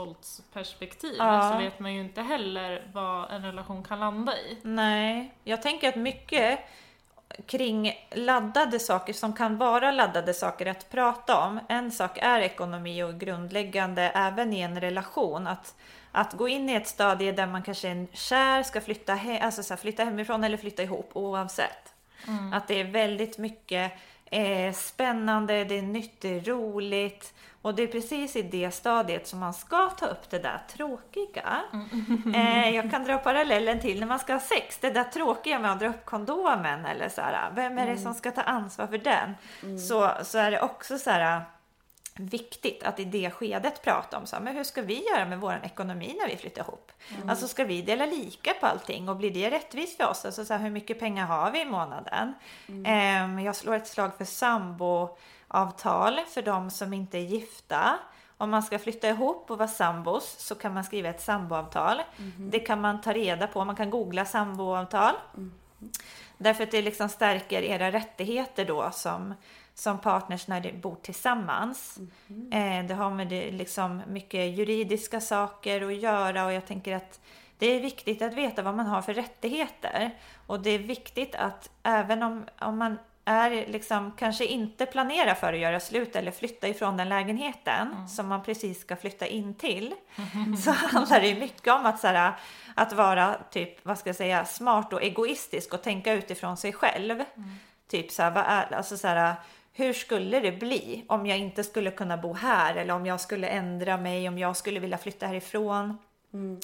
våldsperspektiv 0.00 1.14
Ja. 1.18 1.50
så 1.52 1.58
vet 1.58 1.78
man 1.80 1.94
ju 1.94 2.00
inte 2.00 2.22
heller 2.22 2.82
vad 2.92 3.30
en 3.30 3.42
relation 3.42 3.82
kan 3.82 4.00
landa 4.00 4.36
i. 4.38 4.58
Nej, 4.62 5.34
jag 5.44 5.62
tänker 5.62 5.88
att 5.88 5.96
mycket 5.96 6.60
kring 7.46 7.94
laddade 8.10 8.78
saker 8.78 9.12
som 9.12 9.32
kan 9.32 9.56
vara 9.58 9.90
laddade 9.90 10.34
saker 10.34 10.66
att 10.66 10.90
prata 10.90 11.44
om. 11.46 11.60
En 11.68 11.92
sak 11.92 12.18
är 12.22 12.40
ekonomi 12.40 13.02
och 13.02 13.14
grundläggande 13.20 14.02
även 14.02 14.52
i 14.52 14.60
en 14.60 14.80
relation. 14.80 15.46
Att, 15.46 15.74
att 16.12 16.32
gå 16.32 16.48
in 16.48 16.70
i 16.70 16.74
ett 16.74 16.88
stadie 16.88 17.32
där 17.32 17.46
man 17.46 17.62
kanske 17.62 17.88
är 17.88 18.06
kär, 18.12 18.62
ska 18.62 18.80
flytta, 18.80 19.14
he- 19.14 19.42
alltså 19.42 19.62
så 19.62 19.74
här, 19.74 19.78
flytta 19.80 20.04
hemifrån 20.04 20.44
eller 20.44 20.56
flytta 20.56 20.82
ihop 20.82 21.10
oavsett. 21.12 21.92
Att 22.54 22.68
det 22.68 22.80
är 22.80 22.84
väldigt 22.84 23.38
mycket 23.38 23.92
eh, 24.30 24.72
spännande, 24.72 25.64
det 25.64 25.78
är 25.78 25.82
nytt, 25.82 26.20
det 26.20 26.36
är 26.36 26.40
roligt. 26.40 27.34
Och 27.62 27.74
det 27.74 27.82
är 27.82 27.86
precis 27.86 28.36
i 28.36 28.42
det 28.42 28.70
stadiet 28.70 29.26
som 29.26 29.38
man 29.38 29.54
ska 29.54 29.90
ta 29.90 30.06
upp 30.06 30.30
det 30.30 30.38
där 30.38 30.62
tråkiga. 30.76 31.62
Eh, 32.34 32.70
jag 32.70 32.90
kan 32.90 33.04
dra 33.04 33.18
parallellen 33.18 33.80
till 33.80 34.00
när 34.00 34.06
man 34.06 34.18
ska 34.18 34.32
ha 34.32 34.40
sex, 34.40 34.78
det 34.78 34.90
där 34.90 35.04
tråkiga 35.04 35.58
med 35.58 35.72
att 35.72 35.80
dra 35.80 35.88
upp 35.88 36.04
kondomen 36.04 36.86
eller 36.86 37.08
så 37.08 37.20
här, 37.20 37.50
vem 37.54 37.78
är 37.78 37.86
det 37.86 37.98
som 37.98 38.14
ska 38.14 38.30
ta 38.30 38.42
ansvar 38.42 38.86
för 38.86 38.98
den? 38.98 39.34
Så, 39.78 40.10
så 40.24 40.38
är 40.38 40.50
det 40.50 40.60
också 40.60 40.98
så 40.98 41.10
här 41.10 41.42
viktigt 42.18 42.82
att 42.82 43.00
i 43.00 43.04
det 43.04 43.30
skedet 43.30 43.82
prata 43.82 44.18
om 44.18 44.26
så 44.26 44.36
här, 44.36 44.42
men 44.42 44.56
hur 44.56 44.64
ska 44.64 44.82
vi 44.82 45.04
göra 45.10 45.24
med 45.24 45.40
vår 45.40 45.60
ekonomi 45.64 46.16
när 46.20 46.28
vi 46.28 46.36
flyttar 46.36 46.62
ihop? 46.62 46.92
Alltså 47.28 47.48
ska 47.48 47.64
vi 47.64 47.82
dela 47.82 48.06
lika 48.06 48.54
på 48.60 48.66
allting 48.66 49.08
och 49.08 49.16
blir 49.16 49.30
det 49.30 49.50
rättvist 49.50 49.96
för 49.96 50.08
oss? 50.08 50.24
Alltså 50.24 50.44
så 50.44 50.54
här, 50.54 50.60
hur 50.60 50.70
mycket 50.70 50.98
pengar 51.00 51.26
har 51.26 51.50
vi 51.50 51.60
i 51.60 51.64
månaden? 51.64 52.34
Ehm, 52.84 53.38
jag 53.38 53.56
slår 53.56 53.74
ett 53.74 53.88
slag 53.88 54.10
för 54.16 54.24
samboavtal 54.24 56.20
för 56.28 56.42
de 56.42 56.70
som 56.70 56.92
inte 56.92 57.18
är 57.18 57.22
gifta. 57.22 57.98
Om 58.36 58.50
man 58.50 58.62
ska 58.62 58.78
flytta 58.78 59.08
ihop 59.08 59.50
och 59.50 59.58
vara 59.58 59.68
sambos 59.68 60.36
så 60.38 60.54
kan 60.54 60.74
man 60.74 60.84
skriva 60.84 61.08
ett 61.08 61.22
samboavtal. 61.22 62.00
Det 62.50 62.60
kan 62.60 62.80
man 62.80 63.00
ta 63.00 63.12
reda 63.12 63.46
på, 63.46 63.64
man 63.64 63.76
kan 63.76 63.90
googla 63.90 64.24
samboavtal. 64.24 65.14
Därför 66.38 66.64
att 66.64 66.70
det 66.70 66.82
liksom 66.82 67.08
stärker 67.08 67.62
era 67.62 67.92
rättigheter 67.92 68.64
då 68.64 68.90
som, 68.92 69.34
som 69.74 69.98
partners 69.98 70.48
när 70.48 70.60
de 70.60 70.72
bor 70.72 70.96
tillsammans. 71.02 71.98
Eh, 72.52 72.86
det 72.88 72.94
har 72.94 73.10
med 73.10 73.28
det 73.28 73.50
liksom 73.50 74.02
mycket 74.08 74.58
juridiska 74.58 75.20
saker 75.20 75.86
att 75.86 75.96
göra 75.96 76.46
och 76.46 76.52
jag 76.52 76.66
tänker 76.66 76.96
att 76.96 77.20
det 77.58 77.66
är 77.66 77.80
viktigt 77.80 78.22
att 78.22 78.34
veta 78.34 78.62
vad 78.62 78.74
man 78.74 78.86
har 78.86 79.02
för 79.02 79.14
rättigheter. 79.14 80.10
Och 80.46 80.60
det 80.60 80.70
är 80.70 80.78
viktigt 80.78 81.34
att 81.34 81.70
även 81.82 82.22
om, 82.22 82.44
om 82.60 82.78
man 82.78 82.98
är 83.28 83.66
liksom, 83.66 84.12
kanske 84.18 84.44
inte 84.44 84.86
planerar 84.86 85.34
för 85.34 85.52
att 85.52 85.58
göra 85.58 85.80
slut 85.80 86.16
eller 86.16 86.30
flytta 86.30 86.68
ifrån 86.68 86.96
den 86.96 87.08
lägenheten 87.08 88.08
som 88.08 88.28
man 88.28 88.42
precis 88.42 88.80
ska 88.80 88.96
flytta 88.96 89.26
in 89.26 89.54
till. 89.54 89.94
Så 90.64 90.70
handlar 90.70 91.20
det 91.20 91.34
mycket 91.34 91.72
om 91.72 91.86
att, 91.86 92.00
så 92.00 92.06
här, 92.06 92.32
att 92.74 92.92
vara 92.92 93.34
typ, 93.50 93.86
vad 93.86 93.98
ska 93.98 94.08
jag 94.08 94.16
säga, 94.16 94.44
smart 94.44 94.92
och 94.92 95.02
egoistisk 95.02 95.74
och 95.74 95.82
tänka 95.82 96.12
utifrån 96.12 96.56
sig 96.56 96.72
själv. 96.72 97.24
Typ 97.88 98.10
så 98.10 98.22
här, 98.22 98.30
vad 98.30 98.44
är, 98.44 98.74
alltså 98.74 98.96
så 98.96 99.08
här, 99.08 99.34
hur 99.72 99.92
skulle 99.92 100.40
det 100.40 100.52
bli 100.52 101.04
om 101.06 101.26
jag 101.26 101.38
inte 101.38 101.64
skulle 101.64 101.90
kunna 101.90 102.16
bo 102.16 102.32
här 102.32 102.74
eller 102.74 102.94
om 102.94 103.06
jag 103.06 103.20
skulle 103.20 103.48
ändra 103.48 103.96
mig, 103.96 104.28
om 104.28 104.38
jag 104.38 104.56
skulle 104.56 104.80
vilja 104.80 104.98
flytta 104.98 105.26
härifrån. 105.26 105.98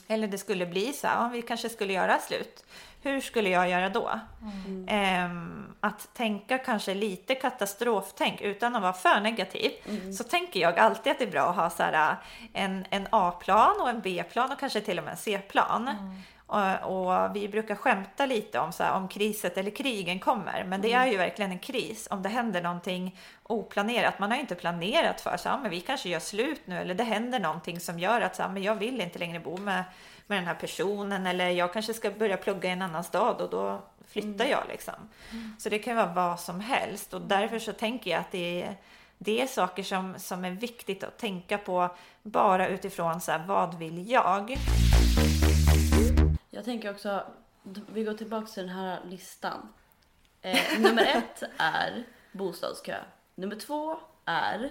Eller 0.09 0.29
det 0.29 0.39
skulle 0.39 0.67
bli 0.67 0.93
så 0.93 1.07
här, 1.07 1.25
om 1.25 1.33
vi 1.33 1.43
kanske 1.43 1.69
skulle 1.69 1.93
göra 1.93 2.19
slut. 2.19 2.65
Hur 3.05 3.21
skulle 3.21 3.49
jag 3.49 3.71
göra 3.71 3.89
då? 3.89 4.21
Ehm, 4.89 5.75
att 5.81 6.15
tänka 6.15 6.59
kanske 6.59 6.95
lite 6.95 7.35
katastroftänk 7.35 8.41
utan 8.41 8.77
att 8.77 8.83
vara 8.83 8.93
för 8.93 9.21
negativ. 9.21 9.71
Så 10.13 10.25
tänker 10.25 10.61
jag 10.61 10.79
alltid 10.79 11.13
att 11.13 11.19
det 11.19 11.25
är 11.25 11.31
bra 11.31 11.47
att 11.51 11.57
ha 11.57 11.71
så 11.71 11.83
här, 11.83 12.17
en, 12.53 12.87
en 12.91 13.07
A-plan 13.11 13.81
och 13.81 13.89
en 13.89 14.01
B-plan 14.01 14.53
och 14.53 14.59
kanske 14.59 14.81
till 14.81 14.99
och 14.99 15.05
med 15.05 15.11
en 15.11 15.17
C-plan. 15.17 15.91
Och, 16.47 16.83
och 16.83 17.37
vi 17.37 17.49
brukar 17.49 17.75
skämta 17.75 18.27
lite 18.27 18.59
om, 18.59 18.73
så 18.73 18.83
här, 18.83 18.93
om 18.93 19.09
kriset 19.09 19.59
eller 19.59 19.71
krigen 19.71 20.19
kommer. 20.19 20.65
Men 20.65 20.81
det 20.81 20.93
är 20.93 21.07
ju 21.07 21.17
verkligen 21.17 21.51
en 21.51 21.59
kris 21.59 22.09
om 22.11 22.23
det 22.23 22.29
händer 22.29 22.63
någonting 22.63 23.19
oplanerat. 23.43 24.19
Man 24.19 24.31
har 24.31 24.37
ju 24.37 24.41
inte 24.41 24.55
planerat 24.55 25.21
för 25.21 25.39
här, 25.45 25.59
men 25.59 25.71
vi 25.71 25.81
kanske 25.81 26.09
gör 26.09 26.21
slut 26.21 26.61
nu 26.65 26.79
eller 26.79 26.95
det 26.95 27.05
händer 27.05 27.41
någonting 27.41 27.81
som 27.81 27.99
gör 27.99 28.21
att 28.21 28.37
så 28.37 28.43
här, 28.43 28.49
men 28.49 28.63
jag 28.63 28.75
vill 28.75 29.01
inte 29.01 29.19
längre 29.19 29.41
bo 29.41 29.57
med, 29.57 29.85
med 30.27 30.39
den 30.39 30.47
här 30.47 30.55
personen 30.55 31.27
eller 31.27 31.49
jag 31.49 31.73
kanske 31.73 31.95
ska 31.95 32.11
börja 32.11 32.37
plugga 32.37 32.69
i 32.69 32.73
en 32.73 32.83
annan 32.83 33.05
stad 33.05 33.41
och 33.41 33.51
då 33.51 33.83
flyttar 34.07 34.45
jag 34.45 34.63
liksom. 34.69 34.95
Så 35.59 35.69
det 35.69 35.79
kan 35.79 35.97
vara 35.97 36.13
vad 36.13 36.41
som 36.41 36.61
helst 36.61 37.15
och 37.15 37.21
därför 37.21 37.59
så 37.59 37.73
tänker 37.73 38.11
jag 38.11 38.21
att 38.21 38.31
det 38.31 38.63
är 38.63 38.77
det 39.19 39.43
är 39.43 39.47
saker 39.47 39.83
som, 39.83 40.15
som 40.19 40.45
är 40.45 40.51
viktigt 40.51 41.05
att 41.05 41.19
tänka 41.19 41.59
på 41.59 41.97
bara 42.23 42.69
utifrån 42.69 43.21
så 43.21 43.33
här, 43.33 43.45
vad 43.47 43.79
vill 43.79 44.11
jag? 44.11 44.57
Jag 46.51 46.65
tänker 46.65 46.91
också, 46.91 47.27
vi 47.93 48.05
går 48.05 48.15
tillbaka 48.15 48.47
till 48.47 48.63
den 48.67 48.77
här 48.77 49.01
listan. 49.05 49.73
Eh, 50.43 50.79
nummer 50.79 51.03
ett 51.03 51.43
är 51.59 52.05
bostadskö. 52.33 52.97
Nummer 53.35 53.57
två 53.57 53.99
är 54.25 54.71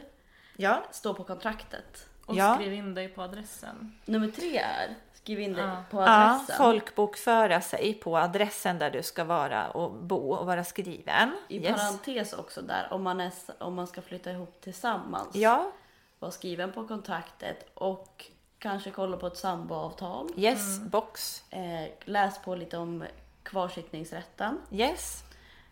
Ja, 0.57 0.83
stå 0.91 1.13
på 1.13 1.23
kontraktet. 1.23 2.09
Och 2.25 2.35
Ja. 2.35 2.55
skriv 2.55 2.73
in 2.73 2.95
dig 2.95 3.07
på 3.07 3.21
adressen. 3.21 3.99
Nummer 4.05 4.27
tre 4.27 4.57
är 4.57 4.95
skriv 5.23 5.39
in 5.39 5.53
dig 5.53 5.63
Ja. 5.63 5.83
på 5.91 5.97
ja 6.01 6.29
adressen. 6.33 6.55
folkbokföra 6.57 7.61
sig 7.61 7.93
på 7.93 8.17
adressen 8.17 8.79
där 8.79 8.91
du 8.91 9.03
ska 9.03 9.23
vara 9.23 9.69
och 9.69 9.91
bo 9.91 10.33
och 10.33 10.45
vara 10.45 10.63
skriven. 10.63 11.37
I 11.47 11.57
Yes. 11.63 11.75
parentes 11.75 12.33
också 12.33 12.61
där, 12.61 12.87
om 12.91 13.03
man, 13.03 13.21
är, 13.21 13.31
om 13.59 13.73
man 13.73 13.87
ska 13.87 14.01
flytta 14.01 14.31
ihop 14.31 14.61
tillsammans. 14.61 15.35
Ja, 15.35 15.71
Var 16.19 16.31
skriven 16.31 16.71
på 16.71 16.87
kontraktet 16.87 17.69
och 17.73 18.25
kanske 18.59 18.91
kolla 18.91 19.17
på 19.17 19.27
ett 19.27 19.37
samboavtal. 19.37 20.29
yes, 20.35 20.79
box. 20.79 21.43
Eh, 21.49 21.91
läs 22.05 22.39
på 22.41 22.55
lite 22.55 22.77
om 22.77 23.03
kvarsittningsrätten. 23.43 24.59
Yes. 24.71 25.23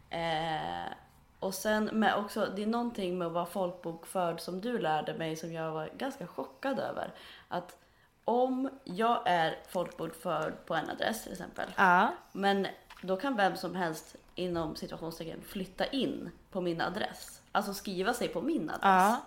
Eh, 0.09 0.91
och 1.39 1.53
sen 1.53 1.83
med 1.93 2.15
också, 2.15 2.47
det 2.55 2.61
är 2.63 2.67
någonting 2.67 3.17
med 3.17 3.27
att 3.27 3.33
vara 3.33 3.45
folkbokförd 3.45 4.39
som 4.39 4.61
du 4.61 4.77
lärde 4.79 5.13
mig 5.13 5.35
som 5.35 5.53
jag 5.53 5.71
var 5.71 5.89
ganska 5.97 6.27
chockad 6.27 6.79
över. 6.79 7.11
Att 7.47 7.77
om 8.25 8.69
jag 8.83 9.21
är 9.25 9.57
folkbokförd 9.69 10.53
på 10.65 10.75
en 10.75 10.89
adress 10.89 11.23
till 11.23 11.31
exempel, 11.31 11.69
Ja, 11.75 12.13
men 12.31 12.67
då 13.01 13.17
kan 13.17 13.35
vem 13.35 13.55
som 13.55 13.75
helst 13.75 14.15
inom 14.35 14.75
situationstecken 14.75 15.41
flytta 15.41 15.85
in 15.85 16.31
på 16.51 16.61
min 16.61 16.81
adress. 16.81 17.41
Alltså 17.51 17.73
skriva 17.73 18.13
sig 18.13 18.27
på 18.27 18.41
min 18.41 18.69
adress. 18.69 18.81
Ja. 18.83 19.21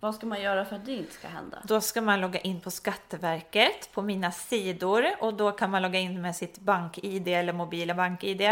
Vad 0.00 0.14
ska 0.14 0.26
man 0.26 0.42
göra 0.42 0.64
för 0.64 0.76
att 0.76 0.86
det 0.86 0.92
inte 0.92 1.12
ska 1.12 1.28
hända? 1.28 1.58
Då 1.64 1.80
ska 1.80 2.00
man 2.00 2.20
logga 2.20 2.40
in 2.40 2.60
på 2.60 2.70
Skatteverket 2.70 3.92
på 3.92 4.02
mina 4.02 4.32
sidor 4.32 5.04
och 5.20 5.34
då 5.34 5.52
kan 5.52 5.70
man 5.70 5.82
logga 5.82 5.98
in 5.98 6.22
med 6.22 6.36
sitt 6.36 6.58
bank-id 6.58 7.28
eller 7.28 7.52
mobila 7.52 7.94
bank-id. 7.94 8.50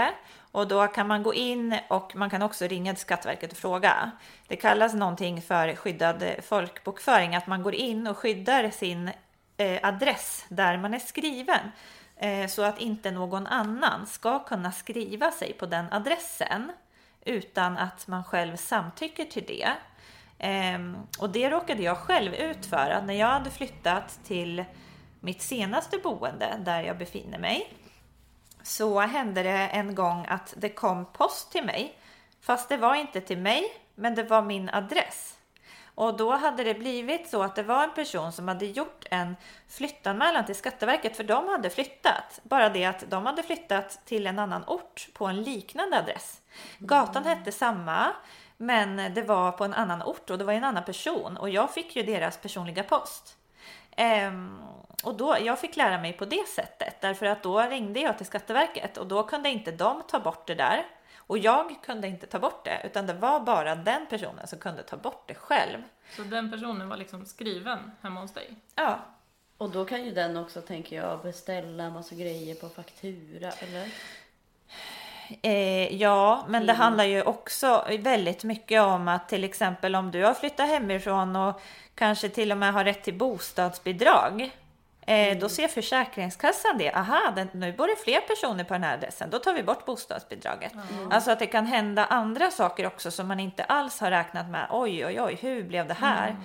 Och 0.53 0.69
då 0.69 0.87
kan 0.87 1.09
man 1.09 1.23
gå 1.23 1.35
in 1.35 1.79
och 1.89 2.17
man 2.17 2.31
kan 2.31 2.43
också 2.43 2.67
ringa 2.67 2.93
till 2.93 3.01
Skatteverket 3.01 3.53
och 3.53 3.59
fråga. 3.59 4.11
Det 4.49 4.57
kallas 4.57 4.95
någonting 4.95 5.43
för 5.43 5.75
skyddad 5.75 6.25
folkbokföring, 6.43 7.37
att 7.37 7.47
man 7.47 7.63
går 7.63 7.75
in 7.75 8.07
och 8.07 8.19
skyddar 8.19 8.71
sin 8.71 9.11
eh, 9.57 9.81
adress 9.83 10.45
där 10.49 10.79
man 10.79 10.95
är 10.95 10.99
skriven. 10.99 11.71
Eh, 12.17 12.49
så 12.49 12.63
att 12.63 12.81
inte 12.81 13.11
någon 13.11 13.47
annan 13.47 14.07
ska 14.07 14.45
kunna 14.45 14.73
skriva 14.73 15.31
sig 15.31 15.53
på 15.53 15.67
den 15.67 15.93
adressen 15.93 16.73
utan 17.25 17.79
att 17.79 18.07
man 18.07 18.25
själv 18.25 18.57
samtycker 18.57 19.25
till 19.25 19.45
det. 19.47 19.73
Eh, 20.39 20.79
och 21.19 21.31
det 21.31 21.51
råkade 21.51 21.83
jag 21.83 21.99
själv 21.99 22.35
ut 22.35 22.67
för 22.67 22.91
att 22.91 23.05
när 23.05 23.15
jag 23.15 23.27
hade 23.27 23.51
flyttat 23.51 24.21
till 24.25 24.65
mitt 25.21 25.43
senaste 25.43 25.99
boende 25.99 26.57
där 26.65 26.83
jag 26.83 26.99
befinner 26.99 27.39
mig 27.39 27.75
så 28.63 29.01
hände 29.01 29.43
det 29.43 29.69
en 29.69 29.95
gång 29.95 30.27
att 30.29 30.55
det 30.57 30.69
kom 30.69 31.05
post 31.13 31.53
till 31.53 31.65
mig. 31.65 31.99
Fast 32.41 32.69
det 32.69 32.77
var 32.77 32.95
inte 32.95 33.21
till 33.21 33.39
mig, 33.39 33.65
men 33.95 34.15
det 34.15 34.23
var 34.23 34.43
min 34.43 34.69
adress. 34.69 35.39
Och 35.95 36.17
då 36.17 36.37
hade 36.37 36.65
det 36.65 36.75
blivit 36.75 37.29
så 37.29 37.43
att 37.43 37.57
det 37.57 37.63
var 37.63 37.85
en 37.85 37.95
person 37.95 38.33
som 38.33 38.49
hade 38.49 38.67
gjort 38.67 39.05
en 39.11 39.37
flyttanmälan 39.69 40.47
till 40.47 40.55
Skatteverket 40.55 41.17
för 41.17 41.25
de 41.25 41.49
hade 41.49 41.71
flyttat. 41.71 42.41
Bara 42.43 42.69
det 42.69 42.85
att 42.85 43.05
de 43.11 43.27
hade 43.27 43.43
flyttat 43.43 44.01
till 44.05 44.27
en 44.27 44.39
annan 44.39 44.65
ort 44.67 45.09
på 45.13 45.27
en 45.27 45.43
liknande 45.43 45.99
adress. 45.99 46.41
Gatan 46.79 47.25
hette 47.25 47.53
samma, 47.53 48.13
men 48.57 49.15
det 49.15 49.23
var 49.23 49.53
på 49.53 49.65
en 49.65 49.75
annan 49.75 50.03
ort 50.03 50.31
och 50.31 50.39
det 50.39 50.45
var 50.45 50.53
en 50.53 50.65
annan 50.65 50.85
person 50.85 51.37
och 51.37 51.51
jag 51.51 51.75
fick 51.75 51.97
ju 51.97 52.03
deras 52.03 52.39
personliga 52.39 52.83
post. 52.83 53.37
Ehm, 53.97 54.59
och 55.05 55.15
då, 55.15 55.37
jag 55.41 55.59
fick 55.59 55.77
lära 55.77 55.99
mig 55.99 56.13
på 56.13 56.25
det 56.25 56.49
sättet 56.49 57.01
därför 57.01 57.27
att 57.27 57.43
då 57.43 57.61
ringde 57.61 58.01
jag 58.01 58.17
till 58.17 58.27
Skatteverket 58.27 58.97
och 58.97 59.07
då 59.07 59.23
kunde 59.23 59.49
inte 59.49 59.71
de 59.71 60.03
ta 60.09 60.21
bort 60.21 60.47
det 60.47 60.55
där 60.55 60.85
och 61.27 61.39
jag 61.39 61.77
kunde 61.83 62.09
inte 62.09 62.27
ta 62.27 62.39
bort 62.39 62.65
det 62.65 62.81
utan 62.85 63.07
det 63.07 63.13
var 63.15 63.41
bara 63.41 63.75
den 63.75 64.07
personen 64.07 64.47
som 64.47 64.59
kunde 64.59 64.83
ta 64.83 64.97
bort 64.97 65.25
det 65.27 65.35
själv. 65.35 65.79
Så 66.17 66.23
den 66.23 66.51
personen 66.51 66.89
var 66.89 66.97
liksom 66.97 67.27
skriven 67.27 67.91
hemma 68.03 68.21
hos 68.21 68.33
dig? 68.33 68.55
Ja, 68.75 68.99
Och 69.59 69.71
då 69.71 69.85
kan 69.85 70.05
ju 70.05 70.11
den 70.11 70.37
också, 70.37 70.61
tänker 70.61 70.97
jag, 70.97 71.23
beställa 71.23 71.85
en 71.85 71.93
massa 71.93 72.15
grejer 72.15 72.55
på 72.55 72.69
faktura, 72.69 73.51
eller? 73.51 73.89
Eh, 75.43 75.97
ja, 75.97 76.45
men 76.49 76.67
det 76.67 76.73
Mm. 76.73 76.83
handlar 76.83 77.05
ju 77.05 77.23
också 77.23 77.85
väldigt 77.99 78.45
mycket 78.45 78.83
om 78.83 79.09
att 79.09 79.29
till 79.29 79.45
exempel 79.45 79.97
om 79.97 80.11
du 80.11 80.23
har 80.25 80.35
flyttat 80.35 80.69
hemifrån 80.69 81.37
och 81.37 81.61
kanske 81.95 82.29
till 82.29 82.53
och 82.53 82.59
med 82.59 82.73
har 82.73 82.85
rätt 82.85 83.03
till 83.05 83.15
bostadsbidrag. 83.19 84.51
Eh, 85.07 85.39
Då 85.39 85.49
ser 85.49 85.69
Försäkringskassan 85.69 86.79
det. 86.79 86.93
Aha, 86.93 87.33
den, 87.37 87.49
nu 87.53 87.73
bor 87.73 87.87
det 87.87 87.97
fler 88.05 88.21
personer 88.21 88.65
på 88.65 88.75
den 88.75 88.83
här 88.85 88.95
adressen. 88.95 89.31
Då 89.31 89.39
tar 89.39 89.53
vi 89.55 89.63
bort 89.63 89.85
bostadsbidraget. 89.85 90.73
Alltså 91.11 91.31
att 91.31 91.39
det 91.39 91.47
kan 91.47 91.67
hända 91.67 92.05
andra 92.07 92.51
saker 92.51 92.87
också 92.87 93.11
som 93.11 93.29
man 93.29 93.41
inte 93.41 93.65
alls 93.65 94.01
har 94.01 94.11
räknat 94.11 94.49
med. 94.49 94.67
Oj, 94.71 95.07
oj, 95.07 95.21
oj, 95.21 95.39
hur 95.41 95.65
blev 95.65 95.89
det 95.89 95.95
här? 95.95 96.37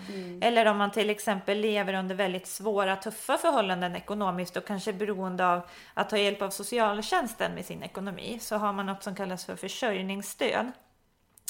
Eller 0.42 0.66
om 0.66 0.78
man 0.78 0.92
till 0.92 1.10
exempel 1.10 1.58
lever 1.60 1.94
under 1.94 2.16
väldigt 2.16 2.48
svåra, 2.48 2.96
tuffa 2.96 3.38
förhållanden 3.38 3.96
ekonomiskt 3.96 4.58
och 4.58 4.66
kanske 4.66 4.94
beroende 4.94 5.48
av 5.48 5.62
att 5.94 6.10
ta 6.10 6.18
hjälp 6.18 6.42
av 6.42 6.50
socialtjänsten 6.50 7.52
med 7.56 7.66
sin 7.66 7.84
ekonomi 7.84 8.38
så 8.42 8.58
har 8.58 8.74
man 8.74 8.86
något 8.86 9.04
som 9.04 9.16
kallas 9.16 9.46
för 9.46 9.56
försörjningsstöd. 9.56 10.72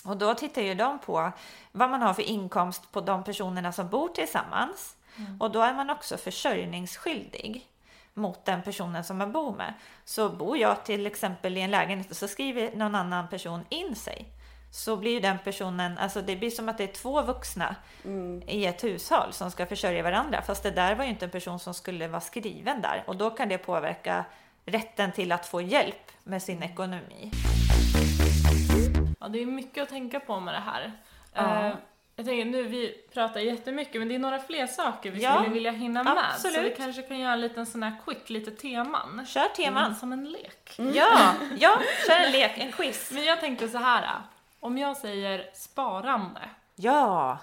Och 0.05 0.17
då 0.17 0.33
tittar 0.33 0.61
ju 0.61 0.75
de 0.75 0.99
på 0.99 1.31
vad 1.71 1.89
man 1.89 2.01
har 2.01 2.13
för 2.13 2.23
inkomst 2.23 2.91
på 2.91 3.01
de 3.01 3.23
personerna 3.23 3.71
som 3.71 3.89
bor 3.89 4.07
tillsammans. 4.07 4.95
Och 5.39 5.51
då 5.51 5.61
är 5.61 5.73
man 5.73 5.89
också 5.89 6.17
försörjningsskyldig 6.17 7.65
mot 8.13 8.45
den 8.45 8.61
personen 8.61 9.03
som 9.03 9.17
man 9.17 9.31
bor 9.31 9.55
med. 9.55 9.73
Så 10.05 10.29
bor 10.29 10.57
jag 10.57 10.85
till 10.85 11.05
exempel 11.05 11.57
i 11.57 11.61
en 11.61 11.71
lägenhet 11.71 12.11
och 12.11 12.17
så 12.17 12.27
skriver 12.27 12.75
någon 12.75 12.95
annan 12.95 13.27
person 13.27 13.65
in 13.69 13.95
sig. 13.95 14.25
Så 14.71 14.97
blir 14.97 15.11
ju 15.11 15.19
den 15.19 15.37
personen, 15.43 15.97
alltså 15.97 16.21
det 16.21 16.35
blir 16.35 16.49
som 16.49 16.69
att 16.69 16.77
det 16.77 16.83
är 16.83 16.93
två 16.93 17.21
vuxna 17.21 17.75
i 18.47 18.65
ett 18.65 18.83
hushåll 18.83 19.33
som 19.33 19.51
ska 19.51 19.65
försörja 19.65 20.03
varandra. 20.03 20.41
Fast 20.41 20.63
det 20.63 20.71
där 20.71 20.95
var 20.95 21.03
ju 21.03 21.09
inte 21.09 21.25
en 21.25 21.31
person 21.31 21.59
som 21.59 21.73
skulle 21.73 22.07
vara 22.07 22.21
skriven 22.21 22.81
där. 22.81 23.03
Och 23.07 23.15
då 23.17 23.29
kan 23.29 23.49
det 23.49 23.57
påverka 23.57 24.25
rätten 24.65 25.11
till 25.11 25.31
att 25.31 25.45
få 25.45 25.61
hjälp 25.61 26.11
med 26.23 26.43
sin 26.43 26.63
ekonomi. 26.63 27.31
Ja, 29.19 29.27
det 29.27 29.41
är 29.41 29.45
mycket 29.45 29.83
att 29.83 29.89
tänka 29.89 30.19
på 30.19 30.39
med 30.39 30.53
det 30.53 30.59
här. 30.59 30.91
Ja. 31.33 31.75
Jag 32.19 32.25
tänker 32.25 32.45
nu, 32.45 32.63
vi 32.63 32.95
pratar 33.13 33.39
jättemycket, 33.39 33.95
men 34.01 34.07
det 34.07 34.15
är 34.15 34.19
några 34.19 34.39
fler 34.39 34.67
saker 34.67 35.11
vi 35.11 35.21
Ja, 35.23 35.35
skulle 35.35 35.53
vilja 35.53 35.71
hinna 35.71 36.03
med. 36.03 36.13
Så 36.15 36.47
absolut. 36.47 36.71
vi 36.71 36.75
kanske 36.75 37.01
kan 37.01 37.19
göra 37.19 37.33
en 37.33 37.41
liten 37.41 37.65
sån 37.65 37.83
här 37.83 37.95
quick, 38.05 38.29
lite 38.29 38.51
teman. 38.51 39.25
Kör 39.25 39.47
teman. 39.47 39.83
Mm, 39.85 39.95
som 39.95 40.11
en 40.13 40.25
lek. 40.31 40.75
Ja, 40.77 41.33
ja, 41.59 41.81
kör 42.07 42.15
en 42.25 42.31
lek, 42.31 42.57
en 42.57 42.71
quiz. 42.71 43.11
Men 43.11 43.23
jag 43.23 43.39
tänkte 43.39 43.67
så 43.69 43.77
här. 43.77 44.07
om 44.59 44.77
jag 44.77 44.97
säger 44.97 45.49
sparande, 45.53 46.49
Ja, 46.75 47.37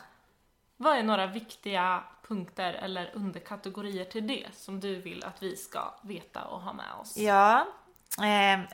vad 0.77 0.99
är 0.99 1.03
några 1.03 1.27
viktiga 1.27 2.03
punkter 2.29 2.73
eller 2.73 3.11
underkategorier 3.15 4.05
till 4.05 4.27
det 4.27 4.47
som 4.53 4.81
du 4.81 4.95
vill 5.01 5.25
att 5.25 5.43
vi 5.43 5.57
ska 5.57 5.95
veta 6.03 6.45
och 6.45 6.61
ha 6.61 6.73
med 6.73 6.93
oss? 7.01 7.17
Ja, 7.17 7.67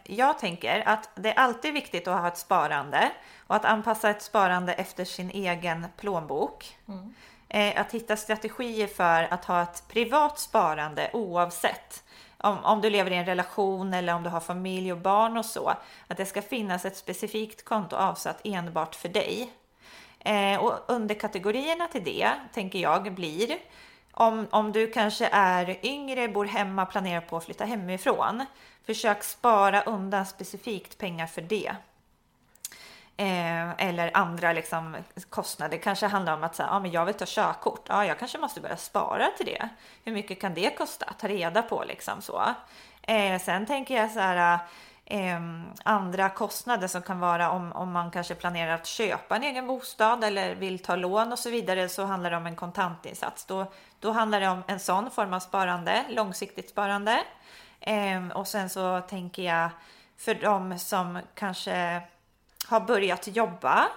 jag 0.05 0.38
tänker 0.38 0.88
att 0.88 1.09
det 1.14 1.28
är 1.28 1.38
alltid 1.38 1.74
viktigt 1.74 2.09
att 2.09 2.20
ha 2.20 2.28
ett 2.28 2.38
sparande 2.38 3.11
och 3.47 3.57
att 3.57 3.64
anpassa 3.64 4.11
ett 4.11 4.22
sparande 4.22 4.72
efter 4.72 5.05
sin 5.05 5.30
egen 5.30 5.86
plånbok. 5.97 6.78
Mm. 6.88 7.14
Eh, 7.49 7.80
att 7.80 7.93
hitta 7.93 8.16
strategier 8.16 8.86
för 8.86 9.32
att 9.32 9.45
ha 9.45 9.62
ett 9.62 9.84
privat 9.88 10.38
sparande 10.38 11.11
oavsett 11.12 12.05
om, 12.38 12.64
om 12.64 12.80
du 12.80 12.90
lever 12.90 13.11
i 13.11 13.16
en 13.16 13.26
relation 13.26 13.95
eller 13.95 14.14
om 14.14 14.22
du 14.22 14.30
har 14.30 14.40
familj 14.40 14.93
och 14.93 14.99
barn 14.99 15.36
och 15.36 15.45
så. 15.45 15.72
Att 16.09 16.16
det 16.16 16.26
ska 16.26 16.43
finnas 16.43 16.84
ett 16.84 16.97
specifikt 16.97 17.64
konto 17.64 17.97
avsatt 17.97 18.40
enbart 18.45 18.95
för 18.95 19.09
dig. 19.09 19.53
Eh, 20.18 20.64
och 20.64 20.72
underkategorierna 20.88 21.88
till 21.88 22.05
det 22.05 22.30
tänker 22.53 22.78
jag 22.78 23.14
blir 23.14 23.59
om, 24.12 24.47
om 24.51 24.72
du 24.72 24.90
kanske 24.90 25.28
är 25.32 25.86
yngre, 25.86 26.28
bor 26.28 26.45
hemma, 26.45 26.86
planerar 26.86 27.20
på 27.20 27.36
att 27.36 27.45
flytta 27.45 27.64
hemifrån. 27.64 28.45
Försök 28.87 29.22
spara 29.22 29.83
undan 29.83 30.26
specifikt 30.26 30.99
pengar 30.99 31.26
för 31.26 31.43
det. 31.43 31.76
Eh, 33.16 33.70
eller 33.89 34.11
andra 34.14 34.53
liksom, 34.53 34.97
kostnader. 35.30 35.78
kanske 35.78 36.07
handlar 36.07 36.35
om 36.35 36.45
att 36.45 36.57
säga, 36.57 36.68
ah, 36.70 36.80
men 36.80 36.91
jag 36.91 37.05
vill 37.05 37.14
ta 37.14 37.24
körkort. 37.28 37.87
Ah, 37.89 38.05
jag 38.05 38.18
kanske 38.18 38.39
måste 38.39 38.61
börja 38.61 38.76
spara 38.76 39.28
till 39.37 39.47
det. 39.47 39.68
Hur 40.05 40.12
mycket 40.12 40.41
kan 40.41 40.55
det 40.55 40.76
kosta? 40.76 41.12
Ta 41.18 41.28
reda 41.28 41.62
på 41.62 41.85
liksom 41.85 42.22
så. 42.22 42.43
Eh, 43.03 43.41
sen 43.41 43.66
tänker 43.66 43.97
jag 43.97 44.11
så 44.11 44.20
här, 44.20 44.59
eh, 45.05 45.41
andra 45.85 46.28
kostnader 46.28 46.89
som 46.89 47.03
kan 47.03 47.20
vara 47.20 47.51
om, 47.51 47.72
om 47.72 47.93
man 47.93 48.11
kanske 48.11 48.35
planerar 48.35 48.74
att 48.74 48.87
köpa 48.87 49.37
en 49.37 49.43
egen 49.43 49.66
bostad 49.66 50.24
eller 50.24 50.55
vill 50.55 50.78
ta 50.78 50.97
lån 50.97 51.33
och 51.33 51.39
så 51.39 51.51
vidare 51.51 51.89
så 51.89 52.05
handlar 52.05 52.30
det 52.30 52.37
om 52.37 52.47
en 52.47 52.57
kontantinsats. 52.57 53.45
Då, 53.45 53.72
då 54.01 54.11
handlar 54.11 54.41
det 54.41 54.49
om 54.49 54.62
en 54.66 54.80
sån 54.80 55.11
form 55.11 55.33
av 55.33 55.41
sparande, 55.41 56.05
långsiktigt 56.09 56.70
sparande. 56.70 57.22
Eh, 57.87 58.28
och 58.35 58.49
sen 58.49 58.70
så 58.70 59.01
tänker 59.01 59.43
jag 59.43 59.70
för 60.16 60.35
de 60.35 60.78
som 60.78 61.18
kanske 61.35 62.03
har 62.66 62.80
börjat 62.80 63.26
jobba 63.37 63.89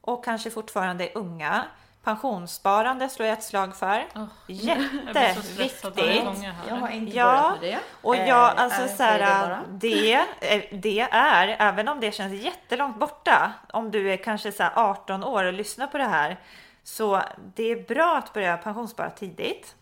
och 0.00 0.24
kanske 0.24 0.50
fortfarande 0.50 1.04
är 1.04 1.18
unga. 1.18 1.64
Pensionssparande 2.04 3.08
slår 3.08 3.28
jag 3.28 3.38
ett 3.38 3.44
slag 3.44 3.76
för. 3.76 3.86
Varje 4.46 5.34
Jätteviktigt. 5.34 5.96
jag 5.96 6.54
Jag 6.68 6.74
har 6.74 6.88
inte 6.88 7.16
Ja, 7.16 7.26
börjat 7.26 7.60
med 7.60 7.70
det. 7.70 7.78
Och 8.02 8.16
Eh, 8.16 8.28
jag, 8.28 8.56
alltså 8.56 8.80
jag 8.80 8.90
så 8.90 8.96
det 8.96 9.02
här, 9.02 9.60
det, 9.70 10.14
eh, 10.40 10.62
det 10.72 11.00
är, 11.00 11.56
även 11.58 11.88
om 11.88 12.00
det 12.00 12.12
känns 12.12 12.42
jättelångt 12.42 12.98
borta, 12.98 13.52
om 13.72 13.90
du 13.90 14.12
är 14.12 14.16
kanske 14.16 14.52
så 14.52 14.62
här 14.62 14.72
18 14.74 15.24
år 15.24 15.44
och 15.44 15.52
lyssnar 15.52 15.86
på 15.86 15.98
det 15.98 16.04
här, 16.04 16.36
så 16.84 17.22
det 17.54 17.70
är 17.70 17.82
bra 17.88 18.16
att 18.16 18.32
börja 18.32 18.56
pensionsspara 18.56 19.10
tidigt. 19.10 19.74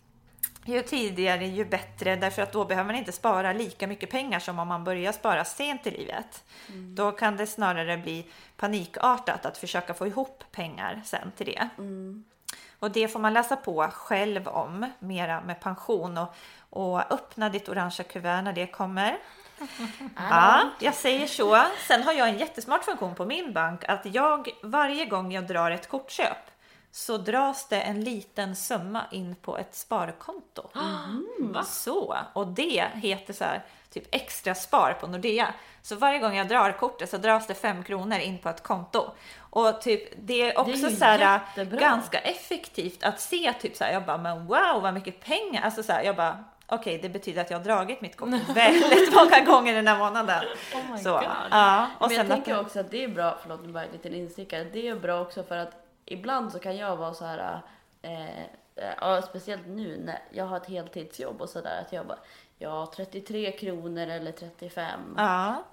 Ju 0.70 0.82
tidigare 0.82 1.46
ju 1.46 1.64
bättre, 1.64 2.16
därför 2.16 2.42
att 2.42 2.52
då 2.52 2.64
behöver 2.64 2.86
man 2.86 2.96
inte 2.96 3.12
spara 3.12 3.52
lika 3.52 3.86
mycket 3.86 4.10
pengar 4.10 4.38
som 4.38 4.58
om 4.58 4.68
man 4.68 4.84
börjar 4.84 5.12
spara 5.12 5.44
sent 5.44 5.86
i 5.86 5.90
livet. 5.90 6.44
Då 6.96 7.12
kan 7.12 7.36
det 7.36 7.46
snarare 7.46 7.96
bli 7.96 8.26
panikartat 8.56 9.46
att 9.46 9.58
försöka 9.58 9.94
få 9.94 10.06
ihop 10.06 10.44
pengar 10.52 11.02
sen 11.04 11.32
till 11.36 11.46
det. 11.46 11.68
Och 12.78 12.90
det 12.90 13.08
får 13.08 13.20
man 13.20 13.32
läsa 13.32 13.56
på 13.56 13.88
själv 13.92 14.48
om, 14.48 14.86
mera 14.98 15.40
med 15.40 15.60
pension 15.60 16.18
och, 16.18 16.34
och 16.70 17.12
öppna 17.12 17.48
ditt 17.48 17.68
orangea 17.68 18.04
kuvert 18.04 18.42
när 18.42 18.52
det 18.52 18.66
kommer. 18.66 19.18
Ja, 20.16 20.70
jag 20.78 20.94
säger 20.94 21.26
så. 21.26 21.64
Sen 21.88 22.02
har 22.02 22.12
jag 22.12 22.28
en 22.28 22.38
jättesmart 22.38 22.84
funktion 22.84 23.14
på 23.14 23.24
min 23.24 23.52
bank 23.52 23.84
att 23.84 24.14
jag 24.14 24.48
varje 24.62 25.06
gång 25.06 25.32
jag 25.32 25.46
drar 25.46 25.70
ett 25.70 25.88
kortköp 25.88 26.49
så 26.92 27.16
dras 27.16 27.68
det 27.68 27.80
en 27.80 28.00
liten 28.04 28.56
summa 28.56 29.04
in 29.10 29.34
på 29.34 29.58
ett 29.58 29.74
sparkonto. 29.74 30.70
Va? 31.40 31.62
Så, 31.62 32.16
och 32.32 32.46
det 32.46 32.86
heter 32.94 33.32
så 33.32 33.44
här 33.44 33.62
typ 33.90 34.14
extra 34.14 34.54
spar 34.54 34.96
på 35.00 35.06
Nordea. 35.06 35.54
Så 35.82 35.96
varje 35.96 36.18
gång 36.18 36.36
jag 36.36 36.48
drar 36.48 36.72
kortet 36.72 37.10
så 37.10 37.18
dras 37.18 37.46
det 37.46 37.54
fem 37.54 37.84
kronor 37.84 38.18
in 38.18 38.38
på 38.38 38.48
ett 38.48 38.62
konto. 38.62 39.10
Och 39.38 39.80
typ 39.80 40.26
det 40.26 40.50
är 40.50 40.58
också 40.58 40.88
ju 40.88 40.96
så 40.96 41.04
här 41.04 41.40
ganska 41.64 42.18
effektivt 42.18 43.02
att 43.02 43.20
se 43.20 43.52
typ 43.60 43.76
så 43.76 43.84
här, 43.84 43.92
jag 43.92 44.04
bara 44.04 44.18
men 44.18 44.46
wow 44.46 44.82
vad 44.82 44.94
mycket 44.94 45.20
pengar. 45.20 45.62
Alltså 45.62 45.82
så 45.82 45.92
här, 45.92 46.02
jag 46.02 46.16
bara 46.16 46.44
okej 46.66 46.98
det 46.98 47.08
betyder 47.08 47.42
att 47.42 47.50
jag 47.50 47.58
har 47.58 47.64
dragit 47.64 48.00
mitt 48.00 48.16
kort 48.16 48.28
väldigt 48.54 49.14
många 49.14 49.40
gånger 49.40 49.74
den 49.74 49.86
här 49.86 49.98
månaden. 49.98 50.44
Oh 50.74 50.92
my 50.92 50.98
Så, 50.98 51.12
god. 51.12 51.22
ja, 51.50 51.86
och 51.98 52.08
Men 52.08 52.16
jag 52.16 52.28
tänker 52.28 52.54
att, 52.54 52.60
också 52.60 52.80
att 52.80 52.90
det 52.90 53.04
är 53.04 53.08
bra, 53.08 53.38
förlåt 53.42 53.62
nu 53.66 53.72
bara 53.72 53.84
en 53.84 53.92
liten 53.92 54.14
instickare, 54.14 54.64
det 54.64 54.88
är 54.88 54.96
bra 54.96 55.20
också 55.20 55.42
för 55.42 55.56
att 55.56 55.86
ibland 56.10 56.52
så 56.52 56.58
kan 56.58 56.76
jag 56.76 56.96
vara 56.96 57.14
så 57.14 57.24
här, 57.24 57.60
eh, 58.02 58.38
eh, 58.40 58.94
ja, 59.00 59.22
speciellt 59.22 59.66
nu 59.66 59.96
när 60.04 60.18
jag 60.30 60.44
har 60.44 60.56
ett 60.56 60.66
heltidsjobb 60.66 61.40
och 61.42 61.48
sådär, 61.48 61.80
att 61.80 61.92
jag 61.92 62.06
bara, 62.06 62.18
ja 62.58 62.92
33 62.96 63.52
kronor 63.52 64.06
eller 64.06 64.32
35, 64.32 65.00
ja, 65.16 65.64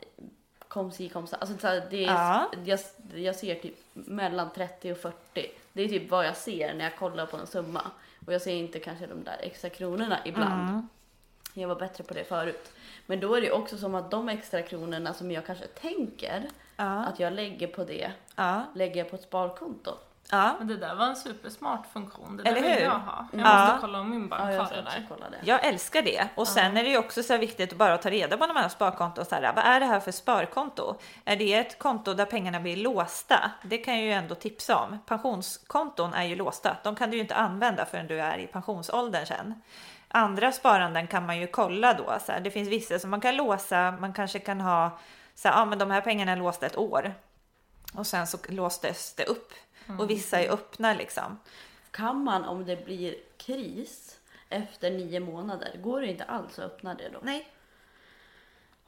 kom 0.67 0.91
si 0.91 1.09
kom 1.09 1.27
så. 1.27 1.35
Alltså 1.35 1.57
så 1.57 1.67
här, 1.67 1.87
det 1.89 2.05
är, 2.05 2.13
Ja. 2.13 2.51
jag, 2.65 2.79
jag 3.15 3.35
ser 3.35 3.55
typ 3.55 3.75
mellan 3.93 4.49
30 4.53 4.91
och 4.91 4.97
40. 4.97 5.51
Det 5.73 5.81
är 5.81 5.87
typ 5.89 6.11
vad 6.11 6.25
jag 6.25 6.37
ser 6.37 6.73
när 6.73 6.83
jag 6.83 6.97
kollar 6.97 7.25
på 7.25 7.37
en 7.37 7.47
summa. 7.47 7.81
Och 8.25 8.33
jag 8.33 8.41
ser 8.41 8.53
inte 8.53 8.79
kanske 8.79 9.07
de 9.07 9.23
där 9.23 9.37
extra 9.39 9.69
kronorna 9.69 10.17
ibland. 10.25 10.69
Mm. 10.69 10.87
Jag 11.53 11.67
var 11.67 11.75
bättre 11.75 12.03
på 12.03 12.13
det 12.13 12.23
förut. 12.23 12.71
Men 13.05 13.19
då 13.19 13.35
är 13.35 13.41
det 13.41 13.51
också 13.51 13.77
som 13.77 13.95
att 13.95 14.11
de 14.11 14.29
extra 14.29 14.61
kronorna 14.61 15.13
som 15.13 15.31
jag 15.31 15.45
kanske 15.45 15.67
tänker 15.67 16.49
ja, 16.77 17.05
att 17.05 17.19
jag 17.19 17.33
lägger 17.33 17.67
på 17.67 17.83
det, 17.83 18.11
ja, 18.35 18.63
lägger 18.75 18.97
jag 18.97 19.09
på 19.09 19.15
ett 19.15 19.21
sparkonto. 19.23 19.91
Ja. 20.31 20.55
Men 20.59 20.67
det 20.67 20.77
där 20.77 20.95
var 20.95 21.05
en 21.05 21.15
supersmart 21.15 21.85
funktion. 21.93 22.37
Det 22.37 22.43
Eller 22.49 22.61
där 22.61 22.67
vill 22.69 22.77
hur? 22.77 22.83
jag 22.85 22.91
ha. 22.99 23.27
Jag 23.31 23.41
Ja. 23.41 23.61
måste 23.65 23.77
kolla 23.81 23.99
om 23.99 24.09
min 24.09 24.29
bank 24.29 24.53
Ja, 24.53 24.61
har 24.63 24.69
det 24.69 24.81
där. 24.81 25.05
kolla 25.09 25.29
det. 25.29 25.37
Jag 25.41 25.65
älskar 25.65 26.01
det. 26.01 26.27
Och 26.35 26.47
sen 26.47 26.77
är 26.77 26.83
det 26.83 26.89
ju 26.89 26.97
också 26.97 27.23
så 27.23 27.37
viktigt 27.37 27.71
att 27.71 27.77
bara 27.77 27.97
ta 27.97 28.09
reda 28.09 28.37
på 28.37 28.45
när 28.45 28.53
man 28.53 28.63
har 28.63 28.69
sparkonto. 28.69 29.25
Så 29.25 29.35
här, 29.35 29.53
vad 29.55 29.65
är 29.65 29.79
det 29.79 29.85
här 29.85 29.99
för 29.99 30.11
sparkonto? 30.11 30.95
Är 31.25 31.35
det 31.35 31.53
ett 31.53 31.79
konto 31.79 32.13
där 32.13 32.25
pengarna 32.25 32.59
blir 32.59 32.75
låsta? 32.77 33.51
Det 33.63 33.77
kan 33.77 33.93
jag 33.95 34.03
ju 34.03 34.11
ändå 34.11 34.35
tipsa 34.35 34.77
om. 34.77 34.99
Pensionskonton 35.05 36.13
är 36.13 36.23
ju 36.23 36.35
låsta. 36.35 36.77
De 36.83 36.95
kan 36.95 37.09
du 37.09 37.15
ju 37.17 37.21
inte 37.21 37.35
använda 37.35 37.85
förrän 37.85 38.07
du 38.07 38.19
är 38.21 38.37
i 38.37 38.47
pensionsåldern 38.47 39.25
sen. 39.25 39.61
Andra 40.09 40.51
sparanden 40.51 41.07
kan 41.07 41.25
man 41.25 41.37
ju 41.39 41.47
kolla 41.47 41.93
då. 41.93 42.17
Så 42.25 42.31
här, 42.31 42.39
det 42.39 42.51
finns 42.51 42.69
vissa 42.69 42.99
som 42.99 43.09
man 43.09 43.21
kan 43.21 43.35
låsa. 43.35 43.91
Man 43.99 44.13
kanske 44.13 44.39
kan 44.39 44.61
ha 44.61 44.97
så 45.35 45.47
här, 45.47 45.55
ja 45.55 45.65
men 45.65 45.79
de 45.79 45.91
här 45.91 46.01
pengarna 46.01 46.31
är 46.31 46.35
låsta 46.35 46.65
ett 46.65 46.77
år. 46.77 47.13
Och 47.93 48.07
sen 48.07 48.27
så 48.27 48.37
låstes 48.49 49.13
det 49.15 49.23
upp. 49.25 49.53
Och 49.99 50.09
vissa 50.09 50.39
är 50.39 50.49
öppna 50.49 50.93
liksom. 50.93 51.39
Kan 51.91 52.23
man 52.23 52.45
om 52.45 52.65
det 52.65 52.85
blir 52.85 53.15
kris 53.37 54.19
efter 54.49 54.91
nio 54.91 55.19
månader, 55.19 55.77
går 55.77 56.01
det 56.01 56.07
inte 56.07 56.23
alls 56.23 56.59
att 56.59 56.65
öppna 56.65 56.93
det 56.93 57.09
då? 57.09 57.19
Nej, 57.21 57.47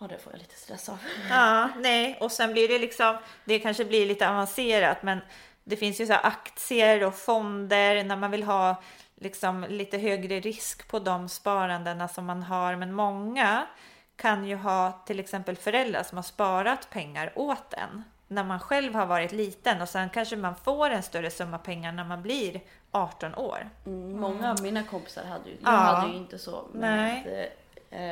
Ja, 0.01 0.07
det 0.07 0.19
får 0.19 0.33
jag 0.33 0.39
lite 0.39 0.55
stress 0.55 0.89
av. 0.89 0.97
Ja, 1.29 1.69
nej, 1.77 2.17
och 2.21 2.31
sen 2.31 2.53
blir 2.53 2.67
det 2.67 2.79
liksom, 2.79 3.17
det 3.45 3.59
kanske 3.59 3.85
blir 3.85 4.05
lite 4.05 4.29
avancerat, 4.29 5.03
men 5.03 5.19
det 5.63 5.77
finns 5.77 6.01
ju 6.01 6.05
så 6.05 6.13
aktier 6.13 7.03
och 7.03 7.15
fonder 7.15 8.03
när 8.03 8.15
man 8.15 8.31
vill 8.31 8.43
ha 8.43 8.83
liksom 9.15 9.65
lite 9.69 9.97
högre 9.97 10.39
risk 10.39 10.87
på 10.87 10.99
de 10.99 11.29
sparandena 11.29 12.07
som 12.07 12.25
man 12.25 12.43
har. 12.43 12.75
Men 12.75 12.93
många 12.93 13.67
kan 14.15 14.45
ju 14.45 14.55
ha 14.55 15.03
till 15.05 15.19
exempel 15.19 15.55
föräldrar 15.55 16.03
som 16.03 16.17
har 16.17 16.23
sparat 16.23 16.89
pengar 16.89 17.31
åt 17.35 17.73
en 17.73 18.03
när 18.31 18.43
man 18.43 18.59
själv 18.59 18.95
har 18.95 19.05
varit 19.05 19.31
liten 19.31 19.81
och 19.81 19.89
sen 19.89 20.09
kanske 20.09 20.35
man 20.35 20.55
får 20.55 20.89
en 20.89 21.03
större 21.03 21.31
summa 21.31 21.57
pengar 21.57 21.91
när 21.91 22.03
man 22.03 22.21
blir 22.21 22.61
18 22.91 23.35
år. 23.35 23.69
Mm, 23.85 24.19
många 24.21 24.51
av 24.51 24.61
mina 24.61 24.83
kompisar 24.83 25.23
hade 25.25 25.49
ju, 25.49 25.55
jag 25.63 25.73
Ja. 25.73 25.77
hade 25.77 26.11
ju 26.11 26.17
inte 26.17 26.39
så. 26.39 26.63
Nej. 26.73 27.23
Med, 27.25 27.49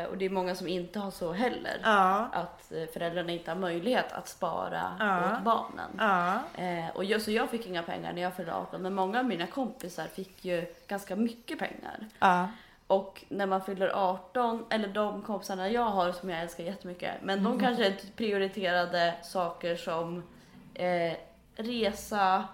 eh, 0.04 0.06
och 0.10 0.18
det 0.18 0.26
är 0.26 0.30
många 0.30 0.56
som 0.56 0.68
inte 0.68 1.00
har 1.00 1.12
så 1.12 1.34
heller. 1.34 1.80
Ja, 1.84 2.30
Att 2.34 2.72
eh, 2.72 2.86
föräldrarna 2.94 3.32
inte 3.32 3.52
har 3.52 3.56
möjlighet 3.58 4.12
att 4.12 4.28
spara 4.28 4.96
Ja. 5.00 5.38
åt 5.38 5.44
barnen. 5.44 5.90
ja, 5.98 6.64
Eh, 6.64 6.90
och 6.96 7.04
jag, 7.04 7.22
så 7.22 7.32
jag 7.32 7.50
fick 7.50 7.68
inga 7.68 7.84
pengar 7.84 8.14
när 8.14 8.22
jag 8.22 8.34
fyllde 8.34 8.54
18 8.54 8.82
men 8.82 8.94
många 8.94 9.20
av 9.20 9.26
mina 9.26 9.48
kompisar 9.48 10.06
fick 10.06 10.46
ju 10.46 10.74
ganska 10.88 11.16
mycket 11.16 11.60
pengar. 11.60 12.06
Och 12.88 13.24
när 13.30 13.46
man 13.46 13.62
fyller 13.62 13.92
18, 13.94 14.66
eller 14.70 14.88
de 14.88 15.22
kompisarna 15.22 15.70
jag 15.70 15.82
har 15.84 16.12
som 16.12 16.30
jag 16.30 16.42
älskar 16.42 16.64
jättemycket, 16.64 17.12
men 17.22 17.44
de 17.44 17.60
kanske 17.60 17.96
prioriterade 18.16 19.14
saker 19.24 19.76
som 19.76 20.24
eh, 20.74 21.14
resa, 21.56 22.46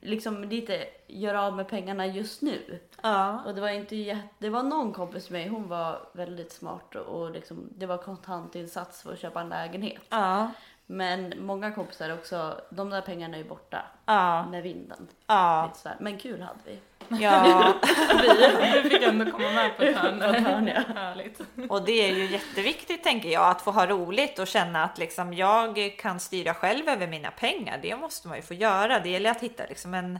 liksom 0.00 0.44
lite 0.44 0.86
göra 1.06 1.42
av 1.42 1.56
med 1.56 1.68
pengarna 1.68 2.06
just 2.06 2.42
nu. 2.42 2.80
ja, 3.02 3.42
Och 3.46 3.54
det 3.54 3.60
var 3.60 3.68
inte 3.68 3.96
jätte, 3.96 4.28
det 4.38 4.48
var 4.48 4.62
någon 4.62 4.92
kompis 4.92 5.30
med 5.30 5.40
mig, 5.40 5.48
hon 5.50 5.68
var 5.68 6.08
väldigt 6.12 6.52
smart 6.52 6.94
och, 6.94 7.20
och 7.20 7.30
liksom, 7.30 7.68
det 7.76 7.86
var 7.86 7.98
kontantinsats 7.98 9.02
för 9.02 9.12
att 9.12 9.18
köpa 9.20 9.40
en 9.40 9.48
lägenhet. 9.48 10.02
ja, 10.08 10.50
Men 10.86 11.34
många 11.36 11.72
kompisar 11.72 12.14
också, 12.14 12.60
de 12.70 12.90
där 12.90 13.00
pengarna 13.00 13.36
är 13.36 13.38
ju 13.38 13.48
borta 13.48 13.82
ja, 14.06 14.46
med 14.46 14.62
vinden. 14.62 15.08
ja. 15.26 15.72
Men 15.98 16.18
kul 16.18 16.42
hade 16.42 16.58
vi. 16.64 16.78
ja. 17.22 17.74
Du 18.82 18.90
fick 18.90 19.02
ändå 19.02 19.30
komma 19.30 19.52
med 19.52 19.76
på 19.76 19.82
ett 19.82 19.96
hörn. 19.96 20.18
På 20.18 20.24
ett 20.24 20.46
hörn, 20.46 20.66
ja. 20.66 20.82
Härligt. 20.94 21.40
Och 21.68 21.84
det 21.84 22.08
är 22.10 22.14
ju 22.14 22.26
jätteviktigt 22.26 23.04
tänker 23.04 23.28
jag 23.28 23.50
att 23.50 23.62
få 23.62 23.70
ha 23.70 23.86
roligt 23.86 24.38
och 24.38 24.46
känna 24.46 24.84
att 24.84 24.98
liksom 24.98 25.34
jag 25.34 25.96
kan 25.98 26.20
styra 26.20 26.54
själv 26.54 26.88
över 26.88 27.06
mina 27.06 27.30
pengar. 27.30 27.78
Det 27.82 27.96
måste 27.96 28.28
man 28.28 28.36
ju 28.36 28.42
få 28.42 28.54
göra. 28.54 29.00
Det 29.00 29.08
gäller 29.08 29.30
att 29.30 29.42
hitta 29.42 29.62
liksom 29.68 29.94
en, 29.94 30.18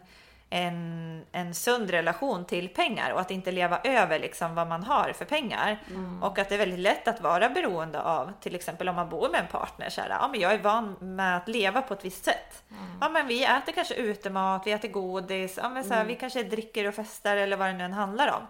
en, 0.50 1.24
en 1.32 1.54
sund 1.54 1.90
relation 1.90 2.44
till 2.44 2.68
pengar 2.68 3.10
och 3.10 3.20
att 3.20 3.30
inte 3.30 3.52
leva 3.52 3.80
över 3.84 4.18
liksom 4.18 4.54
vad 4.54 4.68
man 4.68 4.82
har 4.82 5.12
för 5.12 5.24
pengar. 5.24 5.78
Och 6.22 6.38
att 6.38 6.48
det 6.48 6.54
är 6.54 6.58
väldigt 6.58 6.78
lätt 6.78 7.08
att 7.08 7.20
vara 7.20 7.48
beroende 7.48 8.00
av 8.02 8.32
till 8.40 8.54
exempel 8.54 8.88
om 8.88 8.96
man 8.96 9.08
bor 9.08 9.28
med 9.28 9.40
en 9.40 9.46
partner. 9.46 9.90
Så 9.90 10.00
här, 10.00 10.08
ja, 10.08 10.28
men 10.28 10.40
jag 10.40 10.52
är 10.52 10.58
van 10.58 10.96
med 11.00 11.36
att 11.36 11.48
leva 11.48 11.82
på 11.82 11.94
ett 11.94 12.04
visst 12.04 12.24
sätt. 12.24 12.62
Ja, 13.00 13.08
men 13.08 13.26
vi 13.26 13.44
äter 13.44 13.72
kanske 13.72 13.94
utemat, 13.94 14.66
vi 14.66 14.72
äter 14.72 14.88
godis, 14.88 15.58
ja, 15.62 15.68
men 15.68 15.84
så 15.84 15.94
här, 15.94 16.04
vi 16.04 16.14
kanske 16.16 16.42
dricker 16.42 16.88
och 16.88 16.94
festar 16.94 17.36
eller 17.36 17.56
vad 17.56 17.68
det 17.68 17.72
nu 17.72 17.84
än 17.84 17.92
handlar 17.92 18.28
om. 18.28 18.42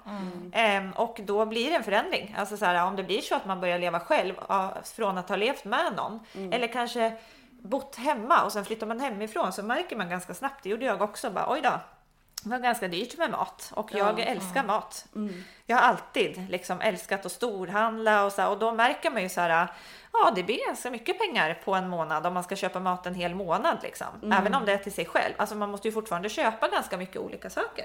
Ehm, 0.54 0.92
och 0.92 1.20
då 1.24 1.46
blir 1.46 1.70
det 1.70 1.76
en 1.76 1.84
förändring. 1.84 2.34
Alltså 2.38 2.56
så 2.56 2.64
här, 2.64 2.86
om 2.86 2.96
det 2.96 3.02
blir 3.02 3.20
så 3.20 3.34
att 3.34 3.46
man 3.46 3.60
börjar 3.60 3.78
leva 3.78 4.00
själv 4.00 4.34
från 4.96 5.18
att 5.18 5.28
ha 5.28 5.36
levt 5.36 5.64
med 5.64 5.92
någon 5.96 6.20
eller 6.52 6.66
kanske 6.66 7.12
bott 7.62 7.96
hemma 7.96 8.44
och 8.44 8.52
sen 8.52 8.64
flyttar 8.64 8.86
man 8.86 9.00
hemifrån 9.00 9.52
så 9.52 9.62
märker 9.62 9.96
man 9.96 10.08
ganska 10.08 10.34
snabbt, 10.34 10.62
det 10.62 10.68
gjorde 10.68 10.84
jag 10.84 11.02
också, 11.02 11.30
bara 11.30 11.52
oj 11.52 11.60
då. 11.62 11.80
Det 12.42 12.50
var 12.50 12.58
ganska 12.58 12.88
dyrt 12.88 13.18
med 13.18 13.30
mat 13.30 13.72
och 13.74 13.90
jag 13.94 14.20
Ja. 14.20 14.24
älskar 14.24 14.64
mat. 14.64 15.06
Mm. 15.14 15.44
Jag 15.66 15.76
har 15.76 15.82
alltid 15.82 16.46
liksom 16.50 16.80
älskat 16.80 17.26
att 17.26 17.32
storhandla 17.32 18.24
och 18.24 18.32
så 18.32 18.42
här, 18.42 18.50
och 18.50 18.58
då 18.58 18.72
märker 18.72 19.10
man 19.10 19.22
ju 19.22 19.28
så 19.28 19.40
här, 19.40 19.68
ja 20.12 20.32
det 20.34 20.42
blir 20.42 20.66
ganska 20.66 20.90
mycket 20.90 21.18
pengar 21.18 21.54
på 21.64 21.74
en 21.74 21.88
månad 21.88 22.26
om 22.26 22.34
man 22.34 22.42
ska 22.44 22.56
köpa 22.56 22.80
mat 22.80 23.06
en 23.06 23.14
hel 23.14 23.34
månad 23.34 23.78
liksom. 23.82 24.06
Även 24.32 24.54
om 24.54 24.64
det 24.64 24.72
är 24.72 24.78
till 24.78 24.92
sig 24.92 25.04
själv. 25.06 25.34
Alltså 25.36 25.54
man 25.54 25.70
måste 25.70 25.88
ju 25.88 25.92
fortfarande 25.92 26.28
köpa 26.28 26.68
ganska 26.68 26.96
mycket 26.96 27.16
olika 27.16 27.50
saker. 27.50 27.84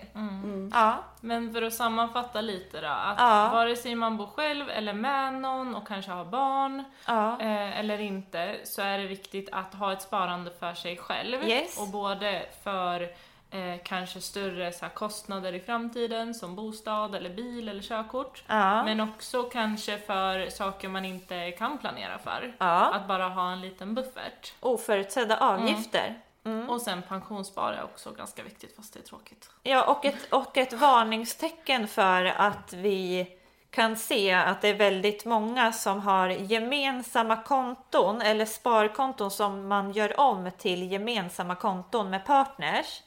Ja, 0.73 0.95
Men 1.21 1.53
för 1.53 1.61
att 1.61 1.73
sammanfatta 1.73 2.41
lite 2.41 2.81
då. 2.81 2.87
Att 2.87 3.15
Ja. 3.19 3.49
vare 3.53 3.75
sig 3.75 3.95
man 3.95 4.17
bor 4.17 4.27
själv 4.27 4.69
eller 4.69 4.93
med 4.93 5.33
någon 5.33 5.75
och 5.75 5.87
kanske 5.87 6.11
har 6.11 6.25
barn 6.25 6.83
ja, 7.07 7.41
eh, 7.41 7.79
eller 7.79 7.99
inte 8.01 8.55
så 8.63 8.81
är 8.81 8.97
det 8.97 9.05
viktigt 9.07 9.49
att 9.51 9.73
ha 9.73 9.93
ett 9.93 10.01
sparande 10.01 10.51
för 10.59 10.73
sig 10.73 10.97
själv. 10.97 11.43
Yes. 11.43 11.79
Och 11.79 11.87
både 11.87 12.45
för 12.63 13.07
eh, 13.51 13.75
kanske 13.83 14.21
större 14.21 14.71
så 14.71 14.85
här, 14.85 14.93
kostnader 14.93 15.53
i 15.53 15.59
framtiden 15.59 16.33
som 16.33 16.55
bostad 16.55 17.15
eller 17.15 17.29
bil 17.29 17.69
eller 17.69 17.81
körkort. 17.81 18.43
ja, 18.47 18.83
Men 18.83 18.99
också 18.99 19.43
kanske 19.43 19.97
för 19.97 20.49
saker 20.49 20.89
man 20.89 21.05
inte 21.05 21.51
kan 21.51 21.77
planera 21.77 22.17
för. 22.19 22.55
ja. 22.57 22.93
Att 22.93 23.07
bara 23.07 23.29
ha 23.29 23.51
en 23.51 23.61
liten 23.61 23.95
buffert. 23.95 24.53
Oförutsedda 24.59 25.37
avgifter. 25.37 26.21
Och 26.67 26.81
sen 26.81 27.01
pensionsspara 27.01 27.77
är 27.77 27.83
också 27.83 28.11
ganska 28.11 28.43
viktigt 28.43 28.75
fast 28.75 28.93
det 28.93 28.99
är 28.99 29.03
tråkigt. 29.03 29.49
Ja, 29.63 29.83
och 29.83 30.05
ett, 30.05 30.33
och 30.33 30.57
ett 30.57 30.73
varningstecken 30.73 31.87
för 31.87 32.25
att 32.25 32.73
vi 32.73 33.27
kan 33.69 33.95
se 33.97 34.31
att 34.33 34.61
det 34.61 34.67
är 34.67 34.73
väldigt 34.73 35.25
många 35.25 35.71
som 35.73 35.99
har 35.99 36.29
gemensamma 36.29 37.35
konton 37.43 38.21
eller 38.21 38.45
sparkonton 38.45 39.31
som 39.31 39.67
man 39.67 39.91
gör 39.91 40.19
om 40.19 40.51
till 40.57 40.91
gemensamma 40.91 41.55
konton 41.55 42.09
med 42.09 42.25
partners. 42.25 43.01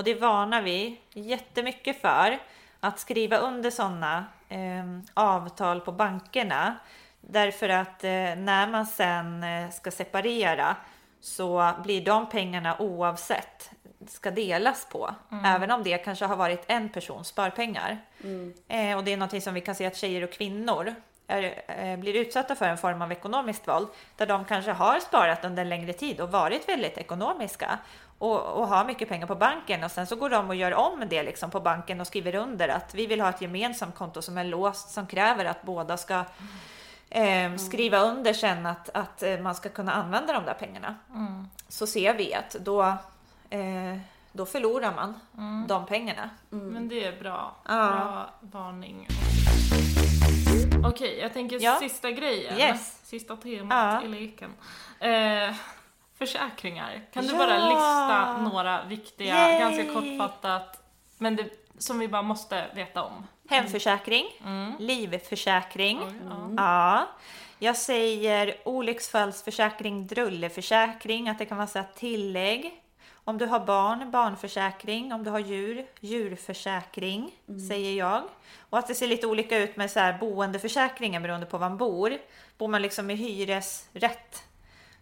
Och 0.00 0.04
det 0.04 0.14
varnar 0.14 0.62
vi 0.62 1.00
jättemycket 1.12 2.00
för 2.00 2.38
att 2.80 2.98
skriva 2.98 3.36
under 3.36 3.70
sådana 3.70 4.24
eh, 4.48 4.84
avtal 5.14 5.80
på 5.80 5.92
bankerna. 5.92 6.76
Därför 7.20 7.68
att 7.68 8.04
eh, 8.04 8.10
när 8.10 8.66
man 8.66 8.86
sen 8.86 9.42
eh, 9.42 9.70
ska 9.70 9.90
separera 9.90 10.76
så 11.20 11.72
blir 11.82 12.04
de 12.04 12.28
pengarna 12.28 12.76
oavsett 12.78 13.70
ska 14.08 14.30
delas 14.30 14.86
på. 14.92 15.14
Även 15.44 15.70
om 15.70 15.82
det 15.82 15.98
kanske 15.98 16.24
har 16.24 16.36
varit 16.36 16.64
en 16.66 16.88
persons 16.88 17.28
sparpengar. 17.28 17.98
Eh, 18.68 18.96
och 18.96 19.04
det 19.04 19.12
är 19.12 19.16
någonting 19.16 19.42
som 19.42 19.54
vi 19.54 19.60
kan 19.60 19.74
se 19.74 19.86
att 19.86 19.96
tjejer 19.96 20.24
och 20.24 20.32
kvinnor 20.32 20.94
är, 21.26 21.62
eh, 21.66 21.96
blir 21.98 22.14
utsatta 22.14 22.54
för 22.54 22.68
en 22.68 22.78
form 22.78 23.02
av 23.02 23.12
ekonomiskt 23.12 23.68
våld. 23.68 23.88
Där 24.16 24.26
de 24.26 24.44
kanske 24.44 24.72
har 24.72 25.00
sparat 25.00 25.44
under 25.44 25.62
en 25.62 25.68
längre 25.68 25.92
tid 25.92 26.20
och 26.20 26.30
varit 26.30 26.68
väldigt 26.68 26.98
ekonomiska. 26.98 27.78
Och, 28.20 28.40
och 28.60 28.68
har 28.68 28.84
mycket 28.84 29.08
pengar 29.08 29.26
på 29.26 29.34
banken 29.34 29.84
och 29.84 29.90
sen 29.90 30.06
så 30.06 30.16
går 30.16 30.30
de 30.30 30.48
och 30.48 30.54
gör 30.54 30.74
om 30.74 31.04
det 31.10 31.22
liksom 31.22 31.50
på 31.50 31.60
banken 31.60 32.00
och 32.00 32.06
skriver 32.06 32.34
under 32.34 32.68
att 32.68 32.94
vi 32.94 33.06
vill 33.06 33.20
ha 33.20 33.28
ett 33.28 33.40
gemensamt 33.40 33.94
konto 33.94 34.22
som 34.22 34.38
är 34.38 34.44
låst 34.44 34.90
som 34.90 35.06
kräver 35.06 35.44
att 35.44 35.62
båda 35.62 35.96
ska 35.96 36.24
eh, 37.10 37.56
skriva 37.56 37.98
under 37.98 38.32
sen 38.32 38.66
att, 38.66 38.90
att 38.94 39.22
eh, 39.22 39.38
man 39.38 39.54
ska 39.54 39.68
kunna 39.68 39.92
använda 39.92 40.32
de 40.32 40.44
där 40.44 40.54
pengarna. 40.54 40.94
Så 41.68 41.86
ser 41.86 42.14
vi 42.14 42.34
att 42.34 42.50
då, 42.50 42.82
eh, 43.50 43.98
då 44.32 44.46
förlorar 44.46 44.94
man 44.94 45.20
de 45.68 45.86
pengarna. 45.86 46.30
Men 46.50 46.88
det 46.88 47.04
är 47.04 47.20
bra. 47.20 47.56
Ja. 47.68 47.86
Bra 47.88 48.30
varning. 48.40 49.08
Okej, 50.84 51.18
jag 51.20 51.32
tänker 51.32 51.58
Ja. 51.62 51.76
sista 51.80 52.10
grejen. 52.10 52.58
Yes. 52.58 53.00
Sista 53.04 53.36
temat 53.36 54.02
Ja. 54.02 54.08
i 54.08 54.08
leken. 54.08 54.50
Eh, 55.00 55.54
försäkringar. 56.24 57.00
Kan 57.12 57.24
du 57.26 57.32
Ja. 57.32 57.38
bara 57.38 57.68
lista 57.68 58.42
några 58.50 58.84
viktiga, 58.84 59.34
Yay. 59.34 59.58
ganska 59.60 59.94
kortfattat, 59.94 60.82
men 61.18 61.36
det, 61.36 61.48
som 61.78 61.98
vi 61.98 62.08
bara 62.08 62.22
måste 62.22 62.66
veta 62.74 63.02
om? 63.04 63.26
Hemförsäkring, 63.50 64.26
Mm. 64.44 64.72
livförsäkring. 64.78 65.98
Oj, 66.04 66.12
ja. 66.28 66.50
Ja. 66.56 67.06
Jag 67.58 67.76
säger 67.76 68.54
olycksfallsförsäkring, 68.64 70.06
drulleförsäkring, 70.06 71.28
att 71.28 71.38
det 71.38 71.44
kan 71.46 71.56
vara 71.56 71.66
så 71.68 71.78
här 71.78 71.86
tillägg. 71.96 72.82
Om 73.24 73.38
du 73.38 73.46
har 73.46 73.60
barn, 73.60 74.10
barnförsäkring. 74.10 75.12
Om 75.12 75.24
du 75.24 75.30
har 75.30 75.38
djur, 75.38 75.86
djurförsäkring, 76.00 77.30
säger 77.68 77.98
jag. 77.98 78.22
Och 78.70 78.78
att 78.78 78.86
det 78.88 78.94
ser 78.94 79.06
lite 79.06 79.26
olika 79.26 79.58
ut 79.58 79.76
med 79.76 79.90
så 79.90 80.00
här 80.00 80.18
boendeförsäkringen 80.18 81.22
beroende 81.22 81.46
på 81.46 81.58
var 81.58 81.68
man 81.68 81.78
bor. 81.78 82.18
Bor 82.58 82.68
man 82.68 82.82
liksom 82.82 83.10
i 83.10 83.14
hyresrätt 83.14 84.42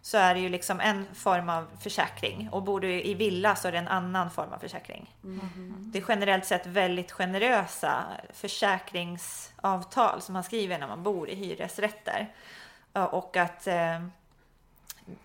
så 0.01 0.17
är 0.17 0.33
det 0.33 0.39
ju 0.39 0.49
liksom 0.49 0.79
en 0.79 1.05
form 1.15 1.49
av 1.49 1.67
försäkring. 1.81 2.49
Och 2.51 2.63
bor 2.63 2.79
du 2.79 3.01
i 3.01 3.13
villa 3.13 3.55
så 3.55 3.67
är 3.67 3.71
det 3.71 3.77
en 3.77 3.87
annan 3.87 4.31
form 4.31 4.53
av 4.53 4.57
försäkring. 4.59 5.15
Det 5.79 5.99
är 5.99 6.03
generellt 6.07 6.45
sett 6.45 6.65
väldigt 6.65 7.11
generösa 7.11 8.03
försäkringsavtal 8.33 10.21
som 10.21 10.33
man 10.33 10.43
skriver 10.43 10.77
när 10.79 10.87
man 10.87 11.03
bor 11.03 11.29
i 11.29 11.35
hyresrätter. 11.35 12.33
Och 12.93 13.37
att 13.37 13.67
eh, 13.67 13.99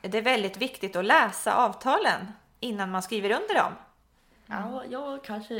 det 0.01 0.19
är 0.19 0.23
väldigt 0.23 0.57
viktigt 0.57 0.97
att 0.97 1.05
läsa 1.05 1.55
avtalen 1.57 2.33
innan 2.61 2.91
man 2.91 3.03
skriver 3.03 3.31
under 3.31 3.55
dem. 3.55 3.73
Ja, 4.47 4.83
jag 4.91 5.25
kanske 5.25 5.55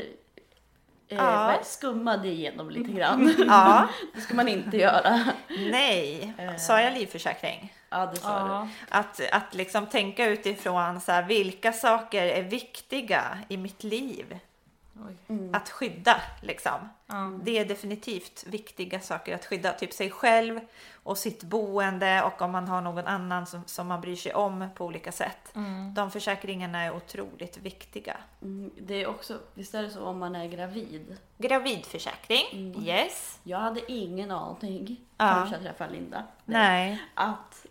eh, 1.07 1.17
Ja. 1.17 1.59
skummade 1.63 2.27
igenom 2.27 2.69
lite 2.69 2.91
grann. 2.99 3.35
Ja, 3.47 3.87
Det 4.15 4.21
ska 4.21 4.33
man 4.35 4.47
inte 4.47 4.77
göra. 4.77 5.19
nej. 5.47 6.33
Sa 6.59 6.81
jag 6.81 6.93
livförsäkring? 6.93 7.73
Ja, 7.89 8.05
det 8.05 8.15
sa 8.15 8.29
Ja. 8.47 8.67
Att, 8.89 9.21
att 9.31 9.53
liksom 9.53 9.85
tänka 9.87 10.25
utifrån 10.25 11.01
så 11.01 11.11
här, 11.11 11.23
vilka 11.23 11.73
saker 11.73 12.25
är 12.25 12.43
viktiga 12.43 13.37
i 13.47 13.57
mitt 13.57 13.83
liv 13.83 14.39
Oj. 15.27 15.49
att 15.53 15.69
skydda. 15.69 16.21
Liksom. 16.41 16.89
Ja. 17.07 17.31
Det 17.43 17.57
är 17.59 17.65
definitivt 17.65 18.43
viktiga 18.47 18.99
saker 18.99 19.35
att 19.35 19.45
skydda. 19.45 19.73
Typ 19.73 19.93
sig 19.93 20.11
själv 20.11 20.59
och 21.03 21.17
sitt 21.17 21.43
boende 21.43 22.23
och 22.23 22.41
om 22.41 22.51
man 22.51 22.67
har 22.67 22.81
någon 22.81 23.07
annan 23.07 23.45
som, 23.45 23.63
som 23.65 23.87
man 23.87 24.01
bryr 24.01 24.15
sig 24.15 24.33
om 24.33 24.67
på 24.75 24.85
olika 24.85 25.11
sätt. 25.11 25.53
De 25.95 26.11
försäkringarna 26.11 26.81
är 26.81 26.95
otroligt 26.95 27.57
viktiga. 27.57 28.17
du. 28.39 28.47
Mm, 28.47 28.71
det 28.79 28.93
är 29.03 29.07
också, 29.07 29.39
visst 29.53 29.73
är 29.75 29.83
det 29.83 29.89
så 29.89 30.03
om 30.03 30.19
man 30.19 30.35
är 30.35 30.45
gravid? 30.47 31.17
Gravidförsäkring, 31.37 32.83
yes. 32.87 33.39
Jag 33.43 33.57
hade 33.59 33.91
ingen 33.91 34.31
aning 34.31 34.97
Ja. 35.17 35.33
förrän 35.35 35.51
jag 35.51 35.61
träffade 35.61 35.91
Linda. 35.93 36.23
Nej. 36.45 37.03
Att 37.13 37.64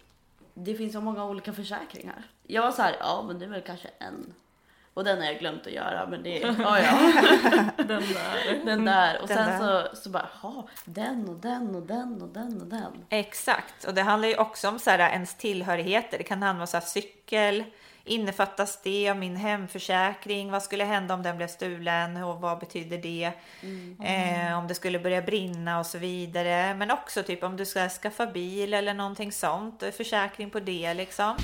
det 0.54 0.74
finns 0.74 0.92
så 0.92 1.00
många 1.00 1.24
olika 1.24 1.52
försäkringar. 1.52 2.22
Jag 2.42 2.62
var 2.62 2.72
så 2.72 2.82
här, 2.82 2.96
ja 3.00 3.24
men 3.26 3.38
det 3.38 3.44
är 3.44 3.48
väl 3.48 3.62
kanske 3.62 3.88
en. 3.98 4.34
Och 4.94 5.04
den 5.04 5.18
har 5.18 5.24
jag 5.24 5.38
glömt 5.38 5.66
att 5.66 5.72
göra 5.72 6.06
men 6.06 6.22
det 6.22 6.42
är, 6.42 6.56
ja 6.62 6.80
ja. 6.80 7.12
Den 7.84 7.86
där. 7.88 8.64
Den 8.64 8.84
där. 8.84 9.22
Och 9.22 9.28
Den 9.28 9.36
sen 9.36 9.60
där. 9.60 9.88
så, 9.90 9.96
så 9.96 10.10
bara, 10.10 10.28
ja 10.42 10.68
den 10.84 11.28
och 11.28 11.36
den 11.36 11.74
och 11.74 11.82
den 11.82 12.22
och 12.22 12.28
den 12.28 12.60
och 12.60 12.66
den. 12.66 13.04
Exakt, 13.08 13.84
och 13.84 13.94
det 13.94 14.02
handlar 14.02 14.28
ju 14.28 14.36
också 14.36 14.68
om 14.68 14.78
så 14.78 14.90
här, 14.90 14.98
ens 14.98 15.34
tillhörigheter. 15.34 16.18
Det 16.18 16.24
kan 16.24 16.42
handla 16.42 16.62
om 16.62 16.66
så 16.66 16.76
här, 16.76 16.84
cykel, 16.84 17.64
innefattas 18.04 18.82
det 18.82 19.10
av 19.10 19.16
min 19.16 19.36
hemförsäkring? 19.36 20.50
Vad 20.50 20.62
skulle 20.62 20.84
hända 20.84 21.14
om 21.14 21.22
den 21.22 21.36
blev 21.36 21.46
stulen 21.48 22.16
och 22.16 22.40
vad 22.40 22.58
betyder 22.58 22.98
det? 22.98 23.32
Eh, 24.04 24.58
om 24.58 24.68
det 24.68 24.74
skulle 24.74 24.98
börja 24.98 25.22
brinna 25.22 25.78
och 25.78 25.86
så 25.86 25.98
vidare. 25.98 26.74
Men 26.74 26.90
också 26.90 27.22
typ 27.22 27.42
om 27.42 27.56
du 27.56 27.64
ska 27.66 27.88
skaffa 27.88 28.26
bil 28.26 28.74
eller 28.74 28.94
någonting 28.94 29.32
sånt. 29.32 29.82
Försäkring 29.96 30.50
på 30.50 30.60
det 30.60 30.94
liksom. 30.94 31.36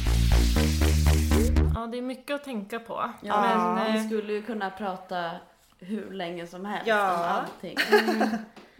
Ja, 1.74 1.86
det 1.86 1.98
är 1.98 2.02
mycket 2.02 2.34
att 2.34 2.44
tänka 2.44 2.78
på. 2.80 3.10
Ja, 3.22 3.40
Men, 3.40 3.92
vi 3.92 3.98
eh, 3.98 4.06
skulle 4.06 4.32
ju 4.32 4.42
kunna 4.42 4.70
prata 4.70 5.30
hur 5.78 6.10
länge 6.12 6.46
som 6.46 6.64
helst 6.64 6.86
Ja. 6.86 7.14
om 7.14 7.22
allting. 7.44 7.76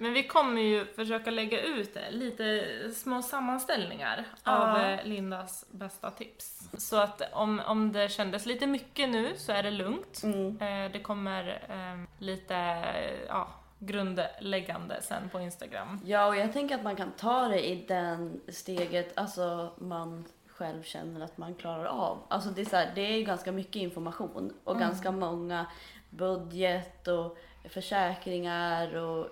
Men 0.01 0.13
vi 0.13 0.23
kommer 0.23 0.61
ju 0.63 0.87
försöka 0.87 1.31
lägga 1.31 1.61
ut 1.63 1.97
eh, 1.97 2.03
lite 2.11 2.65
små 2.95 3.23
sammanställningar 3.23 4.25
Ja. 4.45 4.53
av 4.59 4.77
eh, 4.77 5.05
Lindas 5.05 5.65
bästa 5.71 6.11
tips. 6.11 6.71
Så 6.79 6.97
att 6.97 7.23
om, 7.33 7.61
om 7.67 7.93
det 7.93 8.09
kändes 8.09 8.47
lite 8.47 8.67
mycket 8.67 9.09
nu 9.09 9.33
så 9.37 9.53
är 9.53 9.63
det 9.63 9.71
lugnt. 9.71 10.21
Mm. 10.25 10.49
Eh, 10.61 10.93
Det 10.93 11.01
kommer 11.03 11.49
eh, 11.69 12.09
lite 12.25 12.85
ja, 13.29 13.49
grundläggande 13.79 15.03
sen 15.03 15.29
på 15.29 15.41
Instagram. 15.41 16.01
Ja, 16.05 16.27
och 16.27 16.37
jag 16.37 16.53
tänker 16.53 16.75
att 16.75 16.83
man 16.85 16.97
kan 16.97 17.11
ta 17.13 17.49
det 17.49 17.69
i 17.69 17.85
den 17.89 18.41
steget, 18.49 19.19
alltså 19.19 19.73
man 19.79 20.25
själv 20.47 20.83
känner 20.83 21.21
att 21.25 21.39
man 21.39 21.55
klarar 21.55 21.85
av. 21.85 22.19
Alltså 22.29 22.51
det 22.51 22.61
är, 22.61 22.65
så 22.65 22.77
här, 22.77 22.93
det 22.95 23.01
är 23.01 23.23
ganska 23.23 23.53
mycket 23.53 23.77
information 23.77 24.53
och 24.65 24.79
ganska 24.79 25.11
många 25.11 25.67
budget 26.11 27.09
och 27.09 27.39
försäkringar 27.69 28.95
och 28.97 29.27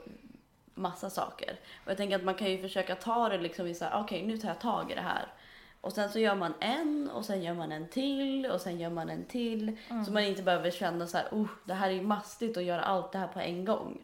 massa 0.79 1.11
saker. 1.11 1.57
Och 1.85 1.91
jag 1.91 1.97
tänker 1.97 2.17
att 2.17 2.25
man 2.25 2.35
kan 2.35 2.51
ju 2.51 2.59
försöka 2.59 2.95
ta 2.95 3.29
det 3.29 3.39
liksom 3.39 3.67
i 3.67 3.75
så 3.75 3.85
här, 3.85 4.01
okej 4.03 4.27
nu 4.27 4.39
tar 4.39 4.49
jag 4.49 4.61
tag 4.61 4.91
i 4.91 4.95
det 4.95 5.01
här. 5.01 5.27
Och 5.81 5.93
sen 5.93 6.11
så 6.11 6.19
gör 6.19 6.35
man 6.35 6.55
en 6.61 7.11
och 7.11 7.25
sen 7.25 7.43
gör 7.43 7.55
man 7.55 7.73
en 7.73 7.89
till 7.89 8.47
och 8.47 8.61
sen 8.61 8.81
gör 8.81 8.91
man 8.91 9.11
en 9.11 9.25
till. 9.25 9.77
Så 10.07 10.13
man 10.13 10.23
inte 10.25 10.43
behöver 10.43 10.71
känna 10.71 11.07
så 11.07 11.17
här, 11.17 11.29
oh, 11.31 11.49
det 11.65 11.75
här 11.75 11.91
är 11.91 12.03
mastigt 12.03 12.57
att 12.57 12.63
göra 12.65 12.81
allt 12.83 13.13
det 13.13 13.19
här 13.19 13.29
på 13.29 13.41
en 13.41 13.65
gång. 13.65 13.99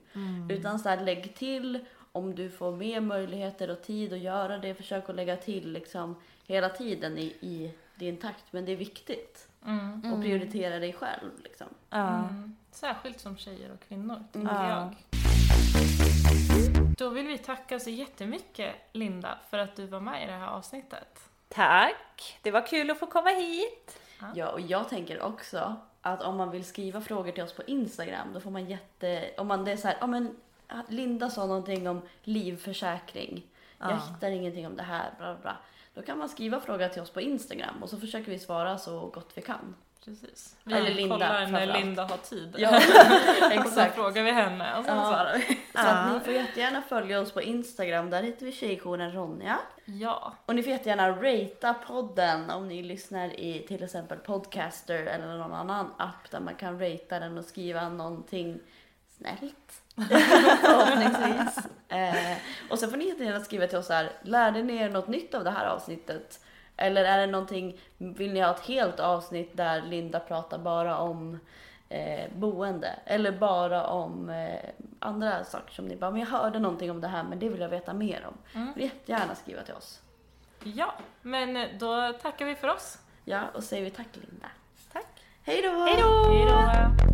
Utan 0.50 0.78
så 0.78 0.88
här, 0.88 1.00
lägg 1.04 1.34
till 1.34 1.84
om 2.12 2.34
du 2.34 2.50
får 2.50 2.76
mer 2.76 3.00
möjligheter 3.00 3.70
och 3.70 3.82
tid 3.82 4.12
att 4.12 4.18
göra 4.18 4.58
det. 4.58 4.74
Försök 4.74 5.08
att 5.08 5.16
lägga 5.16 5.36
till 5.36 5.72
liksom 5.72 6.16
hela 6.46 6.68
tiden 6.68 7.18
i, 7.18 7.24
i 7.40 7.72
din 7.94 8.16
takt. 8.16 8.44
Men 8.50 8.64
det 8.64 8.72
är 8.72 8.76
viktigt. 8.76 9.48
Mm. 9.66 10.12
Och 10.12 10.22
prioritera 10.22 10.78
dig 10.78 10.92
själv 10.92 11.30
liksom. 11.44 11.66
Mm. 11.90 12.56
Särskilt 12.70 13.20
som 13.20 13.36
tjejer 13.36 13.72
och 13.72 13.88
kvinnor, 13.88 14.24
tänker 14.32 14.54
Ja. 14.54 14.68
jag. 14.68 14.94
Då 16.98 17.08
vill 17.08 17.26
vi 17.26 17.38
tacka 17.38 17.80
så 17.80 17.90
jättemycket, 17.90 18.74
Linda, 18.92 19.38
för 19.50 19.58
att 19.58 19.76
du 19.76 19.86
var 19.86 20.00
med 20.00 20.22
i 20.22 20.26
det 20.26 20.32
här 20.32 20.48
avsnittet. 20.48 21.20
Tack! 21.48 22.38
Det 22.42 22.50
var 22.50 22.66
kul 22.66 22.90
att 22.90 22.98
få 22.98 23.06
komma 23.06 23.28
hit. 23.30 24.00
Ja, 24.34 24.48
och 24.48 24.60
jag 24.60 24.88
tänker 24.88 25.22
också 25.22 25.76
att 26.00 26.22
om 26.22 26.36
man 26.36 26.50
vill 26.50 26.64
skriva 26.64 27.00
frågor 27.00 27.32
till 27.32 27.42
oss 27.42 27.52
på 27.52 27.62
Instagram 27.62 28.32
då 28.34 28.40
får 28.40 28.50
man 28.50 28.66
jätte... 28.66 29.30
Om 29.38 29.46
man 29.46 29.64
det 29.64 29.72
är 29.72 29.76
så 29.76 29.88
här, 29.88 29.96
ja 30.00 30.06
men 30.06 30.36
Linda 30.88 31.30
sa 31.30 31.46
någonting 31.46 31.88
om 31.88 32.02
livförsäkring. 32.22 33.42
Jag 33.78 33.90
Ja. 33.90 33.96
hittar 34.14 34.30
ingenting 34.30 34.66
om 34.66 34.76
det 34.76 34.82
här, 34.82 35.10
bla 35.18 35.34
bla 35.34 35.42
bla. 35.42 35.56
då 35.94 36.02
kan 36.02 36.18
man 36.18 36.28
skriva 36.28 36.60
fråga 36.60 36.88
till 36.88 37.02
oss 37.02 37.10
på 37.10 37.20
Instagram 37.20 37.82
och 37.82 37.90
så 37.90 37.96
försöker 38.00 38.30
vi 38.30 38.38
svara 38.38 38.78
så 38.78 39.06
gott 39.06 39.30
vi 39.34 39.42
kan. 39.42 39.74
Precis. 40.04 40.56
Eller 40.66 40.82
Vi 40.82 40.94
Linda, 40.94 41.14
kollar 41.14 41.46
när. 41.46 41.66
Linda 41.80 42.04
har 42.04 42.16
tid. 42.16 42.54
Ja, 42.58 42.76
och 42.76 42.82
så 42.82 43.50
exakt. 43.50 43.94
frågar 43.94 44.22
vi 44.22 44.30
henne 44.30 44.78
och 44.78 44.84
så 44.84 44.90
Ja. 44.90 44.94
svarar 45.08 45.34
vi. 45.38 45.44
Så 45.72 45.78
att 45.78 45.86
Ja. 45.86 46.12
ni 46.12 46.20
får 46.20 46.34
jättegärna 46.34 46.82
följa 46.82 47.20
oss 47.20 47.32
på 47.32 47.42
Instagram, 47.42 48.10
där 48.10 48.22
heter 48.22 48.46
vi 48.46 48.52
Tjejjouren 48.52 49.12
Ronja. 49.12 49.58
Ja, 49.84 50.34
Och 50.46 50.54
ni 50.54 50.62
får 50.62 50.72
jättegärna 50.72 51.10
ratea 51.10 51.74
podden 51.86 52.50
om 52.50 52.68
ni 52.68 52.82
lyssnar 52.82 53.40
i 53.40 53.64
till 53.68 53.82
exempel 53.84 54.18
Podcaster 54.18 54.94
eller 55.06 55.26
någon 55.38 55.52
annan 55.54 55.90
app 55.98 56.30
där 56.30 56.40
man 56.40 56.54
kan 56.54 56.80
ratea 56.80 57.20
den 57.20 57.38
och 57.38 57.44
skriva 57.44 57.88
någonting 57.88 58.60
snällt. 59.18 59.82
Förhoppningsvis. 60.62 61.64
Eh, 61.88 62.36
och 62.70 62.78
sen 62.78 62.90
får 62.90 62.96
ni 62.96 63.08
jättegärna 63.08 63.40
skriva 63.40 63.66
till 63.66 63.78
oss 63.78 63.88
här, 63.88 64.10
lärde 64.22 64.62
ni 64.62 64.76
er 64.76 64.88
något 64.90 65.08
nytt 65.08 65.34
av 65.34 65.44
det 65.44 65.50
här 65.50 65.66
avsnittet? 65.66 66.40
Eller 66.76 67.04
är 67.04 67.18
det 67.18 67.26
någonting, 67.26 67.80
vill 67.98 68.32
ni 68.32 68.40
ha 68.40 68.50
ett 68.50 68.66
helt 68.66 69.00
avsnitt 69.00 69.56
där 69.56 69.82
Linda 69.82 70.20
pratar 70.20 70.58
bara 70.58 70.98
om 70.98 71.38
eh, 71.88 72.30
boende? 72.36 72.98
Eller 73.04 73.32
bara 73.32 73.86
om 73.86 74.30
eh, 74.30 74.70
andra 74.98 75.44
saker 75.44 75.74
som 75.74 75.84
ni 75.86 75.96
bara, 75.96 76.10
men 76.10 76.20
jag 76.20 76.26
hörde 76.26 76.58
någonting 76.58 76.90
om 76.90 77.00
det 77.00 77.08
här 77.08 77.22
men 77.22 77.38
det 77.38 77.48
vill 77.48 77.60
jag 77.60 77.68
veta 77.68 77.94
mer 77.94 78.26
om. 78.26 78.60
Mm. 78.60 78.72
Jättegärna 78.76 79.34
skriva 79.34 79.62
till 79.62 79.74
oss. 79.74 80.00
ja, 80.64 80.94
men 81.22 81.78
då 81.78 82.12
tackar 82.22 82.46
vi 82.46 82.54
för 82.54 82.68
oss. 82.68 82.98
Ja, 83.24 83.40
och 83.54 83.64
säger 83.64 83.84
vi 83.84 83.90
tack 83.90 84.08
Linda. 84.12 84.46
Tack. 84.92 85.06
Hej 85.42 85.62
då! 85.62 85.70
Hej 85.70 85.96
då! 86.02 86.32
Hej 86.32 86.46
då! 86.46 87.13